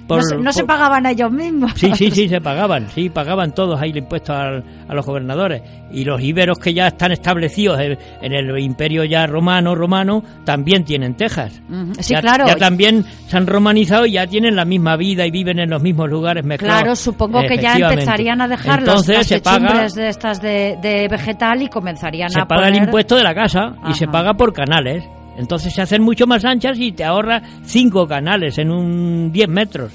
por- 0.07 0.17
no, 0.17 0.23
se, 0.23 0.35
no 0.37 0.51
se 0.53 0.61
por- 0.61 0.67
pagaban 0.67 1.05
a 1.05 1.11
ellos 1.11 1.31
mismos. 1.31 1.71
Sí, 1.75 1.91
sí, 1.95 2.11
sí, 2.11 2.29
se 2.29 2.41
pagaban, 2.41 2.87
sí, 2.89 3.09
pagaban 3.09 3.53
todos 3.53 3.81
ahí 3.81 3.91
el 3.91 3.97
impuesto 3.97 4.33
al- 4.33 4.63
a 4.87 4.93
los 4.93 5.05
gobernadores. 5.05 5.61
Y 5.91 6.03
los 6.05 6.21
íberos 6.21 6.57
que 6.59 6.73
ya 6.73 6.87
están 6.87 7.11
establecidos 7.11 7.79
en, 7.79 7.97
en 8.21 8.33
el 8.33 8.57
imperio 8.59 9.03
ya 9.03 9.27
romano, 9.27 9.75
romano, 9.75 10.23
también 10.43 10.83
tienen 10.83 11.15
tejas. 11.15 11.61
Sí, 11.99 12.13
ya, 12.15 12.21
claro. 12.21 12.45
ya 12.47 12.55
también 12.55 13.05
se 13.27 13.37
han 13.37 13.45
romanizado 13.47 14.05
y 14.05 14.13
ya 14.13 14.25
tienen 14.27 14.55
la 14.55 14.65
misma 14.65 14.95
vida 14.97 15.25
y 15.25 15.31
viven 15.31 15.59
en 15.59 15.69
los 15.69 15.81
mismos 15.83 16.09
lugares 16.09 16.43
mezclados. 16.43 16.79
Claro, 16.81 16.95
supongo 16.95 17.41
que 17.47 17.57
ya 17.57 17.75
empezarían 17.77 18.41
a 18.41 18.47
dejar 18.47 18.79
Entonces 18.79 19.17
las 19.17 19.27
se 19.27 19.39
paga, 19.39 19.87
de 19.87 20.09
estas 20.09 20.41
de, 20.41 20.77
de 20.81 21.07
vegetal 21.09 21.61
y 21.61 21.67
comenzarían 21.69 22.29
se 22.29 22.39
a 22.41 22.45
paga 22.45 22.69
el 22.69 22.75
impuesto 22.75 23.15
de 23.15 23.23
la 23.23 23.35
casa 23.35 23.75
y 23.87 23.93
se 23.93 24.07
paga 24.07 24.33
por 24.33 24.51
canales. 24.53 25.03
Entonces 25.37 25.73
se 25.73 25.81
hacen 25.81 26.01
mucho 26.01 26.27
más 26.27 26.45
anchas 26.45 26.77
y 26.79 26.91
te 26.91 27.03
ahorras 27.03 27.43
cinco 27.63 28.07
canales 28.07 28.57
en 28.57 28.71
un 28.71 29.31
10 29.31 29.49
metros. 29.49 29.91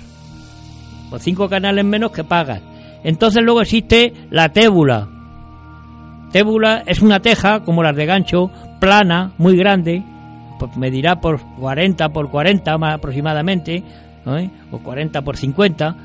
O 1.10 1.18
cinco 1.18 1.48
canales 1.48 1.84
menos 1.84 2.10
que 2.10 2.24
pagas. 2.24 2.60
Entonces 3.04 3.42
luego 3.42 3.62
existe 3.62 4.12
la 4.30 4.50
tébula. 4.50 5.08
Tébula 6.32 6.82
es 6.86 7.00
una 7.00 7.20
teja 7.20 7.60
como 7.60 7.82
las 7.82 7.96
de 7.96 8.04
gancho, 8.04 8.50
plana, 8.80 9.32
muy 9.38 9.56
grande, 9.56 10.02
pues 10.58 10.76
medirá 10.76 11.20
por 11.20 11.40
40 11.58 12.10
por 12.10 12.28
40 12.30 12.76
más 12.76 12.94
aproximadamente, 12.94 13.82
¿eh? 14.26 14.50
o 14.70 14.78
40 14.78 15.22
por 15.22 15.36
50, 15.36 15.96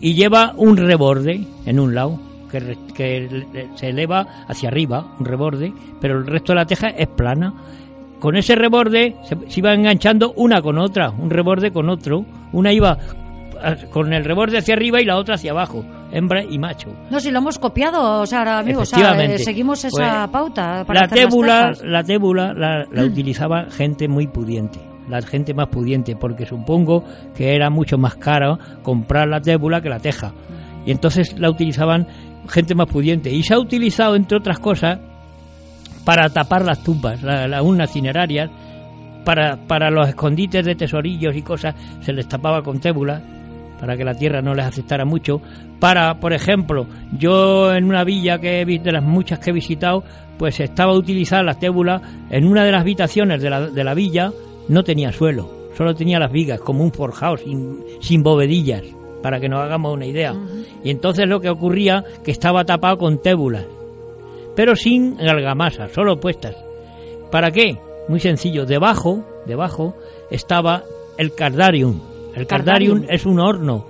y 0.00 0.14
lleva 0.14 0.54
un 0.56 0.76
reborde 0.76 1.46
en 1.66 1.80
un 1.80 1.94
lado, 1.94 2.18
que, 2.50 3.28
se 3.74 3.88
eleva 3.88 4.26
hacia 4.48 4.68
arriba, 4.68 5.06
un 5.18 5.26
reborde, 5.26 5.72
pero 6.00 6.18
el 6.18 6.26
resto 6.26 6.52
de 6.52 6.56
la 6.56 6.66
teja 6.66 6.88
es 6.88 7.08
plana. 7.08 7.52
Con 8.20 8.36
ese 8.36 8.54
reborde 8.54 9.16
se, 9.24 9.36
se 9.48 9.60
iba 9.60 9.74
enganchando 9.74 10.32
una 10.36 10.62
con 10.62 10.78
otra, 10.78 11.10
un 11.10 11.30
reborde 11.30 11.70
con 11.70 11.88
otro. 11.90 12.24
Una 12.52 12.72
iba 12.72 12.96
con 13.90 14.12
el 14.12 14.24
reborde 14.24 14.58
hacia 14.58 14.74
arriba 14.74 15.00
y 15.00 15.04
la 15.04 15.16
otra 15.16 15.36
hacia 15.36 15.52
abajo, 15.52 15.84
hembra 16.12 16.44
y 16.44 16.58
macho. 16.58 16.90
No, 17.10 17.20
si 17.20 17.30
lo 17.30 17.38
hemos 17.38 17.58
copiado, 17.58 18.20
o 18.20 18.26
sea, 18.26 18.40
ahora 18.40 18.64
o 18.78 18.84
sea, 18.84 19.24
eh, 19.24 19.38
seguimos 19.38 19.84
esa 19.84 20.28
Pues, 20.28 20.30
pauta 20.30 20.84
para 20.86 21.00
la 21.00 21.06
hacer 21.06 21.18
las 21.18 21.28
tébula, 21.28 21.72
la 21.82 22.02
tébula 22.04 22.52
la, 22.54 22.84
la 22.90 23.04
utilizaba 23.04 23.66
gente 23.70 24.08
muy 24.08 24.26
pudiente, 24.26 24.78
la 25.08 25.22
gente 25.22 25.54
más 25.54 25.68
pudiente, 25.68 26.16
porque 26.16 26.46
supongo 26.46 27.04
que 27.34 27.54
era 27.54 27.70
mucho 27.70 27.98
más 27.98 28.16
caro 28.16 28.58
comprar 28.82 29.28
la 29.28 29.40
tébula 29.40 29.80
que 29.80 29.88
la 29.88 30.00
teja. 30.00 30.32
Y 30.84 30.92
entonces 30.92 31.36
la 31.38 31.50
utilizaban 31.50 32.06
gente 32.48 32.74
más 32.76 32.86
pudiente. 32.86 33.30
Y 33.32 33.42
se 33.42 33.54
ha 33.54 33.58
utilizado, 33.58 34.14
entre 34.14 34.38
otras 34.38 34.60
cosas, 34.60 35.00
para 36.06 36.30
tapar 36.30 36.64
las 36.64 36.82
tumbas, 36.82 37.22
la- 37.22 37.46
las 37.46 37.60
urnas 37.62 37.92
cinerarias, 37.92 38.48
para, 39.24 39.56
para 39.66 39.90
los 39.90 40.08
escondites 40.08 40.64
de 40.64 40.74
tesorillos 40.76 41.36
y 41.36 41.42
cosas, 41.42 41.74
se 42.00 42.12
les 42.14 42.26
tapaba 42.28 42.62
con 42.62 42.78
tébula 42.80 43.20
para 43.80 43.94
que 43.96 44.04
la 44.04 44.14
tierra 44.14 44.40
no 44.40 44.54
les 44.54 44.64
afectara 44.64 45.04
mucho. 45.04 45.42
Para, 45.80 46.18
por 46.18 46.32
ejemplo, 46.32 46.86
yo 47.18 47.74
en 47.74 47.84
una 47.84 48.04
villa 48.04 48.38
que 48.38 48.60
he 48.60 48.64
visto, 48.64 48.84
de 48.84 48.92
las 48.92 49.02
muchas 49.02 49.38
que 49.40 49.50
he 49.50 49.52
visitado, 49.52 50.02
pues 50.38 50.60
estaba 50.60 50.94
utilizada 50.94 51.42
la 51.42 51.58
tébula 51.58 52.00
en 52.30 52.46
una 52.46 52.64
de 52.64 52.72
las 52.72 52.80
habitaciones 52.82 53.42
de 53.42 53.50
la, 53.50 53.68
de 53.68 53.84
la 53.84 53.92
villa, 53.94 54.30
no 54.68 54.82
tenía 54.84 55.12
suelo, 55.12 55.50
solo 55.76 55.94
tenía 55.94 56.18
las 56.20 56.32
vigas, 56.32 56.60
como 56.60 56.84
un 56.84 56.92
forjado, 56.92 57.36
sin, 57.36 57.78
sin 58.00 58.22
bovedillas, 58.22 58.82
para 59.22 59.40
que 59.40 59.48
nos 59.48 59.60
hagamos 59.60 59.92
una 59.92 60.06
idea. 60.06 60.34
Y 60.84 60.90
entonces 60.90 61.26
lo 61.28 61.40
que 61.40 61.50
ocurría, 61.50 62.04
que 62.24 62.30
estaba 62.30 62.64
tapado 62.64 62.96
con 62.96 63.20
tébulas, 63.20 63.64
pero 64.56 64.74
sin 64.74 65.20
argamasa, 65.20 65.88
solo 65.90 66.18
puestas. 66.18 66.56
¿Para 67.30 67.52
qué? 67.52 67.78
Muy 68.08 68.18
sencillo, 68.18 68.66
debajo, 68.66 69.24
debajo 69.46 69.94
estaba 70.30 70.82
el 71.18 71.34
cardarium. 71.34 72.00
El 72.34 72.46
cardarium, 72.46 73.00
Cardarium. 73.00 73.14
es 73.14 73.26
un 73.26 73.38
horno 73.38 73.86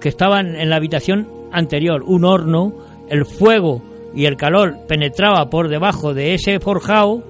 que 0.00 0.08
estaba 0.10 0.40
en, 0.40 0.54
en 0.54 0.68
la 0.68 0.76
habitación 0.76 1.28
anterior, 1.50 2.02
un 2.04 2.24
horno, 2.24 2.74
el 3.08 3.24
fuego 3.24 3.82
y 4.14 4.26
el 4.26 4.36
calor 4.36 4.76
penetraba 4.86 5.48
por 5.50 5.68
debajo 5.68 6.14
de 6.14 6.34
ese 6.34 6.60
forjado 6.60 7.22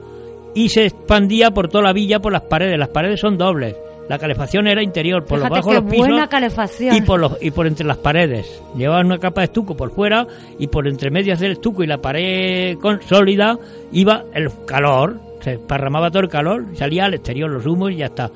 y 0.54 0.70
se 0.70 0.86
expandía 0.86 1.50
por 1.50 1.68
toda 1.68 1.84
la 1.84 1.92
villa 1.92 2.20
por 2.20 2.32
las 2.32 2.42
paredes. 2.42 2.78
Las 2.78 2.88
paredes 2.88 3.20
son 3.20 3.38
dobles. 3.38 3.76
La 4.08 4.18
calefacción 4.18 4.66
era 4.66 4.82
interior, 4.82 5.24
por 5.24 5.38
Fíjate 5.38 5.56
los 5.56 5.66
bajos 5.66 5.74
los 5.82 5.90
pisos 5.90 6.06
buena 6.08 6.28
calefacción. 6.28 6.96
y 6.96 7.02
por 7.02 7.20
los 7.20 7.36
y 7.42 7.50
por 7.50 7.66
entre 7.66 7.86
las 7.86 7.98
paredes. 7.98 8.62
Llevaban 8.76 9.06
una 9.06 9.18
capa 9.18 9.42
de 9.42 9.46
estuco 9.46 9.76
por 9.76 9.90
fuera 9.90 10.26
y 10.58 10.66
por 10.68 10.88
entre 10.88 11.10
medias 11.10 11.40
del 11.40 11.52
estuco 11.52 11.82
y 11.84 11.86
la 11.86 11.98
pared 11.98 12.78
con, 12.78 13.02
sólida 13.02 13.58
iba 13.92 14.24
el 14.32 14.48
calor, 14.66 15.20
se 15.40 15.52
esparramaba 15.54 16.10
todo 16.10 16.22
el 16.22 16.28
calor, 16.28 16.64
salía 16.74 17.04
al 17.04 17.14
exterior 17.14 17.50
los 17.50 17.66
humos 17.66 17.92
y 17.92 17.96
ya 17.96 18.06
está. 18.06 18.30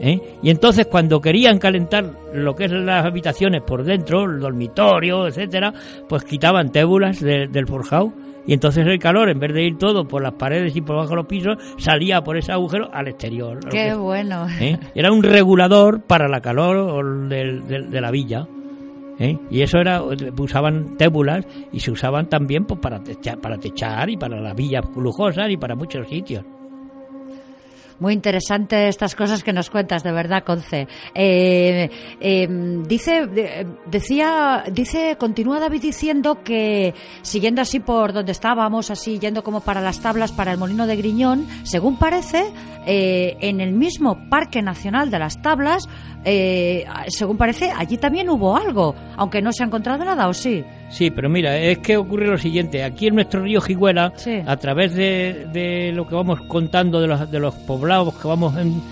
¿eh? 0.00 0.18
Y 0.42 0.48
entonces 0.48 0.86
cuando 0.86 1.20
querían 1.20 1.58
calentar 1.58 2.06
lo 2.32 2.56
que 2.56 2.64
es 2.64 2.72
las 2.72 3.04
habitaciones 3.04 3.60
por 3.62 3.84
dentro, 3.84 4.24
el 4.24 4.40
dormitorio, 4.40 5.26
etcétera, 5.26 5.74
pues 6.08 6.24
quitaban 6.24 6.72
tébulas 6.72 7.20
de- 7.20 7.46
del 7.48 7.66
forjado 7.66 8.10
y 8.50 8.54
entonces 8.54 8.84
el 8.84 8.98
calor, 8.98 9.28
en 9.28 9.38
vez 9.38 9.54
de 9.54 9.62
ir 9.62 9.78
todo 9.78 10.08
por 10.08 10.24
las 10.24 10.32
paredes 10.32 10.74
y 10.74 10.80
por 10.80 10.96
bajo 10.96 11.14
los 11.14 11.26
pisos, 11.26 11.56
salía 11.78 12.22
por 12.22 12.36
ese 12.36 12.50
agujero 12.50 12.90
al 12.92 13.06
exterior. 13.06 13.60
Qué 13.70 13.94
bueno. 13.94 14.44
¿eh? 14.60 14.76
Era 14.96 15.12
un 15.12 15.22
regulador 15.22 16.02
para 16.02 16.26
la 16.26 16.40
calor 16.40 17.28
de, 17.28 18.00
la 18.00 18.10
villa. 18.10 18.48
¿eh? 19.20 19.38
Y 19.52 19.62
eso 19.62 19.78
era, 19.78 20.02
usaban 20.02 20.96
tébulas 20.96 21.46
y 21.72 21.78
se 21.78 21.92
usaban 21.92 22.28
también 22.28 22.64
pues, 22.64 22.80
para, 22.80 22.98
techar, 22.98 23.38
para 23.38 23.56
techar 23.56 24.10
y 24.10 24.16
para 24.16 24.40
las 24.40 24.56
villas 24.56 24.84
lujosas 24.96 25.48
y 25.48 25.56
para 25.56 25.76
muchos 25.76 26.08
sitios. 26.08 26.44
Muy 28.00 28.14
interesante 28.14 28.88
estas 28.88 29.14
cosas 29.14 29.44
que 29.44 29.52
nos 29.52 29.68
cuentas, 29.68 30.02
de 30.02 30.10
verdad, 30.10 30.42
Conce. 30.44 30.88
Eh, 31.14 31.90
eh, 32.18 32.48
dice, 32.86 33.26
de- 33.26 33.66
decía, 33.86 34.64
dice, 34.72 35.16
continúa 35.18 35.60
David 35.60 35.82
diciendo 35.82 36.42
que 36.42 36.94
siguiendo 37.20 37.60
así 37.60 37.78
por 37.78 38.14
donde 38.14 38.32
estábamos, 38.32 38.90
así 38.90 39.18
yendo 39.18 39.42
como 39.44 39.60
para 39.60 39.82
las 39.82 40.00
tablas 40.00 40.32
para 40.32 40.50
el 40.52 40.58
molino 40.58 40.86
de 40.86 40.96
Griñón, 40.96 41.46
según 41.62 41.98
parece, 41.98 42.44
eh, 42.86 43.36
en 43.40 43.60
el 43.60 43.72
mismo 43.72 44.16
Parque 44.30 44.62
Nacional 44.62 45.10
de 45.10 45.18
las 45.18 45.42
Tablas, 45.42 45.86
eh, 46.24 46.86
según 47.08 47.36
parece, 47.36 47.70
allí 47.70 47.98
también 47.98 48.30
hubo 48.30 48.56
algo, 48.56 48.94
aunque 49.18 49.42
no 49.42 49.52
se 49.52 49.62
ha 49.62 49.66
encontrado 49.66 50.04
nada, 50.06 50.26
¿o 50.28 50.32
sí? 50.32 50.64
Sí, 50.90 51.10
pero 51.10 51.28
mira, 51.30 51.56
es 51.56 51.78
que 51.78 51.96
ocurre 51.96 52.26
lo 52.26 52.36
siguiente. 52.36 52.82
Aquí 52.82 53.06
en 53.06 53.14
nuestro 53.14 53.42
río 53.42 53.60
Jiguela, 53.60 54.12
Sí. 54.16 54.40
a 54.44 54.56
través 54.56 54.94
de, 54.94 55.46
de 55.52 55.92
lo 55.94 56.06
que 56.06 56.14
vamos 56.16 56.40
contando 56.42 57.00
de 57.00 57.06
los, 57.06 57.30
de 57.30 57.38
los 57.38 57.54
poblados 57.54 58.14
que 58.18 58.26
vamos 58.28 58.54
en- 58.58 58.82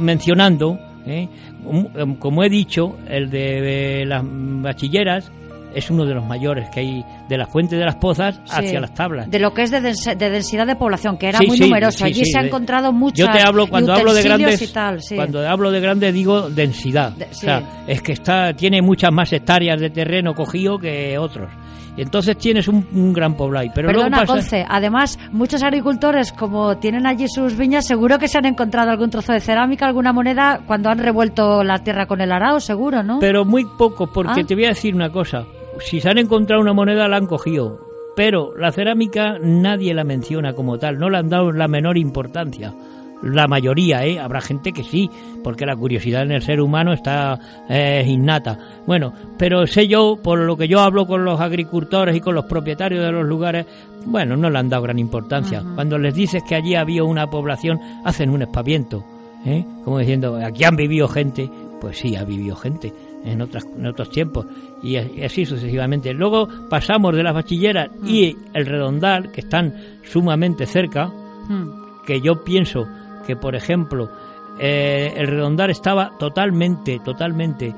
mencionando, 0.00 0.78
¿eh? 1.06 1.28
como, 1.64 1.90
em, 1.96 2.14
como 2.16 2.42
he 2.42 2.48
dicho, 2.48 2.96
el 3.08 3.30
de 3.30 4.04
las 4.06 4.22
bachilleras 4.24 5.30
es 5.76 5.90
uno 5.90 6.04
de 6.04 6.14
los 6.14 6.24
mayores 6.24 6.68
que 6.70 6.80
hay 6.80 7.04
de 7.28 7.36
la 7.38 7.46
fuente 7.46 7.76
de 7.76 7.84
las 7.84 7.96
pozas 7.96 8.36
Sí. 8.44 8.50
hacia 8.56 8.80
las 8.80 8.94
tablas. 8.94 9.30
De 9.30 9.38
lo 9.38 9.52
que 9.54 9.62
es 9.62 9.70
de, 9.70 9.80
densi- 9.82 10.16
de 10.16 10.30
densidad 10.30 10.66
de 10.66 10.74
población, 10.76 11.16
que 11.18 11.28
era 11.28 11.38
Sí, 11.38 11.46
muy 11.46 11.56
sí, 11.58 11.64
numeroso. 11.64 12.04
allí 12.04 12.24
se 12.24 12.38
ha 12.38 12.42
encontrado 12.42 12.92
muchas 12.92 13.26
Yo 13.26 13.32
te 13.32 13.40
hablo 13.40 13.66
cuando 13.66 13.92
hablo 13.92 14.12
de 14.14 14.22
grandes 14.22 14.62
y 14.62 14.72
tal, 14.72 15.00
cuando 15.14 15.46
hablo 15.48 15.70
de 15.70 15.80
grandes 15.80 16.14
digo 16.14 16.48
densidad. 16.50 17.12
De- 17.12 17.26
O 17.26 17.34
sea, 17.34 17.62
es 17.86 18.02
que 18.02 18.12
está 18.12 18.52
tiene 18.54 18.80
muchas 18.82 19.12
más 19.12 19.32
hectáreas 19.32 19.80
de 19.80 19.90
terreno 19.90 20.34
cogido 20.34 20.78
que 20.78 21.18
otros. 21.18 21.50
Y 21.98 22.02
entonces 22.02 22.36
tienes 22.36 22.68
un, 22.68 22.86
un 22.92 23.12
gran 23.14 23.34
poblado. 23.38 23.66
Pero 23.74 23.86
Perdona, 23.88 24.08
luego 24.18 24.20
pasa, 24.26 24.32
Conce, 24.34 24.66
además, 24.68 25.18
muchos 25.32 25.62
agricultores, 25.62 26.30
como 26.30 26.76
tienen 26.76 27.06
allí 27.06 27.26
sus 27.26 27.56
viñas, 27.56 27.86
seguro 27.86 28.18
que 28.18 28.28
se 28.28 28.36
han 28.36 28.44
encontrado 28.44 28.90
algún 28.90 29.08
trozo 29.08 29.32
de 29.32 29.40
cerámica, 29.40 29.86
alguna 29.86 30.12
moneda, 30.12 30.60
cuando 30.66 30.90
han 30.90 30.98
revuelto 30.98 31.64
la 31.64 31.78
tierra 31.78 32.04
con 32.06 32.20
el 32.20 32.32
arao, 32.32 32.60
seguro, 32.60 33.02
¿no? 33.02 33.18
pero 33.18 33.46
muy 33.46 33.64
poco, 33.78 34.06
porque 34.12 34.42
Ah. 34.42 34.46
te 34.46 34.54
voy 34.54 34.66
a 34.66 34.68
decir 34.68 34.94
una 34.94 35.10
cosa. 35.10 35.44
Si 35.80 36.00
se 36.00 36.08
han 36.08 36.18
encontrado 36.18 36.60
una 36.62 36.72
moneda 36.72 37.08
la 37.08 37.16
han 37.16 37.26
cogido, 37.26 37.80
pero 38.16 38.56
la 38.56 38.72
cerámica 38.72 39.38
nadie 39.40 39.94
la 39.94 40.04
menciona 40.04 40.54
como 40.54 40.78
tal, 40.78 40.98
no 40.98 41.10
le 41.10 41.18
han 41.18 41.28
dado 41.28 41.52
la 41.52 41.68
menor 41.68 41.98
importancia. 41.98 42.74
La 43.22 43.46
mayoría, 43.46 44.04
¿eh? 44.04 44.18
Habrá 44.18 44.40
gente 44.40 44.72
que 44.72 44.84
sí, 44.84 45.10
porque 45.42 45.64
la 45.64 45.74
curiosidad 45.74 46.22
en 46.22 46.32
el 46.32 46.42
ser 46.42 46.60
humano 46.60 46.92
está 46.92 47.38
eh, 47.68 48.04
innata. 48.06 48.58
Bueno, 48.86 49.12
pero 49.38 49.66
sé 49.66 49.88
yo, 49.88 50.18
por 50.22 50.38
lo 50.38 50.56
que 50.56 50.68
yo 50.68 50.80
hablo 50.80 51.06
con 51.06 51.24
los 51.24 51.40
agricultores 51.40 52.14
y 52.14 52.20
con 52.20 52.34
los 52.34 52.44
propietarios 52.44 53.04
de 53.04 53.12
los 53.12 53.26
lugares, 53.26 53.66
bueno, 54.04 54.36
no 54.36 54.50
le 54.50 54.58
han 54.58 54.68
dado 54.68 54.82
gran 54.82 54.98
importancia. 54.98 55.62
Cuando 55.74 55.98
les 55.98 56.14
dices 56.14 56.42
que 56.46 56.54
allí 56.54 56.74
había 56.74 57.04
una 57.04 57.28
población, 57.28 57.80
hacen 58.04 58.30
un 58.30 58.42
espaviento, 58.42 59.02
¿eh? 59.46 59.64
Como 59.84 59.98
diciendo, 59.98 60.38
aquí 60.44 60.64
han 60.64 60.76
vivido 60.76 61.08
gente, 61.08 61.50
pues 61.80 61.98
sí, 61.98 62.16
ha 62.16 62.24
vivido 62.24 62.54
gente 62.54 62.92
en, 63.26 63.42
otras, 63.42 63.66
en 63.76 63.86
otros 63.86 64.08
tiempos 64.08 64.46
y 64.82 64.96
así 64.96 65.44
sucesivamente. 65.44 66.14
Luego 66.14 66.48
pasamos 66.70 67.14
de 67.14 67.22
las 67.22 67.34
bachilleras 67.34 67.90
y 68.04 68.36
el 68.54 68.64
redondal, 68.64 69.30
que 69.32 69.42
están 69.42 69.74
sumamente 70.04 70.64
cerca, 70.64 71.12
Hmm. 71.48 71.68
que 72.04 72.20
yo 72.20 72.42
pienso 72.44 72.86
que, 73.26 73.36
por 73.36 73.54
ejemplo, 73.54 74.10
eh, 74.58 75.12
el 75.16 75.26
redondal 75.26 75.70
estaba 75.70 76.12
totalmente, 76.18 76.98
totalmente. 77.04 77.74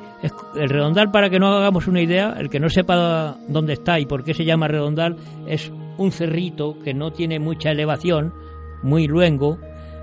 el 0.57 0.69
redondal, 0.69 1.11
para 1.11 1.31
que 1.31 1.39
no 1.39 1.49
hagamos 1.49 1.87
una 1.87 2.01
idea, 2.01 2.35
el 2.39 2.49
que 2.49 2.61
no 2.61 2.69
sepa 2.69 3.37
dónde 3.49 3.75
está 3.75 3.99
y 4.01 4.07
por 4.07 4.25
qué 4.25 4.35
se 4.35 4.45
llama 4.45 4.69
redondal, 4.69 5.17
es 5.47 5.73
un 5.97 6.13
cerrito 6.13 6.77
que 6.83 6.95
no 6.95 7.11
tiene 7.13 7.39
mucha 7.39 7.71
elevación, 7.71 8.33
muy 8.83 9.07
luengo, 9.07 9.59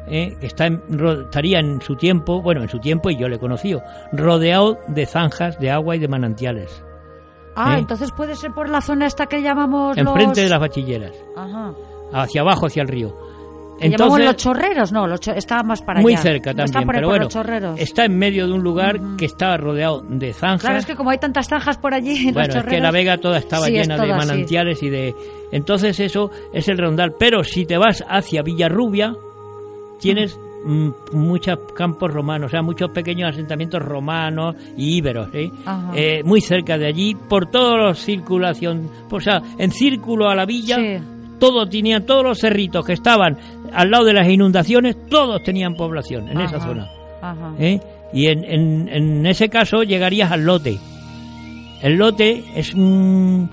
eh, 0.07 0.35
que 0.39 0.47
está 0.47 0.67
en- 0.67 0.81
estaría 1.25 1.59
en 1.59 1.81
su 1.81 1.95
tiempo, 1.95 2.41
bueno, 2.41 2.61
en 2.63 2.69
su 2.69 2.79
tiempo, 2.79 3.09
y 3.09 3.17
yo 3.17 3.27
le 3.27 3.35
he 3.37 3.39
conocido, 3.39 3.81
rodeado 4.11 4.77
de 4.87 5.05
zanjas 5.05 5.59
de 5.59 5.71
agua 5.71 5.95
y 5.95 5.99
de 5.99 6.07
manantiales, 6.07 6.83
Ah, 7.55 7.75
¿eh? 7.75 7.79
entonces 7.79 8.11
puede 8.11 8.35
ser 8.35 8.51
por 8.51 8.69
la 8.69 8.81
zona 8.81 9.05
esta 9.07 9.27
que 9.27 9.41
llamamos 9.41 9.97
enfrente 9.97 10.25
los... 10.25 10.35
de 10.37 10.49
las 10.49 10.59
bachilleras, 10.59 11.13
Ajá. 11.37 11.73
hacia 12.13 12.41
abajo, 12.41 12.65
hacia 12.67 12.81
el 12.81 12.87
río. 12.89 13.15
Que 13.79 13.89
llamamos 13.89 14.21
los 14.21 14.35
chorreros, 14.37 14.93
no, 14.93 15.05
los 15.05 15.19
cho- 15.19 15.33
está 15.33 15.61
más 15.61 15.81
para 15.81 15.99
muy 15.99 16.13
allá. 16.13 16.21
cerca 16.21 16.51
Está 16.51 16.63
también, 16.65 16.85
por 16.85 16.95
ahí 16.95 16.99
pero 16.99 17.07
por 17.09 17.45
bueno, 17.49 17.71
los 17.73 17.79
está 17.81 18.05
en 18.05 18.17
medio 18.17 18.47
de 18.47 18.53
un 18.53 18.63
lugar 18.63 18.97
que 19.17 19.25
está 19.25 19.57
rodeado 19.57 20.01
de 20.07 20.31
zanjas. 20.31 20.61
Claro, 20.61 20.77
es 20.77 20.85
que 20.85 20.95
como 20.95 21.09
hay 21.09 21.17
tantas 21.17 21.47
zanjas 21.49 21.77
por 21.77 21.93
allí, 21.93 22.23
los 22.27 22.33
bueno, 22.35 22.53
es 22.59 22.63
que 22.63 22.79
la 22.79 22.91
Vega 22.91 23.17
toda 23.17 23.37
estaba 23.37 23.65
Sí, 23.65 23.75
es 23.75 23.85
llena 23.87 24.01
de 24.01 24.13
así. 24.13 24.27
manantiales 24.27 24.81
y 24.81 24.89
de... 24.89 25.13
Entonces 25.51 25.99
eso 25.99 26.31
es 26.53 26.69
el 26.69 26.77
redondal. 26.77 27.15
Pero 27.19 27.43
si 27.43 27.65
te 27.65 27.77
vas 27.77 28.01
hacia 28.07 28.43
Villarrubia, 28.43 29.13
tienes 29.99 30.37
mm, 30.65 30.89
muchos 31.13 31.59
campos 31.75 32.11
romanos, 32.13 32.47
o 32.47 32.51
sea, 32.51 32.61
muchos 32.61 32.89
pequeños 32.91 33.29
asentamientos 33.31 33.81
romanos 33.81 34.55
y 34.77 34.97
íberos, 34.97 35.29
¿eh? 35.33 35.51
Eh, 35.93 36.23
muy 36.23 36.41
cerca 36.41 36.77
de 36.77 36.87
allí, 36.87 37.15
por 37.29 37.49
todos 37.51 37.77
los 37.79 37.99
circulación, 37.99 38.89
o 39.09 39.19
sea, 39.19 39.41
en 39.57 39.71
círculo 39.71 40.29
a 40.29 40.35
la 40.35 40.45
villa, 40.45 40.77
Sí. 40.77 41.03
todos 41.39 41.69
tenían, 41.69 42.05
todos 42.05 42.23
los 42.23 42.39
cerritos 42.39 42.85
que 42.85 42.93
estaban 42.93 43.37
al 43.73 43.91
lado 43.91 44.05
de 44.05 44.13
las 44.13 44.27
inundaciones, 44.29 44.95
todos 45.09 45.43
tenían 45.43 45.75
población 45.75 46.29
en 46.29 46.39
esa 46.41 46.59
zona. 46.59 46.87
Ajá. 47.21 47.53
¿eh? 47.59 47.79
Y 48.13 48.27
en, 48.27 48.43
en, 48.45 48.87
en 48.89 49.25
ese 49.25 49.49
caso 49.49 49.83
llegarías 49.83 50.31
al 50.31 50.45
lote. 50.45 50.79
El 51.81 51.97
lote 51.97 52.43
es 52.55 52.73
un, 52.73 53.49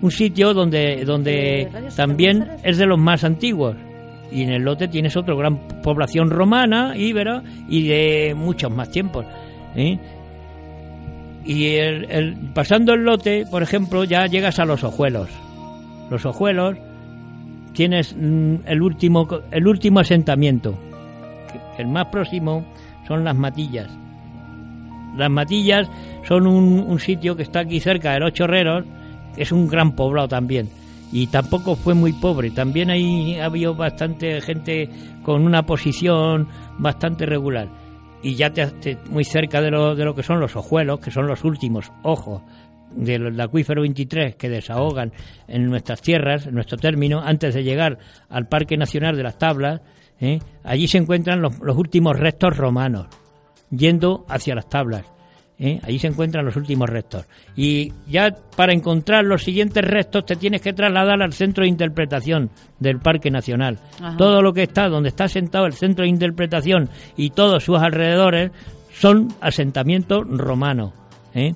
un 0.00 0.10
sitio 0.10 0.54
donde, 0.54 1.04
donde 1.04 1.62
Eh, 1.62 1.68
¿radios 1.72 1.96
también 1.96 2.48
es 2.62 2.78
de 2.78 2.86
los 2.86 2.98
más 2.98 3.24
antiguos. 3.24 3.74
Y 4.30 4.42
en 4.42 4.50
el 4.50 4.62
lote 4.62 4.88
tienes 4.88 5.16
otra 5.16 5.34
gran 5.34 5.58
población 5.82 6.30
romana, 6.30 6.96
íbera 6.96 7.42
y 7.68 7.86
de 7.86 8.34
muchos 8.36 8.70
más 8.70 8.90
tiempos. 8.90 9.24
¿eh? 9.76 9.98
Y 11.44 11.66
el, 11.76 12.36
pasando 12.54 12.94
el 12.94 13.04
lote, 13.04 13.44
por 13.50 13.62
ejemplo, 13.62 14.04
ya 14.04 14.26
llegas 14.26 14.58
a 14.58 14.64
los 14.64 14.82
ojuelos. 14.82 15.28
Los 16.10 16.24
ojuelos 16.26 16.76
tienes 17.72 18.14
mm, 18.16 18.56
el 18.66 18.82
último 18.82 19.28
el 19.50 19.66
último 19.66 20.00
asentamiento. 20.00 20.74
El 21.78 21.88
más 21.88 22.06
próximo 22.06 22.64
son 23.06 23.24
las 23.24 23.36
matillas. 23.36 23.88
Las 25.16 25.30
matillas 25.30 25.88
son 26.26 26.46
un, 26.46 26.80
un 26.80 26.98
sitio 26.98 27.36
que 27.36 27.42
está 27.42 27.60
aquí 27.60 27.78
cerca 27.78 28.12
de 28.14 28.20
los 28.20 28.32
chorreros, 28.32 28.84
que 29.36 29.42
es 29.42 29.52
un 29.52 29.68
gran 29.68 29.92
poblado 29.92 30.28
también. 30.28 30.68
Y 31.14 31.28
tampoco 31.28 31.76
fue 31.76 31.94
muy 31.94 32.12
pobre. 32.12 32.50
También 32.50 32.90
ahí 32.90 33.38
ha 33.38 33.44
habido 33.44 33.76
bastante 33.76 34.40
gente 34.40 34.90
con 35.22 35.46
una 35.46 35.64
posición 35.64 36.48
bastante 36.76 37.24
regular. 37.24 37.68
Y 38.20 38.34
ya 38.34 38.50
te, 38.50 38.98
muy 39.10 39.22
cerca 39.22 39.60
de 39.60 39.70
lo, 39.70 39.94
de 39.94 40.04
lo 40.04 40.16
que 40.16 40.24
son 40.24 40.40
los 40.40 40.56
ojuelos, 40.56 40.98
que 40.98 41.12
son 41.12 41.28
los 41.28 41.44
últimos 41.44 41.92
ojos 42.02 42.42
del 42.96 43.40
acuífero 43.40 43.82
23 43.82 44.34
que 44.34 44.48
desahogan 44.48 45.12
en 45.46 45.66
nuestras 45.66 46.02
tierras, 46.02 46.48
en 46.48 46.54
nuestro 46.56 46.78
término, 46.78 47.20
antes 47.20 47.54
de 47.54 47.62
llegar 47.62 47.98
al 48.28 48.48
Parque 48.48 48.76
Nacional 48.76 49.16
de 49.16 49.22
las 49.22 49.38
Tablas, 49.38 49.82
¿eh? 50.20 50.40
allí 50.64 50.88
se 50.88 50.98
encuentran 50.98 51.40
los 51.40 51.76
últimos 51.76 52.18
restos 52.18 52.56
romanos, 52.56 53.06
yendo 53.70 54.26
hacia 54.28 54.56
las 54.56 54.68
tablas. 54.68 55.13
¿Eh? 55.58 55.80
Allí 55.82 55.98
se 55.98 56.08
encuentran 56.08 56.44
los 56.44 56.56
últimos 56.56 56.88
restos. 56.88 57.26
Y 57.56 57.92
ya 58.06 58.34
para 58.56 58.72
encontrar 58.72 59.24
los 59.24 59.42
siguientes 59.42 59.84
restos 59.84 60.26
te 60.26 60.36
tienes 60.36 60.60
que 60.60 60.72
trasladar 60.72 61.22
al 61.22 61.32
centro 61.32 61.62
de 61.62 61.68
interpretación 61.68 62.50
del 62.78 62.98
Parque 62.98 63.30
Nacional. 63.30 63.78
Ajá. 64.00 64.16
Todo 64.16 64.42
lo 64.42 64.52
que 64.52 64.64
está, 64.64 64.88
donde 64.88 65.08
está 65.08 65.28
sentado 65.28 65.66
el 65.66 65.74
centro 65.74 66.02
de 66.02 66.10
interpretación 66.10 66.88
y 67.16 67.30
todos 67.30 67.64
sus 67.64 67.78
alrededores 67.78 68.50
son 68.92 69.28
asentamientos 69.40 70.26
romanos. 70.28 70.92
¿eh? 71.34 71.54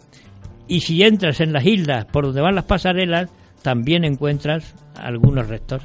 Y 0.66 0.80
si 0.80 1.02
entras 1.02 1.40
en 1.40 1.52
las 1.52 1.64
islas 1.64 2.04
por 2.06 2.26
donde 2.26 2.40
van 2.40 2.54
las 2.54 2.64
pasarelas, 2.64 3.30
también 3.62 4.04
encuentras 4.04 4.74
algunos 4.96 5.48
restos. 5.48 5.82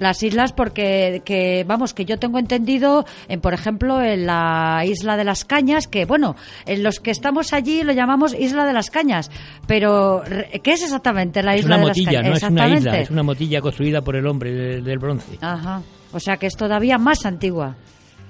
Las 0.00 0.20
islas 0.24 0.52
porque, 0.52 1.22
que, 1.24 1.64
vamos, 1.68 1.94
que 1.94 2.04
yo 2.04 2.18
tengo 2.18 2.40
entendido, 2.40 3.04
en, 3.28 3.40
por 3.40 3.54
ejemplo, 3.54 4.02
en 4.02 4.26
la 4.26 4.82
isla 4.84 5.16
de 5.16 5.22
las 5.24 5.44
Cañas, 5.44 5.86
que, 5.86 6.06
bueno, 6.06 6.34
en 6.66 6.82
los 6.82 6.98
que 6.98 7.12
estamos 7.12 7.52
allí 7.52 7.84
lo 7.84 7.92
llamamos 7.92 8.34
isla 8.34 8.64
de 8.64 8.72
las 8.72 8.90
Cañas, 8.90 9.30
pero 9.68 10.22
¿qué 10.62 10.72
es 10.72 10.82
exactamente 10.82 11.42
la 11.42 11.54
Es 11.54 11.60
isla 11.60 11.76
de 11.76 11.82
motilla, 11.82 12.10
las 12.22 12.22
Cañas? 12.22 12.30
no 12.30 12.34
es 12.36 12.42
una 12.50 12.68
isla, 12.78 12.98
es 12.98 13.10
una 13.10 13.22
motilla 13.22 13.60
construida 13.60 14.00
por 14.02 14.16
el 14.16 14.26
hombre 14.26 14.50
de- 14.52 14.80
del 14.80 14.98
bronce. 14.98 15.38
Ajá. 15.40 15.82
O 16.12 16.18
sea 16.18 16.38
que 16.38 16.46
es 16.46 16.56
todavía 16.56 16.98
más 16.98 17.24
antigua. 17.26 17.76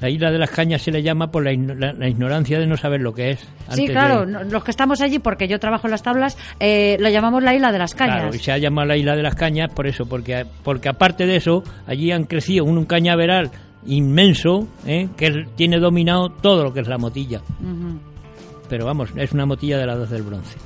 La 0.01 0.09
isla 0.09 0.30
de 0.30 0.38
las 0.38 0.51
cañas 0.51 0.82
se 0.82 0.90
le 0.90 1.03
llama 1.03 1.30
por 1.30 1.44
la, 1.44 1.53
igno- 1.53 1.74
la- 1.74 1.92
la 1.92 2.09
ignorancia 2.09 2.59
de 2.59 2.66
no 2.66 2.76
saber 2.76 3.01
lo 3.01 3.12
que 3.12 3.30
es. 3.32 3.48
Sí, 3.70 3.86
claro, 3.86 4.24
de- 4.26 4.44
los 4.51 4.64
que 4.64 4.70
estamos 4.70 5.01
allí, 5.01 5.18
porque 5.18 5.46
yo 5.46 5.59
trabajo 5.61 5.86
en 5.86 5.90
las 5.90 6.03
tablas, 6.03 6.38
eh, 6.59 6.96
lo 7.01 7.09
llamamos 7.11 7.42
la 7.42 7.55
isla 7.55 7.70
de 7.72 7.78
las 7.78 7.94
Cañas. 7.94 8.16
Claro, 8.22 8.34
y 8.34 8.38
se 8.38 8.53
ha 8.53 8.59
llamado 8.59 8.88
la 8.88 8.96
isla 8.96 9.14
de 9.14 9.22
las 9.22 9.34
cañas 9.34 9.70
por 9.74 9.86
eso, 9.86 10.07
porque, 10.07 10.46
porque 10.64 10.88
aparte 10.88 11.26
de 11.26 11.36
eso, 11.36 11.62
allí 11.86 12.12
han 12.12 12.24
crecido 12.24 12.64
un, 12.64 12.78
un 12.78 12.84
cañaveral 12.86 13.51
inmenso 13.86 14.68
¿eh? 14.86 15.09
que 15.16 15.46
tiene 15.57 15.78
dominado 15.78 16.28
todo 16.30 16.64
lo 16.64 16.72
que 16.72 16.80
es 16.80 16.88
la 16.88 16.98
motilla. 16.98 17.40
Pero 18.68 18.86
vamos, 18.86 19.11
es 19.16 19.32
una 19.32 19.46
motilla 19.46 19.78
de 19.78 19.86
la 19.86 19.96
dos 19.96 20.11
del 20.11 20.22
bronce. 20.22 20.57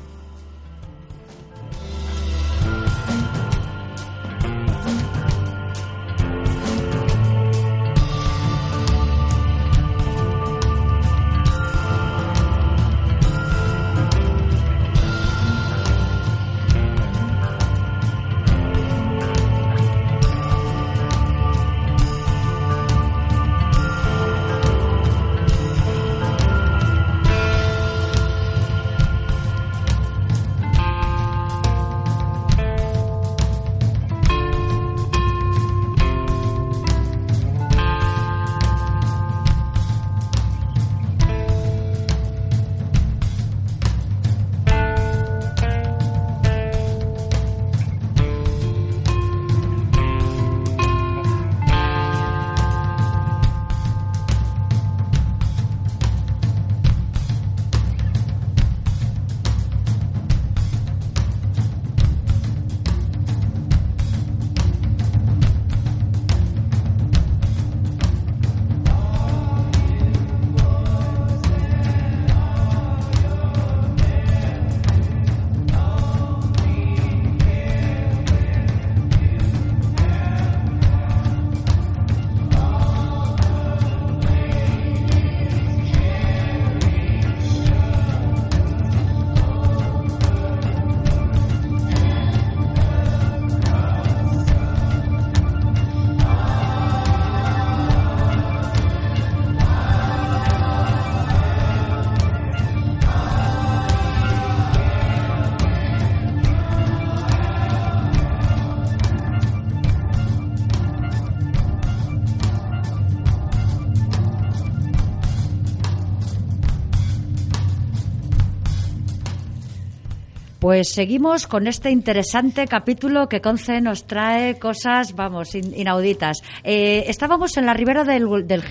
Pues 120.65 120.95
seguimos 120.95 121.47
con 121.47 121.67
este 121.67 121.91
interesante 121.91 122.67
capítulo 122.67 123.29
que 123.29 123.43
Conce 123.43 123.83
nos 123.83 124.07
trae 124.07 124.59
cosas, 124.59 125.15
vamos, 125.15 125.55
in- 125.55 125.75
inauditas. 125.79 126.39
Eh, 126.63 127.05
estábamos 127.07 127.59
en 127.59 127.67
la 127.67 127.75
ribera 127.75 128.03
del, 128.03 128.47
del. 128.47 128.63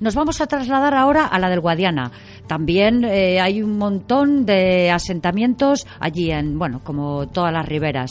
Nos 0.00 0.14
vamos 0.14 0.42
a 0.42 0.46
trasladar 0.46 0.92
ahora 0.92 1.24
a 1.24 1.38
la 1.38 1.48
del 1.48 1.60
Guadiana. 1.60 2.10
También 2.46 3.02
eh, 3.04 3.40
hay 3.40 3.62
un 3.62 3.78
montón 3.78 4.44
de 4.44 4.90
asentamientos 4.90 5.86
allí 6.00 6.30
en, 6.30 6.58
bueno, 6.58 6.82
como 6.84 7.26
todas 7.28 7.50
las 7.50 7.64
riberas. 7.64 8.10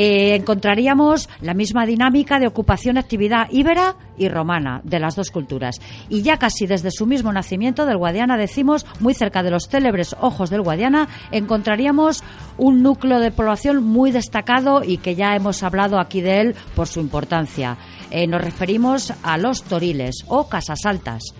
Eh, 0.00 0.36
encontraríamos 0.36 1.28
la 1.40 1.54
misma 1.54 1.84
dinámica 1.84 2.38
de 2.38 2.46
ocupación 2.46 2.98
actividad 2.98 3.48
íbera 3.50 3.96
y 4.16 4.28
romana 4.28 4.80
de 4.84 5.00
las 5.00 5.16
dos 5.16 5.32
culturas. 5.32 5.80
Y 6.08 6.22
ya 6.22 6.36
casi 6.36 6.68
desde 6.68 6.92
su 6.92 7.04
mismo 7.04 7.32
nacimiento 7.32 7.84
del 7.84 7.96
Guadiana, 7.96 8.36
decimos, 8.36 8.86
muy 9.00 9.12
cerca 9.12 9.42
de 9.42 9.50
los 9.50 9.66
célebres 9.68 10.14
ojos 10.20 10.50
del 10.50 10.62
Guadiana, 10.62 11.08
encontraríamos 11.32 12.22
un 12.58 12.80
núcleo 12.84 13.18
de 13.18 13.32
población 13.32 13.82
muy 13.82 14.12
destacado 14.12 14.84
y 14.84 14.98
que 14.98 15.16
ya 15.16 15.34
hemos 15.34 15.64
hablado 15.64 15.98
aquí 15.98 16.20
de 16.20 16.42
él 16.42 16.54
por 16.76 16.86
su 16.86 17.00
importancia. 17.00 17.76
Eh, 18.12 18.28
nos 18.28 18.40
referimos 18.40 19.12
a 19.24 19.36
los 19.36 19.64
toriles 19.64 20.24
o 20.28 20.48
casas 20.48 20.86
altas. 20.86 21.34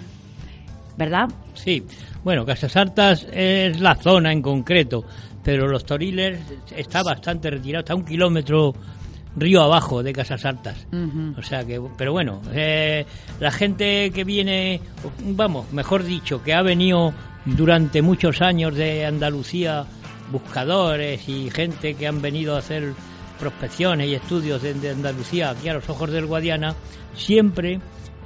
¿Verdad? 0.97 1.29
Sí, 1.55 1.85
bueno, 2.25 2.45
Casas 2.45 2.77
Altas 2.77 3.27
es 3.33 3.81
la 3.81 3.95
zona 3.95 4.33
en 4.33 4.43
concreto, 4.43 5.05
pero 5.43 5.68
Los 5.68 5.84
Toriles 5.84 6.41
está 6.76 7.03
bastante 7.03 7.51
retirado, 7.51 7.80
está 7.80 7.93
a 7.93 7.97
un 7.97 8.05
kilómetro 8.05 8.74
río 9.36 9.62
abajo 9.62 10.03
de 10.03 10.12
Casas 10.12 10.45
Altas. 10.45 10.86
O 11.36 11.43
sea 11.43 11.64
que, 11.64 11.80
pero 11.97 12.12
bueno, 12.12 12.43
eh, 12.53 13.05
la 13.41 13.51
gente 13.51 14.11
que 14.11 14.24
viene, 14.24 14.80
vamos, 15.20 15.72
mejor 15.72 16.05
dicho, 16.05 16.43
que 16.43 16.55
ha 16.55 16.62
venido 16.62 17.12
durante 17.45 18.03
muchos 18.03 18.43
años 18.43 18.74
de 18.74 19.07
Andalucía, 19.07 19.84
buscadores 20.30 21.28
y 21.28 21.51
gente 21.51 21.95
que 21.95 22.07
han 22.07 22.20
venido 22.20 22.57
a 22.57 22.59
hacer 22.59 22.93
prospecciones 23.39 24.09
y 24.09 24.14
estudios 24.14 24.61
de, 24.62 24.74
de 24.74 24.91
Andalucía 24.91 25.51
aquí 25.51 25.68
a 25.68 25.74
los 25.74 25.89
ojos 25.89 26.11
del 26.11 26.26
Guadiana, 26.26 26.74
siempre 27.14 27.80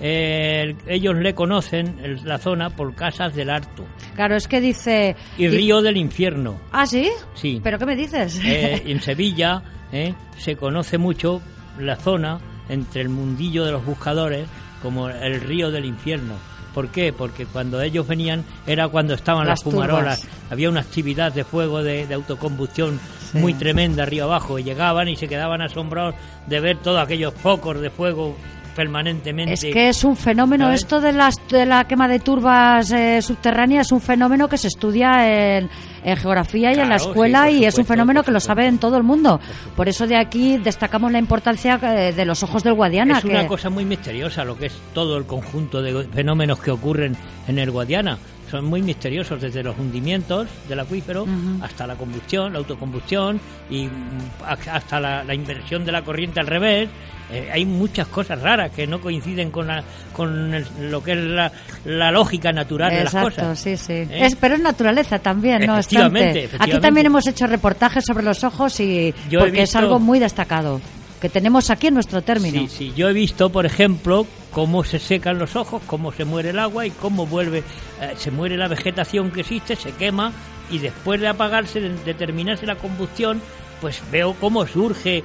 eh, 0.05 0.75
ellos 0.89 1.15
le 1.17 1.33
conocen 1.35 1.97
el- 2.03 2.25
la 2.25 2.39
zona 2.39 2.71
por 2.71 2.93
Casas 2.95 3.35
del 3.37 3.51
Harto 3.51 3.85
Claro, 4.17 4.35
es 4.37 4.49
que 4.49 4.61
dice... 4.61 5.15
y 5.39 5.47
Río 5.49 5.81
del 5.81 5.97
Infierno. 5.97 6.61
¿Ah, 6.73 6.87
sí? 6.87 7.09
Sí. 7.35 7.61
¿Pero 7.63 7.79
qué 7.79 7.87
me 7.87 7.95
dices? 7.97 8.41
Eh, 8.45 8.83
en 8.87 9.01
Sevilla 9.01 9.63
eh, 9.93 10.13
se 10.39 10.57
conoce 10.57 10.99
mucho 10.99 11.41
la 11.79 11.97
zona 11.97 12.41
entre 12.69 13.01
el 13.03 13.09
mundillo 13.11 13.65
de 13.65 13.73
los 13.73 13.85
buscadores 13.87 14.47
como 14.83 15.09
el 15.09 15.41
río 15.41 15.71
del 15.71 15.85
infierno. 15.85 16.35
¿Por 16.75 16.89
qué? 16.89 17.13
Porque 17.13 17.45
cuando 17.47 17.81
ellos 17.83 18.09
venían 18.09 18.45
era 18.67 18.89
cuando 18.89 19.15
estaban 19.15 19.47
las, 19.47 19.65
Las 19.65 19.73
fumarolas, 19.73 20.27
había 20.51 20.69
una 20.71 20.81
actividad 20.81 21.33
de 21.33 21.45
fuego 21.45 21.83
de, 21.83 22.07
de 22.07 22.15
autocombustión 22.15 22.99
Sí. 23.33 23.39
muy 23.39 23.55
tremenda 23.55 24.05
río 24.05 24.25
abajo 24.25 24.59
y 24.59 24.63
llegaban 24.65 25.09
y 25.09 25.17
se 25.17 25.27
quedaban 25.29 25.63
asombrados 25.63 26.15
de 26.49 26.61
ver 26.61 26.77
todos 26.79 27.01
aquellos 27.01 27.33
focos 27.33 27.81
de 27.81 27.89
fuego 27.89 28.37
permanentemente. 28.75 29.55
Es 29.55 29.61
que 29.61 29.89
es 29.89 30.05
un 30.05 30.17
fenómeno, 30.17 30.67
¿Sabes? 30.67 30.81
esto 30.81 31.01
de, 31.01 31.13
las, 31.13 31.37
de 31.49 31.67
la 31.67 31.85
quema 31.85 32.09
de 32.09 32.19
turbas 32.19 32.91
eh, 32.91 33.21
subterráneas 33.23 33.87
es 33.87 33.93
un 33.93 34.01
fenómeno 34.01 34.49
que 34.49 34.59
se 34.59 34.69
estudia 34.69 35.57
en, 35.59 35.69
en 36.05 36.17
geografía 36.17 36.73
y 36.73 36.79
en 36.79 36.89
la 36.89 36.97
escuela 36.97 37.47
sí, 37.49 37.59
y 37.59 37.65
es 37.65 37.79
un 37.79 37.85
fenómeno 37.85 38.23
que 38.23 38.31
lo 38.31 38.41
sabe 38.41 38.67
en 38.67 38.79
todo 38.79 38.97
el 38.97 39.03
mundo. 39.03 39.41
Por 39.77 39.89
eso 39.89 40.07
de 40.07 40.17
aquí 40.17 40.59
destacamos 40.59 41.13
la 41.13 41.19
importancia 41.19 41.79
eh, 41.83 42.13
de 42.13 42.25
los 42.25 42.43
ojos 42.43 42.63
del 42.63 42.75
Guadiana. 42.75 43.19
es 43.19 43.25
una 43.25 43.47
cosa 43.47 43.71
muy 43.71 43.85
misteriosa 43.85 44.45
lo 44.45 44.57
que 44.57 44.67
es 44.67 44.75
todo 44.93 45.17
el 45.17 45.25
conjunto 45.25 45.83
de 45.83 46.05
fenómenos 46.09 46.59
que 46.61 46.71
ocurren 46.71 47.17
en 47.49 47.59
el 47.59 47.71
Guadiana. 47.71 48.19
son 48.51 48.65
muy 48.65 48.83
misteriosos, 48.83 49.41
desde 49.41 49.63
los 49.63 49.79
hundimientos 49.79 50.49
del 50.69 50.81
acuífero 50.81 51.27
hasta 51.63 51.87
la 51.87 51.97
combustión, 51.97 52.53
la 52.53 52.59
autocombustión 52.59 53.41
y 53.71 53.87
mm, 53.87 54.43
hasta 54.47 55.01
la, 55.01 55.25
la 55.25 55.35
inversión 55.35 55.85
de 55.85 55.93
la 55.93 56.03
corriente 56.03 56.41
al 56.41 56.47
revés. 56.47 56.89
Eh, 57.33 57.49
hay 57.53 57.65
muchas 57.65 58.07
cosas 58.09 58.41
raras 58.43 58.71
que 58.71 58.87
no 58.87 59.01
coinciden 59.01 59.51
con, 59.51 59.67
la- 59.67 59.83
con 60.13 60.53
el- 60.55 60.67
lo 60.91 61.03
que 61.03 61.13
es 61.13 61.19
la, 61.19 61.51
la 61.85 62.11
lógica 62.13 62.53
natural 62.53 62.91
de 62.91 63.05
las 63.05 63.15
cosas. 63.15 63.59
sí, 63.59 63.77
sí. 63.77 63.93
¿Eh? 63.93 64.09
Es, 64.27 64.37
pero 64.37 64.55
es 64.55 64.61
naturaleza 64.61 65.19
también, 65.19 65.65
no 65.67 65.79
Efectivamente. 65.79 66.49
Aquí 66.59 66.79
también 66.79 67.07
hemos 67.07 67.27
hecho 67.27 67.47
reportajes 67.47 68.05
sobre 68.05 68.25
los 68.25 68.45
ojos 68.45 68.79
y 68.81 69.15
Yo 69.31 69.41
porque 69.41 69.63
es 69.63 69.75
algo 69.77 69.99
muy 69.99 70.19
destacado 70.19 70.81
que 71.21 71.29
tenemos 71.29 71.71
aquí 71.71 71.87
en 71.87 71.95
nuestro 71.95 72.21
término. 72.23 72.63
Sí, 72.63 72.69
sí, 72.69 72.93
yo 72.97 73.09
he 73.09 73.13
visto, 73.13 73.49
por 73.51 73.65
ejemplo, 73.65 74.27
cómo 74.51 74.83
se 74.83 74.99
secan 74.99 75.39
los 75.39 75.55
ojos, 75.55 75.81
cómo 75.87 76.11
se 76.11 76.25
muere 76.25 76.51
el 76.51 76.59
agua 76.59 76.85
y 76.85 76.91
cómo 76.91 77.27
vuelve, 77.27 77.59
eh, 78.01 78.15
se 78.17 78.33
muere 78.33 78.57
la 78.57 78.67
vegetación 78.67 79.31
que 79.31 79.43
existe, 79.43 79.77
se 79.77 79.93
quema 79.93 80.33
y 80.69 80.79
después 80.79 81.21
de 81.21 81.29
apagarse, 81.29 81.81
de, 81.81 81.91
de 81.97 82.15
terminarse 82.15 82.67
la 82.67 82.75
combustión, 82.75 83.41
pues 83.81 84.03
veo 84.11 84.35
cómo 84.41 84.67
surge 84.67 85.23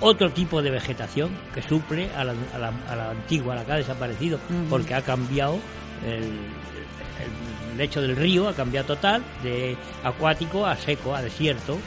otro 0.00 0.30
tipo 0.30 0.62
de 0.62 0.70
vegetación 0.70 1.30
que 1.54 1.62
suple 1.62 2.10
a 2.16 2.24
la, 2.24 2.34
a 2.54 2.58
la- 2.58 2.72
a 2.88 2.96
la 2.96 3.10
antigua, 3.10 3.52
a 3.54 3.56
la 3.56 3.64
que 3.64 3.72
ha 3.72 3.76
desaparecido, 3.76 4.38
porque 4.68 4.94
ha 4.94 5.02
cambiado 5.02 5.58
el, 6.06 6.22
el 6.24 7.76
lecho 7.78 8.00
del 8.00 8.16
río, 8.16 8.48
ha 8.48 8.54
cambiado 8.54 8.86
total, 8.86 9.22
de 9.42 9.76
acuático 10.02 10.66
a 10.66 10.76
seco, 10.76 11.14
a 11.14 11.22
desierto. 11.22 11.78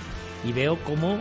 Y 0.46 0.52
veo 0.52 0.78
cómo 0.84 1.20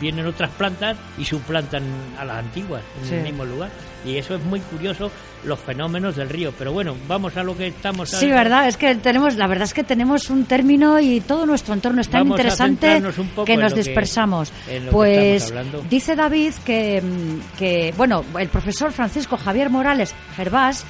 vienen 0.00 0.26
otras 0.26 0.50
plantas 0.50 0.96
y 1.18 1.24
suplantan 1.24 1.82
a 2.18 2.24
las 2.24 2.38
antiguas 2.38 2.82
en 3.02 3.08
Sí. 3.08 3.14
el 3.16 3.22
mismo 3.22 3.44
lugar. 3.44 3.70
Y 4.04 4.16
eso 4.16 4.34
es 4.34 4.42
muy 4.44 4.58
curioso, 4.60 5.10
los 5.44 5.60
fenómenos 5.60 6.16
del 6.16 6.28
río. 6.28 6.52
Pero 6.58 6.72
bueno, 6.72 6.96
vamos 7.06 7.36
a 7.36 7.42
lo 7.44 7.56
que 7.56 7.68
estamos 7.68 8.08
Sí, 8.10 8.28
verdad, 8.30 8.66
es 8.66 8.76
que 8.76 8.94
tenemos, 8.96 9.36
la 9.36 9.46
verdad 9.46 9.64
es 9.64 9.74
que 9.74 9.84
tenemos 9.84 10.28
un 10.30 10.44
término 10.46 10.98
y 10.98 11.20
todo 11.20 11.46
nuestro 11.46 11.74
entorno 11.74 12.00
es 12.00 12.08
tan 12.08 12.22
Vamos 12.22 12.38
interesante 12.40 13.02
que 13.46 13.56
nos 13.56 13.74
dispersamos. 13.74 14.50
que 14.66 14.80
pues 14.90 15.52
dice 15.90 16.16
David 16.16 16.54
que, 16.64 17.00
mm, 17.02 17.58
que, 17.58 17.94
bueno, 17.96 18.24
el 18.38 18.48
profesor 18.48 18.90
Francisco 18.90 19.36
Javier 19.36 19.70
Morales 19.70 20.14
Gervás 20.34 20.84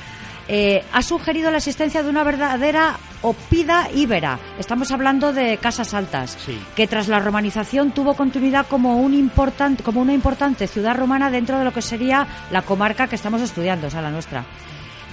eh, 0.49 0.85
ha 0.93 1.03
sugerido 1.03 1.51
la 1.51 1.59
existencia 1.59 2.03
de 2.03 2.09
una 2.09 2.25
verdadera 2.25 2.97
opida 3.23 3.89
íbera. 3.95 4.39
Estamos 4.59 4.91
hablando 4.91 5.33
de 5.33 5.57
casas 5.59 5.95
altas, 5.95 6.37
Sí. 6.45 6.59
que 6.75 6.87
tras 6.87 7.09
la 7.09 7.21
romanización 7.21 7.93
tuvo 7.93 8.15
continuidad 8.15 8.67
como 8.67 8.97
un 8.99 9.15
importante, 9.15 9.83
como 9.83 10.01
una 10.01 10.13
importante 10.13 10.67
ciudad 10.67 10.97
romana 10.97 11.31
dentro 11.31 11.59
de 11.59 11.65
lo 11.65 11.73
que 11.73 11.83
sería 11.83 12.27
la 12.51 12.63
comarca 12.63 13.07
que 13.07 13.17
estamos 13.17 13.41
estudiando, 13.41 13.87
o 13.87 13.91
sea, 13.91 14.03
la 14.03 14.11
nuestra. 14.11 14.45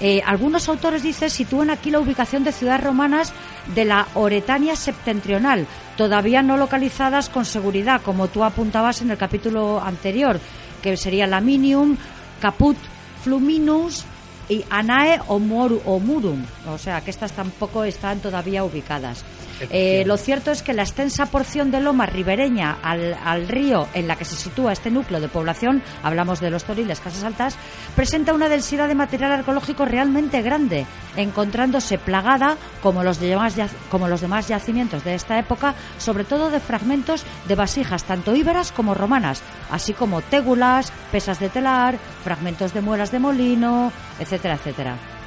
Eh, 0.01 0.21
algunos 0.25 0.69
autores, 0.69 1.03
dice, 1.03 1.30
sitúan 1.30 1.69
aquí 1.69 1.91
la 1.91 1.99
ubicación 1.99 2.45
de 2.45 2.53
ciudades 2.53 2.84
romanas 2.86 3.34
de 3.75 3.84
la 3.84 4.07
Oretania 4.13 4.77
septentrional, 4.77 5.67
todavía 5.97 6.41
no 6.41 6.55
localizadas 6.55 7.27
con 7.27 7.43
seguridad, 7.43 8.01
como 8.01 8.30
tú 8.30 8.45
apuntabas 8.45 9.01
en 9.01 9.11
el 9.11 9.17
capítulo 9.17 9.82
anterior, 9.84 10.39
que 10.82 10.95
sería 10.95 11.27
Laminium, 11.27 11.97
Caput, 12.39 12.77
Fluminus 13.23 14.05
e 14.50 14.66
Anae 14.70 15.22
o 15.28 15.38
Omurum, 15.38 16.43
o 16.68 16.78
sea 16.78 17.02
que 17.02 17.12
estas 17.12 17.32
tampouco 17.32 17.86
están 17.86 18.20
todavía 18.20 18.64
ubicadas. 18.64 19.24
Eh, 19.70 20.03
lo 20.05 20.18
cierto 20.18 20.51
es 20.51 20.64
que 20.64 20.74
la 20.74 20.84
extensa 20.84 21.26
porción 21.26 21.72
de 21.72 21.82
loma 21.82 22.05
ribereña 22.05 22.78
al, 22.82 23.16
al 23.24 23.47
río 23.47 23.88
en 23.93 24.07
la 24.07 24.16
que 24.16 24.26
se 24.26 24.36
sitúa 24.36 24.74
este 24.74 24.91
núcleo 24.91 25.20
de 25.20 25.28
población, 25.28 25.84
hablamos 26.03 26.39
de 26.39 26.49
los 26.49 26.64
Toriles, 26.64 26.99
Casas 26.99 27.24
Altas, 27.24 27.57
presenta 27.95 28.34
una 28.34 28.49
densidad 28.49 28.88
de 28.88 28.95
material 28.95 29.32
arqueológico 29.32 29.86
realmente 29.86 30.41
grande, 30.41 30.86
encontrándose 31.16 31.97
plagada, 31.97 32.57
como 32.82 33.03
los, 33.03 33.20
demás, 33.20 33.55
como 33.91 34.07
los 34.07 34.22
demás 34.22 34.47
yacimientos 34.47 35.03
de 35.03 35.16
esta 35.16 35.38
época, 35.39 35.76
sobre 35.97 36.24
todo 36.24 36.49
de 36.49 36.60
fragmentos 36.60 37.24
de 37.47 37.55
vasijas, 37.55 38.03
tanto 38.03 38.36
íberas 38.36 38.72
como 38.72 38.93
romanas, 38.93 39.41
así 39.72 39.93
como 39.93 40.22
tégulas, 40.22 40.91
pesas 41.12 41.39
de 41.39 41.49
telar, 41.49 41.97
fragmentos 42.24 42.74
de 42.74 42.82
muelas 42.82 43.12
de 43.12 43.20
molino, 43.20 43.91
etcétera, 44.20 44.55
etcétera. 44.55 45.18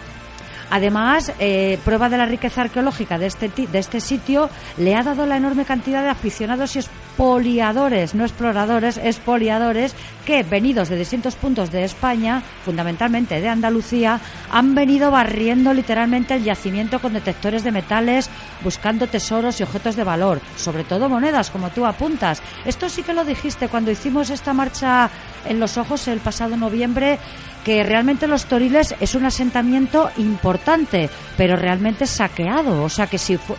Además, 0.74 1.34
eh, 1.38 1.78
prueba 1.84 2.08
de 2.08 2.16
la 2.16 2.24
riqueza 2.24 2.62
arqueológica 2.62 3.18
de 3.18 3.26
este, 3.26 3.50
de 3.50 3.78
este 3.78 4.00
sitio 4.00 4.48
le 4.78 4.94
ha 4.94 5.02
dado 5.02 5.26
la 5.26 5.36
enorme 5.36 5.66
cantidad 5.66 6.02
de 6.02 6.08
aficionados 6.08 6.74
y 6.74 6.78
expoliadores, 6.78 8.14
no 8.14 8.24
exploradores, 8.24 8.96
expoliadores, 8.96 9.94
que, 10.24 10.42
venidos 10.44 10.88
de 10.88 10.96
distintos 10.96 11.34
puntos 11.34 11.70
de 11.70 11.84
España, 11.84 12.42
fundamentalmente 12.64 13.38
de 13.38 13.50
Andalucía, 13.50 14.18
han 14.50 14.74
venido 14.74 15.10
barriendo 15.10 15.74
literalmente 15.74 16.36
el 16.36 16.44
yacimiento 16.44 17.00
con 17.00 17.12
detectores 17.12 17.64
de 17.64 17.72
metales, 17.72 18.30
buscando 18.64 19.06
tesoros 19.06 19.60
y 19.60 19.64
objetos 19.64 19.94
de 19.94 20.04
valor, 20.04 20.40
sobre 20.56 20.84
todo 20.84 21.10
monedas, 21.10 21.50
como 21.50 21.68
tú 21.68 21.84
apuntas. 21.84 22.40
Esto 22.64 22.88
sí 22.88 23.02
que 23.02 23.12
lo 23.12 23.26
dijiste 23.26 23.68
cuando 23.68 23.90
hicimos 23.90 24.30
esta 24.30 24.54
marcha 24.54 25.10
en 25.46 25.60
los 25.60 25.76
ojos 25.76 26.08
el 26.08 26.20
pasado 26.20 26.56
noviembre 26.56 27.18
que 27.64 27.82
realmente 27.84 28.26
los 28.26 28.46
Toriles 28.46 28.94
es 29.00 29.14
un 29.14 29.24
asentamiento 29.24 30.10
importante, 30.16 31.08
pero 31.36 31.56
realmente 31.56 32.06
saqueado. 32.06 32.82
O 32.82 32.88
sea 32.88 33.06
que 33.06 33.18
si 33.18 33.36
fu- 33.36 33.54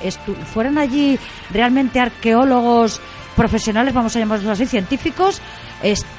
fueran 0.54 0.78
allí 0.78 1.18
realmente 1.52 2.00
arqueólogos 2.00 3.00
profesionales, 3.36 3.94
vamos 3.94 4.16
a 4.16 4.20
llamarlos 4.20 4.48
así, 4.50 4.66
científicos, 4.66 5.42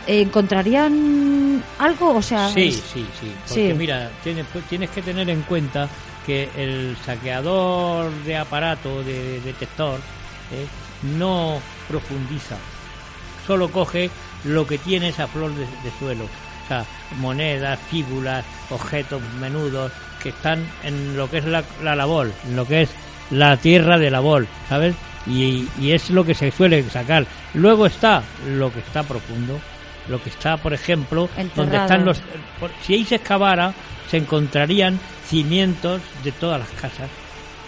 encontrarían 0.07 1.62
algo. 1.78 2.14
O 2.16 2.22
sea, 2.22 2.49
Sí, 2.51 2.68
es- 2.68 2.76
sí, 2.93 3.07
sí. 3.20 3.32
Porque 3.49 3.68
Sí. 3.68 3.74
mira, 3.74 4.11
tienes, 4.22 4.47
pues, 4.53 4.64
tienes 4.66 4.91
que 4.91 5.03
tener 5.03 5.28
en 5.30 5.43
cuenta 5.43 5.89
que 6.26 6.49
el 6.57 6.97
saqueador 7.05 8.11
de 8.24 8.37
aparato, 8.37 9.03
de 9.03 9.41
detector, 9.41 9.97
¿eh? 10.53 10.66
no 11.18 11.61
profundiza. 11.89 12.57
Solo 13.47 13.68
coge 13.70 14.11
lo 14.45 14.66
que 14.66 14.78
tienes 14.78 15.20
a 15.20 15.26
flor 15.26 15.55
de, 15.55 15.66
de 15.66 15.93
suelo. 15.99 16.24
O 16.65 16.69
sea, 16.69 16.85
monedas, 17.19 17.79
fíbulas, 17.91 18.45
objetos 18.71 19.21
menudos 19.41 19.93
que 20.23 20.31
están 20.31 20.67
en 20.83 21.17
lo 21.17 21.29
que 21.31 21.39
es 21.39 21.45
la, 21.45 21.62
la 21.83 21.95
labor, 21.95 22.31
en 22.49 22.57
lo 22.57 22.67
que 22.67 22.83
es 22.83 22.91
la 23.31 23.57
tierra 23.57 23.99
de 23.99 24.11
labor, 24.11 24.47
¿sabes? 24.69 24.95
Y, 25.27 25.69
y 25.81 25.93
es 25.93 26.11
lo 26.11 26.25
que 26.25 26.35
se 26.35 26.51
suele 26.51 26.83
sacar. 26.91 27.27
Luego 27.55 27.87
está 27.87 28.23
lo 28.49 28.73
que 28.73 28.81
está 28.81 29.03
profundo, 29.03 29.59
lo 30.09 30.23
que 30.23 30.31
está, 30.31 30.57
por 30.57 30.73
ejemplo, 30.75 31.29
donde 31.55 31.77
están 31.83 32.05
los... 32.05 32.21
por- 32.61 32.71
si 32.83 32.95
ahí 32.95 33.05
se 33.05 33.17
excavara, 33.17 33.73
se 34.11 34.19
encontrarían 34.19 34.99
cimientos 35.29 36.01
de 36.23 36.33
todas 36.33 36.61
las 36.61 36.69
casas, 36.81 37.09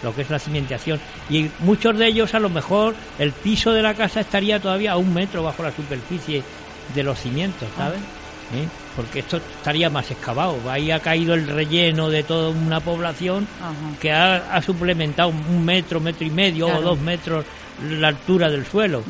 lo 0.03 0.13
que 0.13 0.21
es 0.21 0.29
la 0.29 0.37
cimentación. 0.39 0.99
Y 1.29 1.49
muchos 1.59 1.97
de 1.97 2.07
ellos, 2.07 2.33
a 2.35 2.39
lo 2.39 2.49
mejor, 2.49 2.95
el 3.17 3.31
piso 3.31 3.71
de 3.73 3.81
la 3.81 3.95
casa 3.95 4.19
estaría 4.21 4.59
todavía 4.59 4.91
a 4.93 4.97
un 4.97 5.13
metro 5.13 5.41
bajo 5.43 5.63
la 5.63 5.71
superficie 5.71 6.43
de 6.93 7.03
los 7.03 7.19
cimientos, 7.19 7.67
¿sabes? 7.75 7.99
¿Eh? 8.55 8.67
Porque 8.97 9.19
esto 9.19 9.37
estaría 9.37 9.89
más 9.89 10.11
excavado. 10.11 10.57
Ahí 10.69 10.91
ha 10.91 10.99
caído 10.99 11.33
el 11.35 11.47
relleno 11.47 12.09
de 12.09 12.23
toda 12.23 12.49
una 12.49 12.81
población 12.81 13.47
Ajá. 13.61 13.73
que 14.01 14.11
ha, 14.11 14.53
ha 14.53 14.61
suplementado 14.61 15.29
un 15.29 15.63
metro, 15.63 16.01
metro 16.01 16.25
y 16.27 16.31
medio 16.31 16.65
Claro. 16.65 16.79
o 16.79 16.83
dos 16.83 16.99
metros 16.99 17.45
la 17.89 18.07
altura 18.09 18.49
del 18.49 18.65
suelo. 18.65 19.03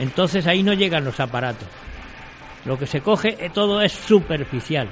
Entonces 0.00 0.46
ahí 0.48 0.62
no 0.62 0.72
llegan 0.72 1.04
los 1.04 1.20
aparatos. 1.20 1.68
Lo 2.64 2.78
que 2.78 2.86
se 2.86 3.02
coge 3.02 3.36
eh, 3.38 3.50
todo 3.52 3.82
es 3.82 3.92
superficial. 3.92 4.88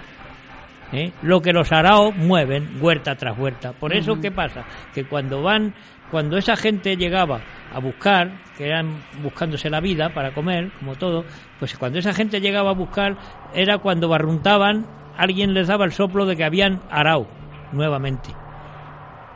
¿eh? 0.92 1.10
Lo 1.22 1.40
que 1.40 1.52
los 1.54 1.72
araos 1.72 2.14
mueven 2.14 2.76
huerta 2.80 3.14
tras 3.16 3.38
huerta. 3.38 3.72
Por 3.72 3.96
eso, 3.96 4.20
¿qué 4.20 4.30
pasa? 4.30 4.64
Que 4.94 5.04
cuando 5.04 5.42
van, 5.42 5.74
cuando 6.10 6.36
esa 6.36 6.54
gente 6.56 6.94
llegaba 6.96 7.40
a 7.74 7.78
buscar, 7.78 8.30
que 8.58 8.66
eran 8.66 9.02
buscándose 9.22 9.70
la 9.70 9.80
vida 9.80 10.10
para 10.12 10.34
comer, 10.34 10.70
como 10.78 10.94
todo, 10.96 11.24
pues 11.62 11.78
cuando 11.78 12.00
esa 12.00 12.12
gente 12.12 12.40
llegaba 12.40 12.70
a 12.70 12.74
buscar, 12.74 13.16
era 13.54 13.78
cuando 13.78 14.08
barruntaban, 14.08 14.84
alguien 15.16 15.54
les 15.54 15.68
daba 15.68 15.84
el 15.84 15.92
soplo 15.92 16.26
de 16.26 16.36
que 16.36 16.42
habían 16.42 16.80
arao 16.90 17.28
nuevamente. 17.70 18.30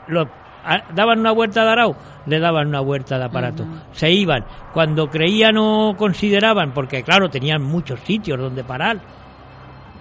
Lo- 0.08 0.28
a- 0.64 0.82
daban 0.92 1.20
una 1.20 1.30
vuelta 1.30 1.62
de 1.64 1.70
arao, 1.70 1.96
le 2.26 2.40
daban 2.40 2.66
una 2.66 2.80
vuelta 2.80 3.16
de 3.16 3.26
aparato. 3.26 3.64
Se 3.92 4.10
iban. 4.10 4.44
Cuando 4.72 5.08
creían 5.08 5.56
o 5.56 5.94
consideraban, 5.96 6.72
porque 6.74 7.04
claro, 7.04 7.30
tenían 7.30 7.62
muchos 7.62 8.00
sitios 8.00 8.40
donde 8.40 8.64
parar, 8.64 8.98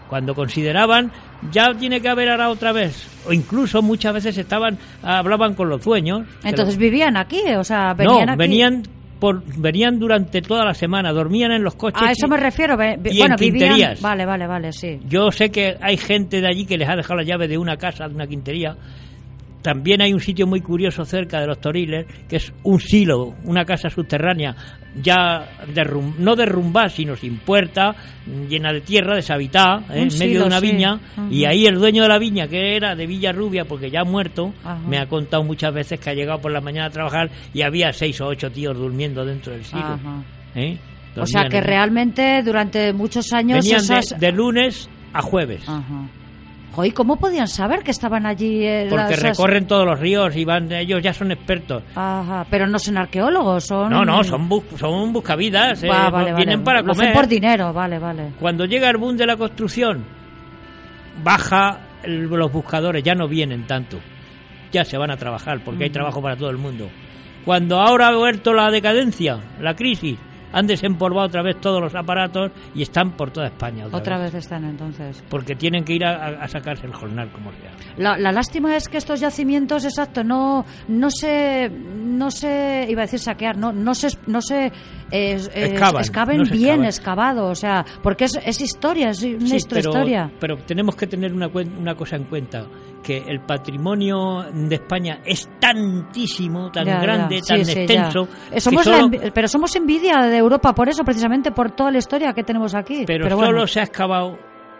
cuando 0.10 0.34
consideraban 0.34 1.12
ya 1.52 1.76
tiene 1.76 2.02
que 2.02 2.10
haber 2.10 2.30
arao 2.30 2.54
otra 2.54 2.72
vez, 2.72 3.08
o 3.28 3.34
incluso 3.34 3.84
muchas 3.84 4.16
veces 4.16 4.36
estaban 4.36 4.80
hablaban 5.04 5.54
con 5.54 5.70
los 5.70 5.84
dueños. 5.86 6.22
Entonces 6.44 6.74
los- 6.74 6.78
vivían 6.78 7.18
aquí, 7.18 7.42
o 7.56 7.64
sea, 7.64 7.94
venían 7.94 8.26
no, 8.26 8.32
aquí. 8.32 8.40
venían 8.40 8.84
por 9.20 9.44
venían 9.58 9.98
durante 10.00 10.42
toda 10.42 10.66
la 10.66 10.74
semana, 10.74 11.12
dormían 11.12 11.52
en 11.52 11.64
los 11.64 11.76
coches. 11.76 12.02
A 12.02 12.12
eso 12.12 12.28
me 12.28 12.38
refiero. 12.38 12.76
ve- 12.78 12.98
vi- 13.00 13.12
y 13.12 13.14
en 13.14 13.20
bueno, 13.20 13.36
vivían. 13.40 13.70
quinterías. 13.70 14.02
Vale, 14.02 14.26
vale, 14.26 14.48
vale, 14.48 14.72
sí. 14.74 15.00
Yo 15.08 15.32
sé 15.32 15.50
que 15.52 15.76
hay 15.82 15.98
gente 15.98 16.42
de 16.42 16.48
allí 16.48 16.66
que 16.66 16.78
les 16.78 16.88
ha 16.90 16.96
dejado 16.96 17.16
la 17.16 17.24
llave 17.24 17.48
de 17.48 17.58
una 17.58 17.78
casa, 17.78 18.08
de 18.08 18.16
una 18.16 18.28
quintería, 18.28 18.76
también 19.66 20.00
hay 20.02 20.14
un 20.14 20.20
sitio 20.20 20.46
muy 20.46 20.62
curioso 20.62 21.04
cerca 21.06 21.40
de 21.42 21.48
los 21.48 21.60
Toriles, 21.60 22.06
que 22.30 22.36
es 22.36 22.54
un 22.62 22.80
silo, 22.80 23.34
una 23.46 23.66
casa 23.66 23.90
subterránea, 23.90 24.56
ya 25.02 25.50
derrum 25.74 26.14
no 26.20 26.36
derrumbada, 26.36 26.88
sino 26.90 27.16
sin 27.16 27.38
puerta, 27.40 27.96
llena 28.48 28.72
de 28.72 28.82
tierra, 28.82 29.16
deshabitada, 29.16 29.80
¿eh? 29.90 30.04
En 30.04 30.08
medio 30.10 30.10
silo, 30.10 30.40
de 30.42 30.46
una 30.46 30.60
sí. 30.60 30.68
viña. 30.72 31.00
Y 31.32 31.46
ahí 31.46 31.66
el 31.66 31.76
dueño 31.80 32.04
de 32.04 32.10
la 32.10 32.20
viña, 32.20 32.48
que 32.48 32.76
era 32.76 32.94
de 32.96 33.08
Villarrubia, 33.08 33.66
porque 33.66 33.90
ya 33.90 34.02
ha 34.02 34.06
muerto, 34.06 34.54
Ajá. 34.64 34.78
me 34.88 35.00
ha 35.00 35.08
contado 35.08 35.44
muchas 35.44 35.74
veces 35.74 36.00
que 36.00 36.12
ha 36.12 36.14
llegado 36.14 36.40
por 36.40 36.52
la 36.52 36.62
mañana 36.62 36.86
a 36.86 36.92
trabajar 36.92 37.32
y 37.52 37.64
había 37.64 37.92
seis 37.92 38.22
o 38.22 38.28
ocho 38.28 38.52
tíos 38.52 38.78
durmiendo 38.78 39.26
dentro 39.26 39.52
del 39.52 39.66
silo. 39.66 40.00
¿eh? 40.54 40.78
O 41.18 41.26
sea 41.26 41.50
que 41.50 41.58
en- 41.58 41.64
realmente 41.64 42.44
durante 42.44 42.94
muchos 42.94 43.34
años 43.34 43.60
Venían 43.66 43.86
de- 43.88 43.98
esas... 44.00 44.20
de, 44.20 44.32
lunes 44.32 44.88
a 45.12 45.22
jueves. 45.24 45.68
Ajá. 45.68 46.08
Joder, 46.76 46.94
¿cómo 46.94 47.16
podían 47.16 47.48
saber 47.48 47.84
que 47.84 47.92
estaban 47.92 48.26
allí? 48.26 48.66
eh, 48.66 48.88
Porque 48.90 49.12
las- 49.12 49.22
recorren 49.22 49.66
todos 49.66 49.86
los 49.86 49.98
ríos 50.00 50.36
y 50.36 50.44
van, 50.44 50.70
ellos 50.72 51.02
ya 51.02 51.14
son 51.14 51.32
expertos. 51.32 51.84
Ajá, 51.96 52.46
pero 52.50 52.68
no 52.68 52.78
son 52.80 52.98
arqueólogos, 52.98 53.64
son... 53.66 53.90
No, 53.90 54.04
no, 54.04 54.24
son, 54.26 54.50
bus- 54.50 54.64
son 54.78 55.14
buscavidas, 55.14 55.82
eh, 55.84 55.88
Va, 55.88 56.10
vale, 56.10 56.34
vienen 56.34 56.64
vale. 56.64 56.66
para 56.66 56.82
Lo 56.82 56.92
hacen 56.92 57.06
comer. 57.06 57.14
por 57.14 57.28
dinero, 57.28 57.72
vale, 57.74 57.98
vale. 57.98 58.32
Cuando 58.40 58.66
llega 58.66 58.90
el 58.90 58.98
boom 58.98 59.16
de 59.16 59.26
la 59.26 59.38
construcción, 59.38 60.04
baja 61.24 61.80
el- 62.04 62.24
los 62.26 62.52
buscadores, 62.52 63.04
ya 63.04 63.16
no 63.16 63.28
vienen 63.28 63.66
tanto. 63.68 63.98
Ya 64.72 64.84
se 64.84 64.98
van 64.98 65.12
a 65.12 65.18
trabajar, 65.18 65.62
porque 65.64 65.86
hay 65.86 65.90
trabajo 65.90 66.22
para 66.22 66.36
todo 66.36 66.50
el 66.50 66.58
mundo. 66.58 66.90
Cuando 67.46 67.80
ahora 67.80 68.08
ha 68.10 68.16
vuelto 68.16 68.54
la 68.54 68.70
decadencia, 68.72 69.38
la 69.62 69.76
crisis, 69.76 70.18
han 70.56 70.66
desempolvado 70.68 71.28
otra 71.28 71.44
vez 71.44 71.60
todos 71.62 71.82
los 71.82 71.94
aparatos 71.94 72.52
y 72.74 72.82
están 72.82 73.12
por 73.12 73.30
toda 73.32 73.48
España. 73.48 73.86
Otra, 73.86 73.98
Otra 74.00 74.18
vez. 74.18 74.34
vez 74.34 74.44
están 74.46 74.64
entonces. 74.66 75.24
Porque 75.30 75.56
tienen 75.56 75.84
que 75.84 75.94
ir 75.94 76.06
a, 76.06 76.42
a 76.44 76.48
sacarse 76.48 76.86
el 76.88 76.94
jornal 76.94 77.30
como 77.32 77.52
sea. 77.52 77.72
La, 77.98 78.18
la 78.18 78.32
lástima 78.32 78.76
es 78.76 78.88
que 78.88 78.98
estos 78.98 79.20
yacimientos, 79.20 79.86
exacto, 79.86 80.24
no, 80.24 80.66
no 80.88 81.10
se, 81.12 81.70
no 81.70 82.32
se, 82.32 82.88
iba 82.90 83.02
a 83.02 83.06
decir 83.06 83.20
saquear, 83.20 83.58
no, 83.58 83.72
no 83.72 83.94
se, 83.94 84.08
no 84.28 84.42
se 84.42 84.72
eh, 85.12 85.38
Excavan, 85.54 86.02
excaven 86.02 86.38
no 86.40 86.46
se 86.46 86.52
bien 86.54 86.84
excavan. 86.84 86.86
excavado, 86.86 87.48
o 87.50 87.56
sea, 87.56 87.86
porque 88.02 88.26
es, 88.26 88.40
es 88.46 88.62
historia, 88.62 89.10
es 89.10 89.22
una 89.24 89.46
Sí, 89.48 89.56
histor- 89.58 89.74
pero, 89.76 89.90
historia. 89.92 90.32
pero 90.40 90.58
tenemos 90.58 90.96
que 90.96 91.08
tener 91.08 91.34
una, 91.34 91.48
una 91.48 91.96
cosa 91.96 92.16
en 92.16 92.24
cuenta, 92.24 92.66
que 93.06 93.18
el 93.20 93.40
patrimonio 93.42 94.46
de 94.52 94.76
España 94.76 95.20
es 95.24 95.48
tantísimo, 95.60 96.72
tan 96.72 96.86
Ya, 96.86 97.00
grande, 97.00 97.40
tan 97.48 97.64
sí, 97.64 97.72
extenso, 97.72 98.28
Eh, 98.52 98.60
somos 98.60 98.84
solo- 98.84 99.12
pero 99.34 99.48
somos 99.48 99.76
envidia 99.76 100.22
de 100.22 100.38
Europa 100.38 100.74
por 100.74 100.90
eso, 100.90 101.04
precisamente 101.04 101.52
por 101.52 101.72
toda 101.72 101.92
la 101.92 102.00
historia 102.00 102.34
que 102.34 102.44
tenemos 102.44 102.74
aquí. 102.74 103.04
pero, 103.06 103.30
solo 103.30 103.68
se 103.68 103.80
ha 103.82 103.84
excavado 103.84 104.38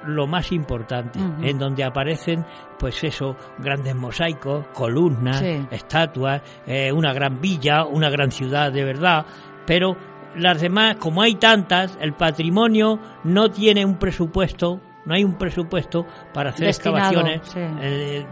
lo 0.08 0.26
más 0.28 0.52
importante, 0.52 1.20
en 1.42 1.58
donde 1.58 1.84
aparecen, 1.84 2.46
pues 2.80 3.04
eso, 3.04 3.36
grandes 3.60 3.96
mosaicos, 3.96 4.66
columnas, 4.74 5.40
Sí. 5.40 5.66
estatuas, 5.72 6.42
eh, 6.68 6.92
una 6.92 7.14
gran 7.14 7.40
villa, 7.42 7.86
una 7.86 8.10
gran 8.10 8.32
ciudad 8.32 8.72
de 8.72 8.84
verdad, 8.84 9.26
pero 9.66 9.96
las 10.36 10.62
demás, 10.62 10.98
como 10.98 11.22
hay 11.22 11.36
tantas, 11.36 11.98
el 12.02 12.14
patrimonio 12.14 13.00
no 13.24 13.50
tiene 13.50 13.84
un 13.86 13.98
presupuesto, 13.98 14.80
no 15.06 15.14
hay 15.14 15.24
un 15.24 15.38
presupuesto 15.38 16.06
para 16.34 16.50
hacer 16.52 16.68
Destinado, 16.68 16.98
excavaciones 16.98 17.48
sí. 17.48 17.60
eh, 17.82 18.26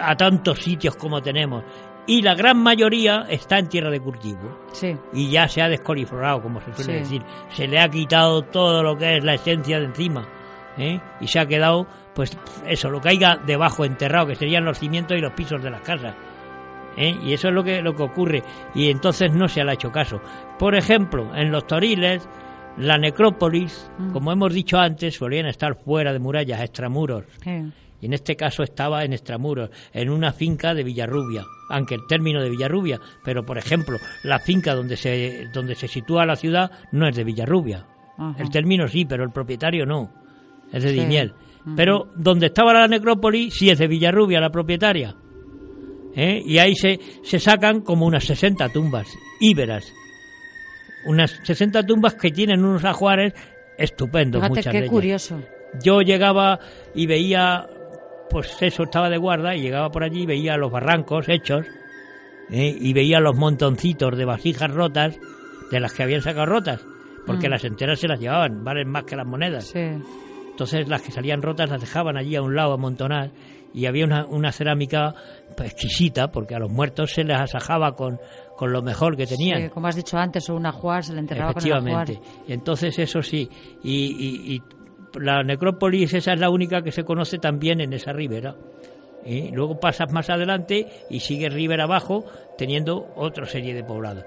a 0.00 0.16
tantos 0.16 0.58
sitios 0.60 0.96
como 0.96 1.20
tenemos. 1.20 1.64
Y 2.06 2.22
la 2.22 2.34
gran 2.34 2.58
mayoría 2.60 3.26
está 3.28 3.58
en 3.58 3.68
tierra 3.68 3.90
de 3.90 4.00
cultivo 4.00 4.58
Sí, 4.72 4.96
y 5.12 5.30
ya 5.30 5.46
se 5.46 5.62
ha 5.62 5.68
descoliflorado, 5.68 6.42
como 6.42 6.60
se 6.60 6.72
suele 6.72 6.92
Sí. 6.94 6.98
decir. 7.00 7.22
Se 7.50 7.68
le 7.68 7.78
ha 7.78 7.88
quitado 7.88 8.42
todo 8.42 8.82
lo 8.82 8.96
que 8.96 9.18
es 9.18 9.24
la 9.24 9.34
esencia 9.34 9.78
de 9.78 9.84
encima 9.84 10.26
¿eh? 10.78 10.98
y 11.20 11.26
se 11.28 11.38
ha 11.38 11.46
quedado, 11.46 11.86
pues 12.14 12.36
eso, 12.66 12.90
lo 12.90 13.00
que 13.00 13.10
haya 13.10 13.36
debajo 13.36 13.84
enterrado, 13.84 14.26
que 14.28 14.34
serían 14.34 14.64
los 14.64 14.78
cimientos 14.78 15.16
y 15.16 15.20
los 15.20 15.32
pisos 15.34 15.62
de 15.62 15.70
las 15.70 15.82
casas. 15.82 16.14
¿eh? 16.96 17.16
Y 17.22 17.32
eso 17.32 17.48
es 17.48 17.54
lo 17.54 17.62
que, 17.62 17.82
lo 17.82 17.94
que 17.94 18.02
ocurre. 18.02 18.42
Y 18.74 18.90
entonces 18.90 19.32
no 19.32 19.46
se 19.46 19.62
le 19.62 19.70
ha 19.70 19.74
hecho 19.74 19.92
caso. 19.92 20.20
Por 20.58 20.74
ejemplo, 20.74 21.34
en 21.36 21.52
los 21.52 21.66
Toriles, 21.66 22.26
la 22.78 22.98
necrópolis, 22.98 23.90
Mm. 23.98 24.12
como 24.12 24.32
hemos 24.32 24.52
dicho 24.54 24.78
antes, 24.78 25.14
solían 25.16 25.46
estar 25.46 25.74
fuera 25.76 26.12
de 26.12 26.18
murallas, 26.18 26.60
extramuros. 26.60 27.24
Y 28.02 28.06
en 28.06 28.14
este 28.14 28.34
caso 28.34 28.62
estaba 28.62 29.04
en 29.04 29.12
Extramuros, 29.12 29.68
en 29.92 30.08
una 30.08 30.32
finca 30.32 30.72
de 30.72 30.82
Villarrubia, 30.84 31.44
aunque 31.68 31.96
el 31.96 32.06
término 32.08 32.40
de 32.42 32.48
Villarrubia, 32.48 32.98
pero 33.22 33.44
por 33.44 33.58
ejemplo, 33.58 33.98
la 34.24 34.38
finca 34.38 34.74
donde 34.74 34.96
se, 34.96 35.48
donde 35.52 35.74
se 35.74 35.86
sitúa 35.86 36.24
la 36.24 36.34
ciudad 36.36 36.70
no 36.92 37.06
es 37.06 37.14
de 37.14 37.24
Villarrubia. 37.24 37.86
Ajá. 38.16 38.36
El 38.42 38.48
término 38.48 38.88
sí, 38.88 39.04
pero 39.04 39.22
el 39.22 39.30
propietario 39.32 39.84
no, 39.84 40.10
es 40.72 40.82
de 40.82 40.90
Sí. 40.94 41.00
Dimiel. 41.00 41.34
Pero 41.76 42.08
donde 42.16 42.46
estaba 42.46 42.72
la 42.72 42.88
necrópolis 42.88 43.52
sí 43.52 43.68
es 43.68 43.78
de 43.78 43.86
Villarrubia, 43.86 44.40
la 44.40 44.48
propietaria. 44.50 45.14
¿Eh? 46.16 46.42
Y 46.44 46.56
ahí 46.56 46.74
se, 46.74 46.98
se 47.22 47.38
sacan 47.38 47.82
como 47.82 48.06
unas 48.06 48.24
60 48.24 48.70
tumbas 48.70 49.08
íberas. 49.40 49.92
Unas 51.06 51.30
60 51.44 51.84
tumbas 51.86 52.14
que 52.14 52.30
tienen 52.30 52.64
unos 52.64 52.84
ajuares 52.84 53.32
estupendos, 53.78 54.40
Fíjate 54.42 54.54
muchas 54.60 54.72
qué 54.72 54.86
curioso. 54.86 55.40
yo 55.82 56.02
llegaba 56.02 56.58
y 56.94 57.06
veía, 57.06 57.66
pues 58.28 58.56
eso, 58.60 58.82
estaba 58.84 59.08
de 59.08 59.16
guarda 59.16 59.54
y 59.56 59.62
llegaba 59.62 59.90
por 59.90 60.04
allí 60.04 60.22
y 60.22 60.26
veía 60.26 60.56
los 60.56 60.70
barrancos 60.70 61.28
hechos 61.28 61.66
¿eh? 62.50 62.76
y 62.78 62.92
veía 62.92 63.20
los 63.20 63.36
montoncitos 63.36 64.16
de 64.16 64.24
vasijas 64.26 64.70
rotas 64.70 65.18
de 65.70 65.80
las 65.80 65.92
que 65.94 66.02
habían 66.02 66.20
sacado 66.20 66.46
rotas, 66.46 66.84
porque 67.26 67.48
Mm. 67.48 67.50
las 67.52 67.64
enteras 67.64 67.98
se 68.00 68.08
las 68.08 68.20
llevaban, 68.20 68.62
valen 68.64 68.88
más 68.88 69.04
que 69.04 69.16
las 69.16 69.26
monedas. 69.26 69.68
Sí. 69.68 69.78
Entonces 70.50 70.88
las 70.88 71.00
que 71.00 71.12
salían 71.12 71.40
rotas 71.40 71.70
las 71.70 71.80
dejaban 71.80 72.16
allí 72.18 72.36
a 72.36 72.42
un 72.42 72.54
lado 72.54 72.74
amontonadas 72.74 73.30
y 73.72 73.86
había 73.86 74.04
una, 74.04 74.26
una 74.26 74.50
cerámica 74.52 75.14
pues, 75.56 75.70
exquisita, 75.70 76.30
porque 76.32 76.56
a 76.56 76.58
los 76.58 76.70
muertos 76.70 77.12
se 77.12 77.22
les 77.24 77.38
asajaba 77.38 77.94
con, 77.94 78.18
con 78.60 78.74
lo 78.74 78.82
mejor 78.82 79.16
que 79.16 79.26
tenían. 79.26 79.62
Sí, 79.62 79.68
como 79.70 79.86
has 79.86 79.96
dicho 79.96 80.18
antes, 80.18 80.46
un 80.50 80.66
ajuar 80.66 81.02
se 81.02 81.14
le 81.14 81.20
enterraba 81.20 81.54
con 81.54 81.64
el 81.64 81.72
ajuar. 81.72 82.10
Efectivamente. 82.10 82.52
Entonces, 82.52 82.98
eso 82.98 83.22
sí. 83.22 83.48
Y, 83.82 83.90
y- 83.94 84.54
y 84.56 84.62
la 85.18 85.42
necrópolis, 85.42 86.12
esa 86.12 86.34
es 86.34 86.40
la 86.40 86.50
única 86.50 86.82
que 86.82 86.92
se 86.92 87.02
conoce 87.02 87.38
también 87.38 87.80
en 87.80 87.94
esa 87.94 88.12
ribera. 88.12 88.54
¿eh? 89.24 89.48
Luego 89.54 89.80
pasas 89.80 90.12
más 90.12 90.28
adelante 90.28 90.86
y 91.08 91.20
sigues 91.20 91.54
ribera 91.54 91.84
abajo, 91.84 92.26
teniendo 92.58 93.06
otra 93.16 93.46
serie 93.46 93.72
de 93.72 93.82
poblados. 93.82 94.24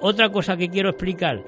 Otra 0.00 0.28
cosa 0.30 0.56
que 0.56 0.68
quiero 0.68 0.90
explicar, 0.90 1.42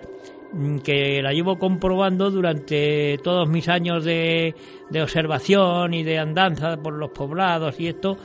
mm, 0.52 0.78
que 0.78 1.22
la 1.22 1.30
llevo 1.32 1.56
comprobando 1.56 2.32
durante 2.32 3.16
todos 3.22 3.48
mis 3.48 3.68
años 3.68 4.04
de, 4.04 4.56
de 4.90 5.02
observación 5.02 5.94
y 5.94 6.02
de 6.02 6.18
andanza 6.18 6.76
por 6.78 6.94
los 6.94 7.10
poblados 7.12 7.78
y 7.78 7.86
esto, 7.86 8.16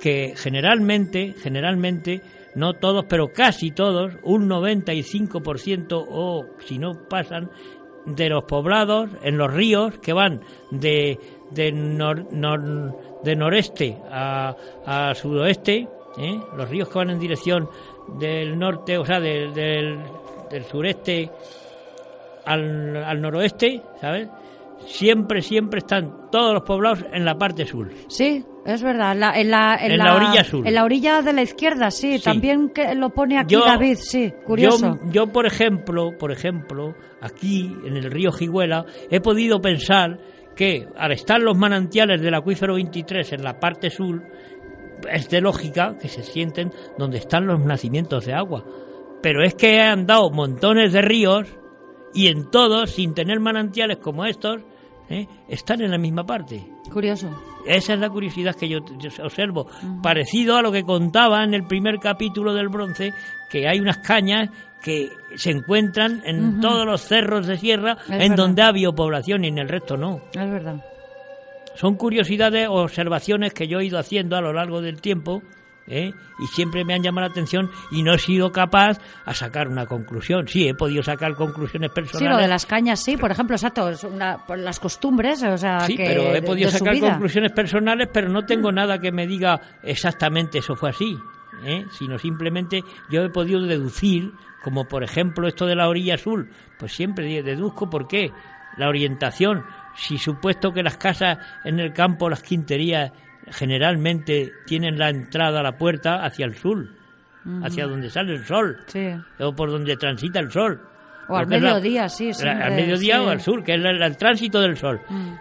que 0.00 0.34
generalmente, 0.36 1.34
generalmente, 1.42 2.22
no 2.58 2.74
todos, 2.74 3.04
pero 3.08 3.32
casi 3.32 3.70
todos, 3.70 4.14
un 4.22 4.48
95% 4.48 6.04
o 6.08 6.44
si 6.58 6.78
no 6.78 7.08
pasan, 7.08 7.50
de 8.06 8.28
los 8.30 8.44
poblados 8.44 9.10
en 9.22 9.36
los 9.36 9.52
ríos 9.52 9.98
que 9.98 10.12
van 10.14 10.40
de, 10.70 11.18
de, 11.50 11.72
nor- 11.74 12.94
de 13.22 13.36
noreste 13.36 13.96
a, 14.10 14.54
a 14.86 15.14
sudoeste, 15.14 15.86
¿eh? 16.18 16.40
los 16.56 16.68
ríos 16.70 16.88
que 16.88 16.98
van 16.98 17.10
en 17.10 17.18
dirección 17.18 17.68
del 18.18 18.58
norte, 18.58 18.96
o 18.96 19.04
sea, 19.04 19.20
del, 19.20 19.52
del, 19.52 19.98
del 20.50 20.64
sureste 20.64 21.30
al, 22.46 22.96
al 22.96 23.20
noroeste, 23.20 23.82
¿sabes? 24.00 24.28
Siempre, 24.86 25.42
siempre 25.42 25.78
están 25.78 26.30
todos 26.30 26.54
los 26.54 26.62
poblados 26.62 27.04
en 27.12 27.24
la 27.24 27.36
parte 27.36 27.66
sur. 27.66 27.90
Sí, 28.08 28.44
es 28.64 28.82
verdad. 28.82 29.12
En 29.12 29.20
la, 29.20 29.34
en 29.38 29.50
la, 29.50 29.76
En 29.76 29.98
la 29.98 30.14
orilla 30.16 30.44
sur. 30.44 30.66
En 30.66 30.74
la 30.74 30.84
orilla 30.84 31.20
de 31.22 31.32
la 31.32 31.42
izquierda, 31.42 31.90
sí. 31.90 32.18
Sí. 32.18 32.24
También 32.24 32.70
que 32.70 32.94
lo 32.94 33.10
pone 33.10 33.38
aquí 33.38 33.54
Yo- 33.54 33.64
David, 33.64 33.96
sí. 34.00 34.32
Curioso. 34.46 34.96
Yo, 35.06 35.12
yo, 35.12 35.26
por 35.32 35.46
ejemplo, 35.46 36.12
por 36.18 36.32
ejemplo, 36.32 36.94
aquí 37.20 37.74
en 37.84 37.96
el 37.96 38.10
río 38.10 38.32
Jiguela, 38.32 38.84
he 39.10 39.20
podido 39.20 39.60
pensar 39.60 40.18
que 40.56 40.88
al 40.96 41.12
estar 41.12 41.40
los 41.40 41.56
manantiales 41.56 42.20
del 42.20 42.34
acuífero 42.34 42.74
23 42.74 43.32
en 43.34 43.42
la 43.44 43.58
parte 43.60 43.90
sur, 43.90 44.22
es 45.10 45.28
de 45.28 45.40
lógica 45.40 45.96
que 46.00 46.08
se 46.08 46.22
sienten 46.22 46.72
donde 46.96 47.18
están 47.18 47.46
los 47.46 47.60
nacimientos 47.60 48.24
de 48.26 48.34
agua. 48.34 48.64
Pero 49.22 49.44
es 49.44 49.54
que 49.54 49.80
han 49.80 50.06
dado 50.06 50.30
montones 50.30 50.92
de 50.92 51.02
ríos 51.02 51.48
y 52.14 52.28
en 52.28 52.50
todos, 52.50 52.90
sin 52.90 53.14
tener 53.14 53.40
manantiales 53.40 53.98
como 53.98 54.24
estos, 54.24 54.60
¿eh? 55.08 55.26
están 55.48 55.80
en 55.82 55.90
la 55.90 55.98
misma 55.98 56.24
parte. 56.24 56.66
Curioso. 56.92 57.28
Esa 57.66 57.94
es 57.94 58.00
la 58.00 58.08
curiosidad 58.08 58.54
que 58.56 58.68
yo, 58.68 58.78
observo. 59.22 59.66
Parecido 60.02 60.56
a 60.56 60.62
lo 60.62 60.72
que 60.72 60.84
contaba 60.84 61.44
en 61.44 61.54
el 61.54 61.64
primer 61.66 61.98
capítulo 61.98 62.54
del 62.54 62.68
bronce, 62.68 63.12
que 63.50 63.68
hay 63.68 63.78
unas 63.80 63.98
cañas 63.98 64.48
que 64.82 65.10
se 65.36 65.50
encuentran 65.50 66.22
en 66.24 66.60
todos 66.60 66.86
los 66.86 67.02
cerros 67.02 67.46
de 67.46 67.58
sierra 67.58 67.96
Es 68.04 68.10
en 68.10 68.18
verdad. 68.18 68.36
donde 68.36 68.62
ha 68.62 68.72
biopoblación 68.72 69.44
y 69.44 69.48
en 69.48 69.58
el 69.58 69.68
resto 69.68 69.96
no. 69.96 70.20
Es 70.32 70.50
verdad. 70.50 70.84
Son 71.74 71.96
curiosidades 71.96 72.68
o 72.68 72.74
observaciones 72.74 73.52
que 73.52 73.68
yo 73.68 73.80
he 73.80 73.84
ido 73.86 73.98
haciendo 73.98 74.36
a 74.36 74.40
lo 74.40 74.52
largo 74.52 74.80
del 74.80 75.00
tiempo 75.00 75.42
¿eh? 75.88 76.12
y 76.38 76.46
siempre 76.48 76.84
me 76.84 76.94
han 76.94 77.02
llamado 77.02 77.26
la 77.26 77.32
atención 77.32 77.70
y 77.90 78.02
no 78.02 78.14
he 78.14 78.18
sido 78.18 78.52
capaz 78.52 78.98
a 79.24 79.34
sacar 79.34 79.68
una 79.68 79.86
conclusión. 79.86 80.46
Sí, 80.46 80.68
he 80.68 80.74
podido 80.74 81.02
sacar 81.02 81.34
conclusiones 81.34 81.90
personales. 81.90 82.28
Sí, 82.28 82.32
lo 82.32 82.36
de 82.40 82.46
las 82.48 82.66
cañas, 82.66 83.02
sí, 83.02 83.16
por 83.16 83.30
ejemplo, 83.30 83.56
exacto, 83.56 83.90
una, 84.10 84.38
por 84.46 84.58
las 84.58 84.78
costumbres, 84.78 85.42
o 85.42 85.56
sea, 85.56 85.80
Sí, 85.80 85.96
que 85.96 86.04
pero 86.04 86.34
he 86.34 86.42
podido 86.42 86.70
de 86.70 86.78
sacar 86.78 86.98
conclusiones 87.00 87.52
personales, 87.52 88.08
pero 88.12 88.28
no 88.28 88.44
tengo 88.44 88.70
nada 88.70 88.98
que 88.98 89.10
me 89.10 89.26
diga 89.26 89.60
exactamente 89.82 90.58
eso 90.58 90.76
fue 90.76 90.90
así, 90.90 91.16
¿eh? 91.64 91.84
sino 91.98 92.18
simplemente 92.18 92.82
yo 93.10 93.22
he 93.22 93.30
podido 93.30 93.60
deducir, 93.62 94.32
como 94.62 94.86
por 94.86 95.02
ejemplo 95.02 95.48
esto 95.48 95.66
de 95.66 95.74
la 95.74 95.88
orilla 95.88 96.14
azul, 96.14 96.50
pues 96.78 96.92
siempre 96.92 97.26
de- 97.26 97.42
deduzco 97.42 97.88
por 97.88 98.06
qué, 98.06 98.30
la 98.76 98.88
orientación, 98.88 99.64
si 99.96 100.18
supuesto 100.18 100.72
que 100.72 100.82
las 100.82 100.96
casas 100.98 101.38
en 101.64 101.80
el 101.80 101.92
campo, 101.92 102.28
las 102.28 102.42
quinterías, 102.42 103.10
generalmente 103.52 104.52
tienen 104.66 104.98
la 104.98 105.10
entrada 105.10 105.60
a 105.60 105.62
la 105.62 105.76
puerta 105.78 106.24
hacia 106.24 106.46
el 106.46 106.54
sur, 106.54 106.88
hacia 107.62 107.86
donde 107.86 108.10
sale 108.10 108.34
el 108.34 108.44
sol, 108.44 108.78
Sí. 108.86 109.08
o 109.38 109.54
por 109.54 109.70
donde 109.70 109.96
transita 109.96 110.40
el 110.40 110.50
sol. 110.50 110.80
O 111.28 111.36
al 111.36 111.48
la- 111.48 111.58
mediodía, 111.58 112.08
sí, 112.08 112.28
la- 112.28 112.34
siempre, 112.34 112.64
al 112.64 112.74
mediodía 112.74 113.16
sí. 113.18 113.20
o 113.24 113.28
al 113.30 113.40
sur, 113.40 113.62
que 113.64 113.74
es 113.74 113.84
el 113.84 114.16
tránsito 114.16 114.60
del 114.60 114.76
sol. 114.76 115.00
Mm. 115.08 115.34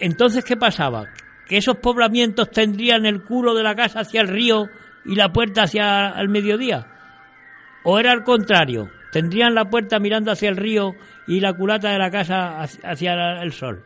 Entonces, 0.00 0.44
¿qué 0.44 0.56
pasaba? 0.56 1.06
Que 1.48 1.56
esos 1.58 1.76
poblamientos 1.78 2.50
tendrían 2.50 3.06
el 3.06 3.22
culo 3.22 3.54
de 3.54 3.62
la 3.62 3.74
casa 3.74 4.00
hacia 4.00 4.20
el 4.20 4.28
río 4.28 4.68
y 5.04 5.14
la 5.14 5.32
puerta 5.32 5.62
hacia 5.64 6.10
el 6.18 6.28
mediodía. 6.28 6.86
¿O 7.84 7.98
era 7.98 8.12
al 8.12 8.24
contrario? 8.24 8.90
¿Tendrían 9.12 9.54
la 9.54 9.66
puerta 9.66 9.98
mirando 10.00 10.32
hacia 10.32 10.48
el 10.48 10.56
río 10.56 10.94
y 11.28 11.38
la 11.40 11.52
culata 11.52 11.90
de 11.90 11.98
la 11.98 12.10
casa 12.10 12.60
hacia 12.60 13.42
el 13.42 13.52
sol? 13.52 13.84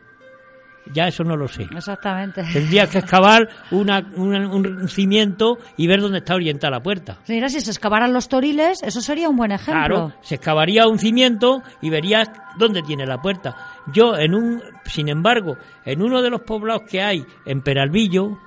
Ya 0.91 1.07
eso 1.07 1.23
no 1.23 1.37
lo 1.37 1.47
sé. 1.47 1.67
Exactamente. 1.75 2.43
Tendrías 2.51 2.89
que 2.89 2.97
excavar 2.97 3.47
una- 3.71 4.03
una- 4.15 4.47
un 4.49 4.87
cimiento 4.87 5.57
y 5.77 5.85
ver 5.87 6.01
dónde 6.01 6.17
está 6.19 6.33
orientada 6.35 6.71
la 6.71 6.81
puerta. 6.81 7.17
Mira, 7.27 7.47
si 7.49 7.61
se 7.61 7.69
excavaran 7.69 8.11
los 8.11 8.27
toriles, 8.27 8.81
eso 8.81 8.99
sería 9.01 9.29
un 9.29 9.35
buen 9.37 9.51
ejemplo. 9.51 9.73
Claro, 9.85 10.13
se 10.21 10.35
excavaría 10.35 10.87
un 10.87 10.97
cimiento 10.97 11.61
y 11.81 11.89
verías 11.91 12.29
dónde 12.57 12.81
tiene 12.81 13.05
la 13.05 13.21
puerta. 13.21 13.55
Yo, 13.93 14.17
en 14.17 14.33
un, 14.33 14.61
sin 14.85 15.09
embargo, 15.09 15.57
en 15.85 16.01
uno 16.01 16.21
de 16.23 16.29
los 16.31 16.41
poblados 16.41 16.83
que 16.89 17.01
hay 17.03 17.23
en 17.45 17.61
Peralvillo, 17.61 18.39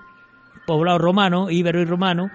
poblado 0.66 0.98
romano, 0.98 1.48
íbero 1.50 1.80
y 1.80 1.84
romano, 1.84 2.30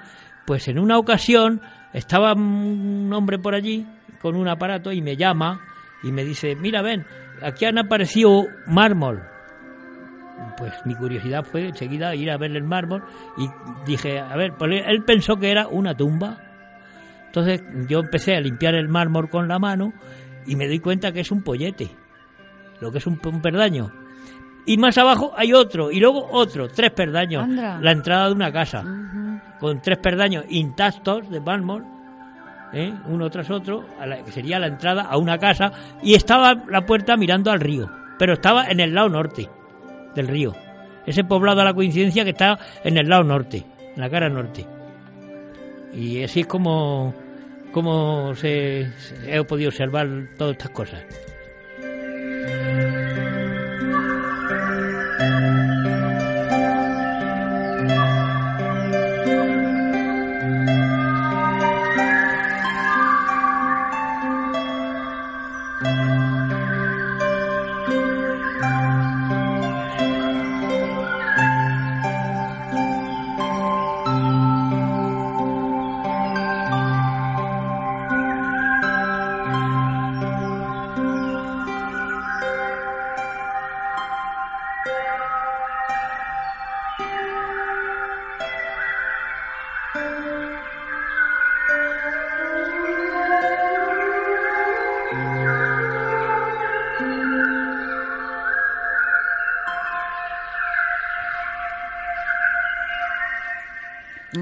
pues 0.45 0.67
en 0.69 0.79
una 0.79 0.97
ocasión 0.97 1.61
estaba 1.93 2.33
un 2.33 3.11
hombre 3.13 3.39
por 3.39 3.53
allí 3.55 3.85
con 4.21 4.35
un 4.35 4.47
aparato 4.47 4.91
y 4.91 5.01
me 5.01 5.17
llama 5.17 5.59
y 6.03 6.11
me 6.11 6.23
dice, 6.23 6.55
mira, 6.55 6.81
ven, 6.81 7.05
aquí 7.41 7.65
han 7.65 7.77
aparecido 7.77 8.45
mármol. 8.67 9.21
Pues 10.57 10.73
mi 10.85 10.95
curiosidad 10.95 11.43
fue 11.43 11.67
enseguida 11.69 12.13
ir 12.15 12.31
a 12.31 12.37
ver 12.37 12.55
el 12.55 12.63
mármol 12.63 13.03
y 13.37 13.47
dije, 13.85 14.19
a 14.19 14.35
ver, 14.35 14.53
pues 14.53 14.83
él 14.85 15.03
pensó 15.03 15.37
que 15.37 15.51
era 15.51 15.67
una 15.67 15.95
tumba. 15.95 16.37
Entonces 17.27 17.61
yo 17.87 17.99
empecé 17.99 18.35
a 18.35 18.41
limpiar 18.41 18.75
el 18.75 18.87
mármol 18.87 19.29
con 19.29 19.47
la 19.47 19.59
mano 19.59 19.93
y 20.45 20.55
me 20.55 20.67
doy 20.67 20.79
cuenta 20.79 21.11
que 21.11 21.19
es 21.21 21.31
un 21.31 21.43
pollete, 21.43 21.89
lo 22.79 22.91
que 22.91 22.97
es 22.99 23.07
un, 23.07 23.19
un 23.23 23.41
perdaño. 23.41 23.91
Y 24.65 24.77
más 24.77 24.97
abajo 24.97 25.31
hay 25.35 25.53
otro, 25.53 25.91
y 25.91 25.99
luego 25.99 26.27
otro, 26.31 26.67
tres 26.67 26.91
perdaños. 26.91 27.47
La 27.81 27.91
entrada 27.91 28.27
de 28.27 28.33
una 28.33 28.51
casa, 28.51 28.83
con 29.59 29.81
tres 29.81 29.97
perdaños 29.99 30.45
intactos 30.49 31.29
de 31.29 31.39
mármol, 31.39 31.85
¿eh? 32.73 32.93
uno 33.05 33.29
tras 33.29 33.49
otro, 33.49 33.85
a 33.99 34.05
la- 34.05 34.23
que 34.23 34.31
sería 34.31 34.59
la 34.59 34.67
entrada 34.67 35.03
a 35.03 35.17
una 35.17 35.37
casa, 35.37 35.71
y 36.03 36.15
estaba 36.15 36.53
la 36.69 36.85
puerta 36.85 37.15
mirando 37.17 37.49
al 37.51 37.59
río, 37.61 37.89
pero 38.19 38.33
estaba 38.33 38.65
en 38.67 38.79
el 38.81 38.93
lado 38.93 39.09
norte 39.09 39.49
del 40.17 40.27
río. 40.27 40.53
Ese 41.05 41.23
poblado 41.23 41.61
a 41.61 41.63
la 41.63 41.73
coincidencia 41.73 42.25
que 42.25 42.31
está 42.31 42.59
en 42.83 42.97
el 42.97 43.07
lado 43.07 43.23
norte, 43.23 43.63
en 43.95 44.01
la 44.01 44.09
cara 44.09 44.27
norte. 44.27 44.65
Y 45.93 46.21
así 46.23 46.41
es 46.41 46.47
como, 46.47 47.13
como 47.71 48.35
se, 48.35 48.87
he 49.25 49.43
podido 49.45 49.69
observar 49.69 50.07
todas 50.37 50.57
estas 50.57 50.71
cosas. 50.71 51.03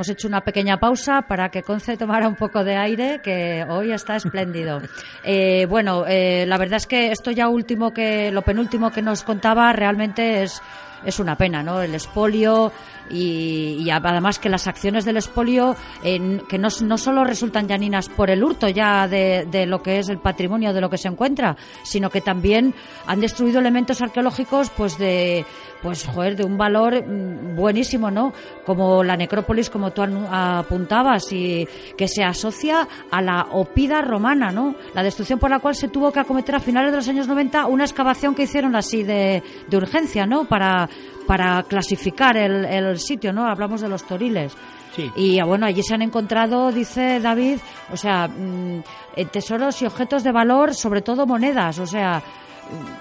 Hemos 0.06 0.18
hecho 0.18 0.28
una 0.28 0.42
pequeña 0.42 0.78
pausa 0.78 1.24
para 1.24 1.50
que 1.50 1.64
Conce 1.64 1.98
tomara 1.98 2.28
un 2.28 2.36
poco 2.36 2.64
de 2.64 2.76
aire, 2.76 3.22
que 3.24 3.66
hoy 3.68 3.92
está 3.92 4.16
espléndido. 4.16 4.80
Eh, 5.28 5.66
bueno, 5.66 6.06
eh, 6.08 6.46
la 6.46 6.58
verdad 6.60 6.78
es 6.78 6.86
que 6.86 7.12
esto 7.12 7.32
ya 7.32 7.48
último 7.48 7.92
que, 7.92 8.32
lo 8.32 8.44
penúltimo 8.44 8.92
que 8.92 9.02
nos 9.02 9.24
contaba 9.24 9.74
realmente 9.74 10.44
es, 10.44 10.62
es 11.06 11.20
una 11.20 11.36
pena, 11.36 11.64
¿no? 11.64 11.82
El 11.82 11.96
espolio 11.96 12.72
y, 13.10 13.90
además 13.90 14.40
que 14.40 14.50
las 14.50 14.68
acciones 14.68 15.06
del 15.06 15.18
espolio 15.18 15.76
eh, 16.04 16.40
que 16.50 16.58
no, 16.58 16.70
no 16.82 16.98
solo 16.98 17.24
resultan 17.24 17.68
llaninas 17.68 18.10
por 18.10 18.30
el 18.30 18.44
hurto 18.44 18.68
ya 18.68 19.08
de, 19.08 19.48
de 19.50 19.66
lo 19.66 19.82
que 19.82 20.00
es 20.00 20.10
el 20.10 20.18
patrimonio 20.18 20.74
de 20.74 20.82
lo 20.82 20.90
que 20.90 20.98
se 20.98 21.08
encuentra, 21.08 21.56
sino 21.84 22.10
que 22.10 22.22
también 22.22 22.74
han 23.06 23.20
destruido 23.20 23.60
elementos 23.60 24.02
arqueológicos 24.02 24.70
pues 24.72 24.98
de 24.98 25.46
pues 25.86 26.04
joder, 26.08 26.36
de 26.36 26.44
un 26.44 26.58
valor 26.58 27.06
mm, 27.06 27.56
buenísimo, 27.56 28.10
¿no? 28.10 28.34
Como 28.66 29.04
la 29.04 29.16
necrópolis, 29.16 29.70
como 29.70 29.92
tú 29.92 30.02
apuntabas, 30.02 31.32
y 31.32 31.68
que 31.96 32.08
se 32.08 32.24
asocia 32.24 32.88
a 33.12 33.22
la 33.22 33.48
opida 33.52 34.02
romana, 34.02 34.52
¿no? 34.52 34.74
La 34.96 35.04
destrucción 35.04 35.38
por 35.38 35.52
la 35.52 35.60
cual 35.60 35.76
se 35.76 35.88
tuvo 35.88 36.12
que 36.12 36.20
acometer 36.20 36.56
a 36.56 36.60
finales 36.60 36.90
de 36.90 36.98
los 36.98 37.08
años 37.08 37.28
90 37.28 37.68
una 37.68 37.84
excavación 37.84 38.34
que 38.34 38.44
hicieron 38.44 38.76
así 38.76 39.04
de, 39.04 39.44
de 39.68 39.78
urgencia, 39.78 40.26
¿no? 40.26 40.46
Para, 40.46 40.90
para 41.28 41.64
clasificar 41.64 42.38
el, 42.38 42.66
el 42.66 43.00
sitio, 43.00 43.34
¿no? 43.34 43.48
Hablamos 43.48 43.82
de 43.82 43.90
los 43.90 44.06
toriles. 44.06 44.54
Sí. 44.96 45.12
Y 45.16 45.40
ah, 45.40 45.46
bueno, 45.46 45.66
allí 45.66 45.84
se 45.84 45.94
han 45.94 46.02
encontrado, 46.02 46.72
dice 46.72 47.20
David, 47.20 47.58
o 47.92 47.98
sea, 47.98 48.28
mm, 48.28 48.82
eh, 49.16 49.26
tesoros 49.26 49.82
y 49.82 49.86
objetos 49.86 50.24
de 50.24 50.32
valor, 50.32 50.74
sobre 50.74 51.02
todo 51.02 51.26
monedas, 51.26 51.80
o 51.80 51.88
sea, 51.88 52.22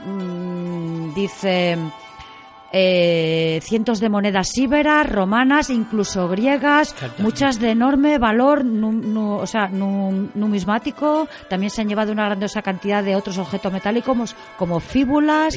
mm, 0.06 1.14
dice 1.14 1.78
eh, 2.76 3.60
cientos 3.62 4.00
de 4.00 4.08
monedas 4.08 4.48
íberas, 4.58 5.08
romanas, 5.08 5.70
incluso 5.70 6.26
griegas, 6.28 6.92
muchas 7.22 7.60
de 7.60 7.70
enorme 7.70 8.18
valor 8.18 8.64
nu- 8.64 8.90
nu- 8.90 9.36
o 9.36 9.46
sea, 9.46 9.68
nu- 9.68 10.28
numismático. 10.34 11.28
También 11.48 11.70
se 11.70 11.82
han 11.82 11.88
llevado 11.88 12.10
una 12.10 12.24
grandiosa 12.24 12.62
cantidad 12.62 13.04
de 13.04 13.14
otros 13.14 13.38
objetos 13.38 13.72
metálicos 13.72 14.34
como 14.58 14.80
fíbulas, 14.80 15.56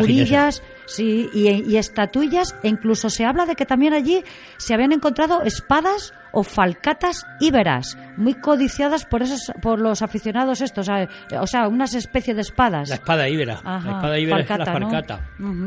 figurillas, 0.00 0.62
sí, 0.86 1.28
y, 1.32 1.48
y 1.48 1.76
estatuillas. 1.76 2.56
E 2.64 2.68
incluso 2.68 3.08
se 3.08 3.24
habla 3.24 3.46
de 3.46 3.54
que 3.54 3.64
también 3.64 3.92
allí 3.94 4.24
se 4.56 4.74
habían 4.74 4.90
encontrado 4.92 5.42
espadas 5.42 6.12
o 6.32 6.42
falcatas 6.42 7.26
íberas, 7.40 7.96
muy 8.16 8.34
codiciadas 8.34 9.04
por 9.04 9.22
esos, 9.22 9.52
por 9.62 9.80
los 9.80 10.02
aficionados 10.02 10.60
estos, 10.60 10.88
o 10.88 11.46
sea, 11.46 11.68
unas 11.68 11.94
especies 11.94 12.36
de 12.36 12.42
espadas. 12.42 12.88
La 12.88 12.96
espada 12.96 13.28
íbera. 13.28 13.60
Ajá, 13.64 13.88
la 13.90 13.96
espada 13.96 14.18
íbera 14.18 14.40
es 14.40 14.48
la 14.50 14.66
falcata, 14.66 15.20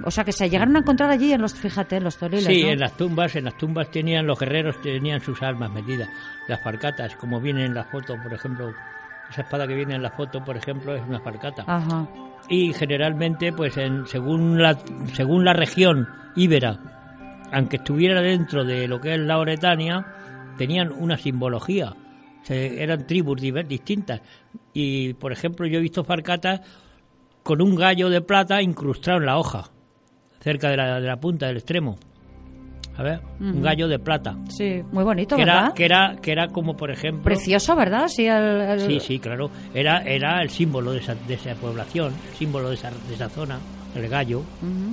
O 0.03 0.12
sea, 0.12 0.24
que 0.24 0.32
se 0.32 0.49
llegaron 0.49 0.76
a 0.76 0.80
encontrar 0.80 1.09
allí 1.09 1.34
en 1.34 1.41
los, 1.41 1.53
fíjate, 1.53 1.97
en 1.97 2.03
los 2.03 2.18
toriles, 2.18 2.45
Sí, 2.45 2.64
¿no? 2.64 2.70
en 2.70 2.80
las 2.80 2.95
tumbas, 2.97 3.36
en 3.36 3.45
las 3.45 3.57
tumbas 3.57 3.89
tenían 3.91 4.26
los 4.28 4.39
guerreros 4.39 4.82
tenían 4.82 5.22
sus 5.22 5.41
armas 5.41 5.72
metidas, 5.72 6.09
las 6.47 6.62
farcatas, 6.64 7.16
como 7.16 7.39
viene 7.39 7.66
en 7.66 7.74
la 7.74 7.84
foto, 7.84 8.16
por 8.22 8.34
ejemplo, 8.34 8.74
esa 9.30 9.41
espada 9.41 9.68
que 9.68 9.76
viene 9.76 9.95
en 9.95 10.03
la 10.03 10.12
foto, 10.12 10.43
por 10.43 10.57
ejemplo, 10.57 10.95
es 10.95 11.01
una 11.07 11.20
farcata. 11.20 11.64
Ajá. 11.66 12.07
Y 12.49 12.74
generalmente, 12.74 13.53
pues 13.53 13.78
en, 13.78 14.05
según 14.07 14.62
la 14.62 14.78
según 15.14 15.45
la 15.45 15.53
región 15.53 16.07
íbera, 16.36 16.78
aunque 17.53 17.78
estuviera 17.78 18.22
dentro 18.22 18.64
de 18.66 18.88
lo 18.88 18.99
que 18.99 19.14
es 19.14 19.20
la 19.20 19.38
Oretania, 19.38 20.05
tenían 20.58 20.91
una 20.91 21.18
simbología. 21.18 21.93
Se- 22.43 22.82
eran 22.82 23.06
tribus 23.08 23.39
distintas. 23.41 24.22
Y, 24.74 25.14
por 25.14 25.32
ejemplo, 25.32 25.66
yo 25.68 25.78
he 25.80 25.82
visto 25.82 26.04
farcatas 26.04 26.62
con 27.43 27.62
un 27.62 27.76
gallo 27.76 28.10
de 28.10 28.22
plata 28.22 28.62
incrustado 28.62 29.18
en 29.18 29.26
la 29.26 29.38
hoja, 29.38 29.70
cerca 30.39 30.70
de 30.70 30.78
la, 30.78 30.99
de 30.99 31.08
la 31.08 31.18
punta 31.20 31.47
del 31.47 31.58
extremo. 31.58 31.97
A 32.97 33.04
ver, 33.04 33.22
un 33.39 33.62
gallo 33.62 33.88
de 33.88 33.97
plata. 33.99 34.38
Sí, 34.49 34.84
muy 34.91 35.04
bonito, 35.04 35.36
Que 35.36 35.43
¿verdad? 35.45 35.66
era, 35.68 35.74
que, 35.74 35.86
era, 35.86 36.16
que 36.22 36.32
era 36.32 36.47
como, 36.49 36.76
por 36.76 36.91
ejemplo... 36.91 37.24
Precioso, 37.24 37.76
¿verdad? 37.76 38.08
Sí, 38.10 38.28
el, 38.28 38.43
el- 38.62 38.80
Sí, 38.82 38.99
sí, 38.99 39.18
claro. 39.18 39.49
Era, 39.74 39.99
era 40.04 40.41
el 40.41 40.49
símbolo 40.49 40.91
de 40.91 40.99
esa, 40.99 41.16
de 41.16 41.34
esa 41.36 41.56
población, 41.56 42.14
el 42.32 42.36
símbolo 42.38 42.68
de 42.70 42.76
esa, 42.76 42.91
de 43.08 43.14
esa 43.16 43.30
zona, 43.30 43.60
el 43.95 44.08
gallo. 44.10 44.43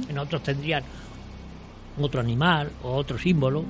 En 0.09 0.17
otros 0.19 0.43
tendrían 0.43 0.85
otro 2.01 2.21
animal 2.21 2.71
o 2.85 2.93
otro 2.95 3.19
símbolo. 3.19 3.65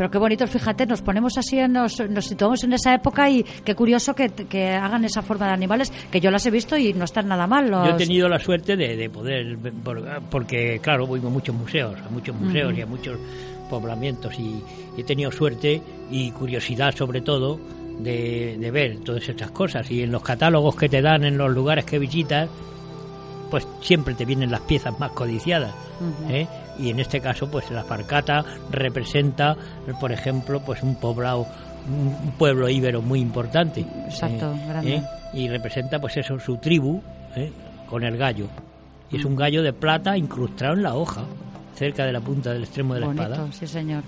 Pero 0.00 0.10
qué 0.10 0.16
bonito, 0.16 0.46
fíjate, 0.46 0.86
nos 0.86 1.02
ponemos 1.02 1.36
así, 1.36 1.58
nos, 1.68 2.00
nos 2.08 2.24
situamos 2.24 2.64
en 2.64 2.72
esa 2.72 2.94
época 2.94 3.28
y 3.28 3.42
qué 3.42 3.74
curioso 3.74 4.14
que, 4.14 4.30
que 4.30 4.70
hagan 4.70 5.04
esa 5.04 5.20
forma 5.20 5.48
de 5.48 5.52
animales, 5.52 5.92
que 6.10 6.22
yo 6.22 6.30
las 6.30 6.46
he 6.46 6.50
visto 6.50 6.74
y 6.78 6.94
no 6.94 7.04
están 7.04 7.28
nada 7.28 7.46
mal. 7.46 7.70
Los... 7.70 7.86
Yo 7.86 7.94
he 7.96 7.98
tenido 7.98 8.26
la 8.26 8.38
suerte 8.38 8.78
de, 8.78 8.96
de 8.96 9.10
poder, 9.10 9.58
porque 10.30 10.78
claro, 10.82 11.06
voy 11.06 11.20
a 11.20 11.24
muchos 11.24 11.54
museos, 11.54 11.98
a 12.00 12.08
muchos 12.08 12.34
museos 12.34 12.72
y 12.78 12.80
a 12.80 12.86
muchos 12.86 13.18
poblamientos 13.68 14.38
y 14.38 14.62
he 14.96 15.04
tenido 15.04 15.30
suerte 15.30 15.82
y 16.10 16.30
curiosidad 16.30 16.96
sobre 16.96 17.20
todo 17.20 17.60
de, 17.98 18.56
de 18.58 18.70
ver 18.70 19.00
todas 19.00 19.28
estas 19.28 19.50
cosas 19.50 19.90
y 19.90 20.02
en 20.02 20.12
los 20.12 20.22
catálogos 20.22 20.76
que 20.76 20.88
te 20.88 21.02
dan 21.02 21.24
en 21.24 21.36
los 21.36 21.50
lugares 21.50 21.84
que 21.84 21.98
visitas 21.98 22.48
pues 23.50 23.68
siempre 23.82 24.14
te 24.14 24.24
vienen 24.24 24.50
las 24.50 24.60
piezas 24.60 24.98
más 24.98 25.10
codiciadas. 25.10 25.74
¿eh? 26.30 26.46
Y 26.80 26.90
en 26.90 27.00
este 27.00 27.20
caso 27.20 27.50
pues 27.50 27.70
la 27.70 27.84
Farcata 27.84 28.44
representa 28.70 29.56
por 30.00 30.12
ejemplo 30.12 30.60
pues 30.60 30.82
un 30.82 30.96
poblado 30.96 31.46
un 31.88 32.32
pueblo 32.38 32.68
íbero 32.68 33.02
muy 33.02 33.20
importante 33.20 33.84
Exacto, 34.06 34.52
¿eh? 34.52 34.64
grande. 34.68 34.94
¿eh? 34.96 35.02
y 35.32 35.48
representa 35.48 35.98
pues 35.98 36.16
eso 36.16 36.38
su 36.38 36.56
tribu 36.56 37.00
¿eh? 37.36 37.52
con 37.88 38.04
el 38.04 38.16
gallo 38.16 38.46
y 39.10 39.16
es 39.16 39.24
un 39.24 39.36
gallo 39.36 39.62
de 39.62 39.72
plata 39.72 40.16
incrustado 40.16 40.74
en 40.74 40.82
la 40.82 40.94
hoja 40.94 41.22
cerca 41.74 42.04
de 42.04 42.12
la 42.12 42.20
punta 42.20 42.52
del 42.52 42.64
extremo 42.64 42.94
de 42.94 43.00
la 43.00 43.06
bonito, 43.06 43.22
espada 43.24 43.52
sí, 43.52 43.66
señor. 43.66 44.02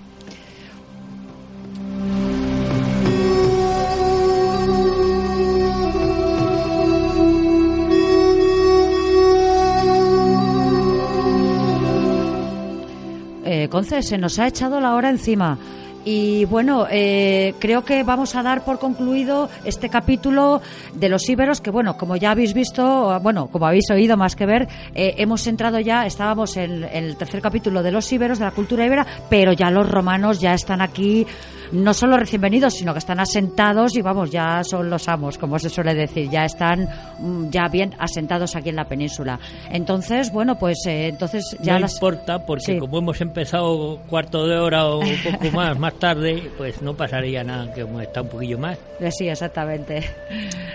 Eh, 13.55 13.69
Conce, 13.69 14.01
se 14.01 14.17
nos 14.17 14.39
ha 14.39 14.47
echado 14.47 14.81
la 14.81 14.95
hora 14.95 15.11
encima. 15.11 15.59
Y 16.03 16.43
bueno, 16.45 16.87
eh, 16.89 17.53
creo 17.59 17.85
que 17.85 18.01
vamos 18.01 18.35
a 18.35 18.41
dar 18.41 18.65
por 18.65 18.79
concluido 18.79 19.47
este 19.63 19.89
capítulo 19.89 20.59
de 20.95 21.07
los 21.07 21.29
íberos, 21.29 21.61
que 21.61 21.69
bueno, 21.69 21.95
como 21.95 22.15
ya 22.15 22.31
habéis 22.31 22.55
visto, 22.55 23.19
bueno, 23.21 23.49
como 23.51 23.67
habéis 23.67 23.91
oído 23.91 24.17
más 24.17 24.35
que 24.35 24.47
ver, 24.47 24.67
eh, 24.95 25.13
hemos 25.19 25.45
entrado 25.45 25.79
ya, 25.79 26.07
estábamos 26.07 26.57
en, 26.57 26.83
en 26.83 27.03
el 27.03 27.15
tercer 27.15 27.41
capítulo 27.41 27.83
de 27.83 27.91
los 27.91 28.11
íberos, 28.11 28.39
de 28.39 28.45
la 28.45 28.51
cultura 28.51 28.87
íbera, 28.87 29.05
pero 29.29 29.53
ya 29.53 29.69
los 29.69 29.87
romanos 29.87 30.41
ya 30.41 30.55
están 30.55 30.81
aquí, 30.81 31.27
no 31.73 31.93
solo 31.93 32.17
recién 32.17 32.41
venidos, 32.41 32.73
sino 32.75 32.93
que 32.93 32.99
están 32.99 33.19
asentados 33.19 33.95
y 33.97 34.01
vamos, 34.01 34.31
ya 34.31 34.63
son 34.63 34.89
los 34.89 35.07
amos, 35.09 35.37
como 35.37 35.59
se 35.59 35.69
suele 35.69 35.93
decir, 35.93 36.29
ya 36.29 36.45
están 36.45 36.87
mm, 37.19 37.49
ya 37.49 37.67
bien 37.67 37.93
asentados 37.99 38.55
aquí 38.55 38.69
en 38.69 38.75
la 38.77 38.85
península. 38.85 39.39
Entonces, 39.69 40.31
bueno, 40.31 40.57
pues 40.57 40.77
eh, 40.87 41.07
entonces 41.07 41.57
ya 41.61 41.73
no 41.73 41.79
las... 41.81 41.93
importa 41.95 42.45
porque 42.45 42.63
Sí. 42.63 42.79
como 42.79 42.99
hemos 42.99 43.19
empezado 43.21 43.99
cuarto 44.09 44.47
de 44.47 44.57
hora 44.57 44.85
o 44.87 44.99
un 44.99 45.15
poco 45.23 45.51
más 45.55 45.77
más 45.77 45.93
tarde 45.95 46.49
pues 46.57 46.81
no 46.81 46.93
pasaría 46.95 47.43
nada 47.43 47.73
que 47.73 47.81
hemos 47.81 48.01
estado 48.01 48.23
un 48.25 48.29
poquillo 48.31 48.57
más 48.57 48.77
Eh, 48.99 49.11
Sí, 49.11 49.27
exactamente. 49.27 50.03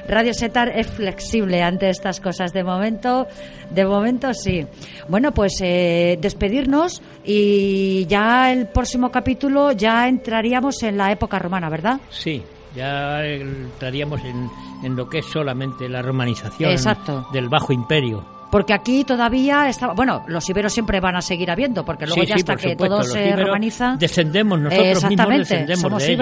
Radio 0.08 0.34
Setar 0.34 0.68
es 0.68 0.86
flexible 0.88 1.62
ante 1.62 1.88
estas 1.90 2.20
cosas. 2.20 2.52
De 2.52 2.62
momento, 2.64 3.26
de 3.70 3.84
momento 3.86 4.32
sí. 4.34 4.66
Bueno, 5.08 5.32
pues 5.32 5.60
eh, 5.62 6.18
despedirnos 6.20 7.00
y 7.24 8.06
ya 8.06 8.52
el 8.52 8.66
próximo 8.68 9.10
capítulo 9.10 9.72
ya 9.72 10.08
entraríamos 10.08 10.82
en 10.82 10.87
la 10.96 11.12
época 11.12 11.38
romana, 11.38 11.68
¿verdad? 11.68 12.00
Sí, 12.10 12.42
ya 12.74 13.24
entraríamos 13.24 14.22
en, 14.24 14.48
en 14.82 14.96
lo 14.96 15.08
que 15.08 15.18
es 15.18 15.26
solamente 15.26 15.88
la 15.88 16.02
romanización 16.02 16.70
Exacto. 16.70 17.26
del 17.32 17.48
Bajo 17.48 17.72
Imperio. 17.72 18.24
Porque 18.50 18.72
aquí 18.72 19.04
todavía 19.04 19.68
está, 19.68 19.92
bueno, 19.92 20.24
los 20.26 20.48
iberos 20.48 20.72
siempre 20.72 21.00
van 21.00 21.16
a 21.16 21.20
seguir 21.20 21.50
habiendo, 21.50 21.84
porque 21.84 22.06
luego 22.06 22.22
Sí, 22.22 22.28
ya 22.28 22.34
sí, 22.36 22.40
hasta 22.40 22.56
que 22.56 22.70
supuesto, 22.70 22.96
todo 22.96 23.02
se 23.04 23.36
romaniza. 23.36 23.96
Descendemos 23.98 24.58
nosotros 24.58 24.86
mismos 24.86 25.02
Exactamente, 25.04 25.38
descendemos 25.54 25.80
somos 25.82 26.02
de. 26.02 26.16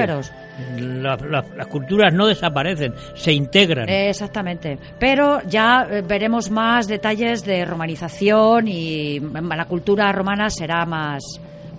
La- 1.03 1.17
la- 1.17 1.45
las 1.57 1.67
culturas 1.69 2.13
no 2.13 2.27
desaparecen, 2.27 2.95
se 3.15 3.33
integran. 3.33 3.89
Eh, 3.89 4.09
Exactamente. 4.11 4.77
Pero 4.99 5.41
ya 5.47 5.87
eh, 5.89 6.03
veremos 6.03 6.51
más 6.51 6.89
detalles 6.89 7.45
de 7.45 7.65
romanización 7.65 8.67
y 8.67 9.21
la 9.21 9.65
cultura 9.67 10.11
romana 10.11 10.51
será 10.51 10.85
más 10.85 11.23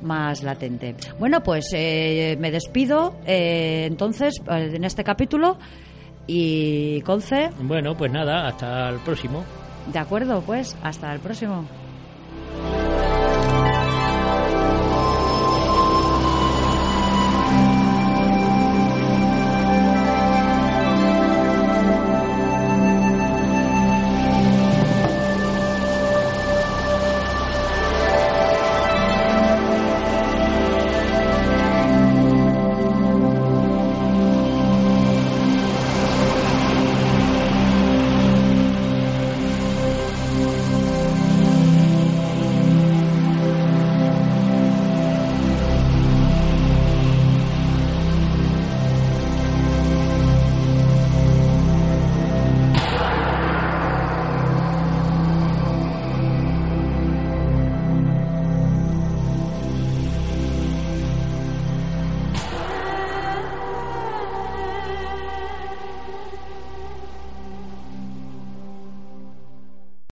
más 0.02 0.44
latente. 0.44 0.96
Bueno, 1.20 1.42
pues 1.44 1.66
eh, 1.74 2.38
me 2.40 2.52
despido 2.52 3.16
eh, 3.26 3.86
entonces 3.86 4.36
eh, 4.50 4.72
en 4.76 4.84
este 4.84 5.04
capítulo 5.04 5.58
y 6.28 7.02
Conce, 7.02 7.50
Bueno, 7.62 7.96
pues 7.96 8.12
nada, 8.12 8.48
hasta 8.48 8.90
el 8.90 9.00
próximo. 9.00 9.44
de 9.92 10.00
acuerdo, 10.00 10.42
pues 10.42 10.76
hasta 10.84 11.14
el 11.14 11.20
próximo. 11.20 11.66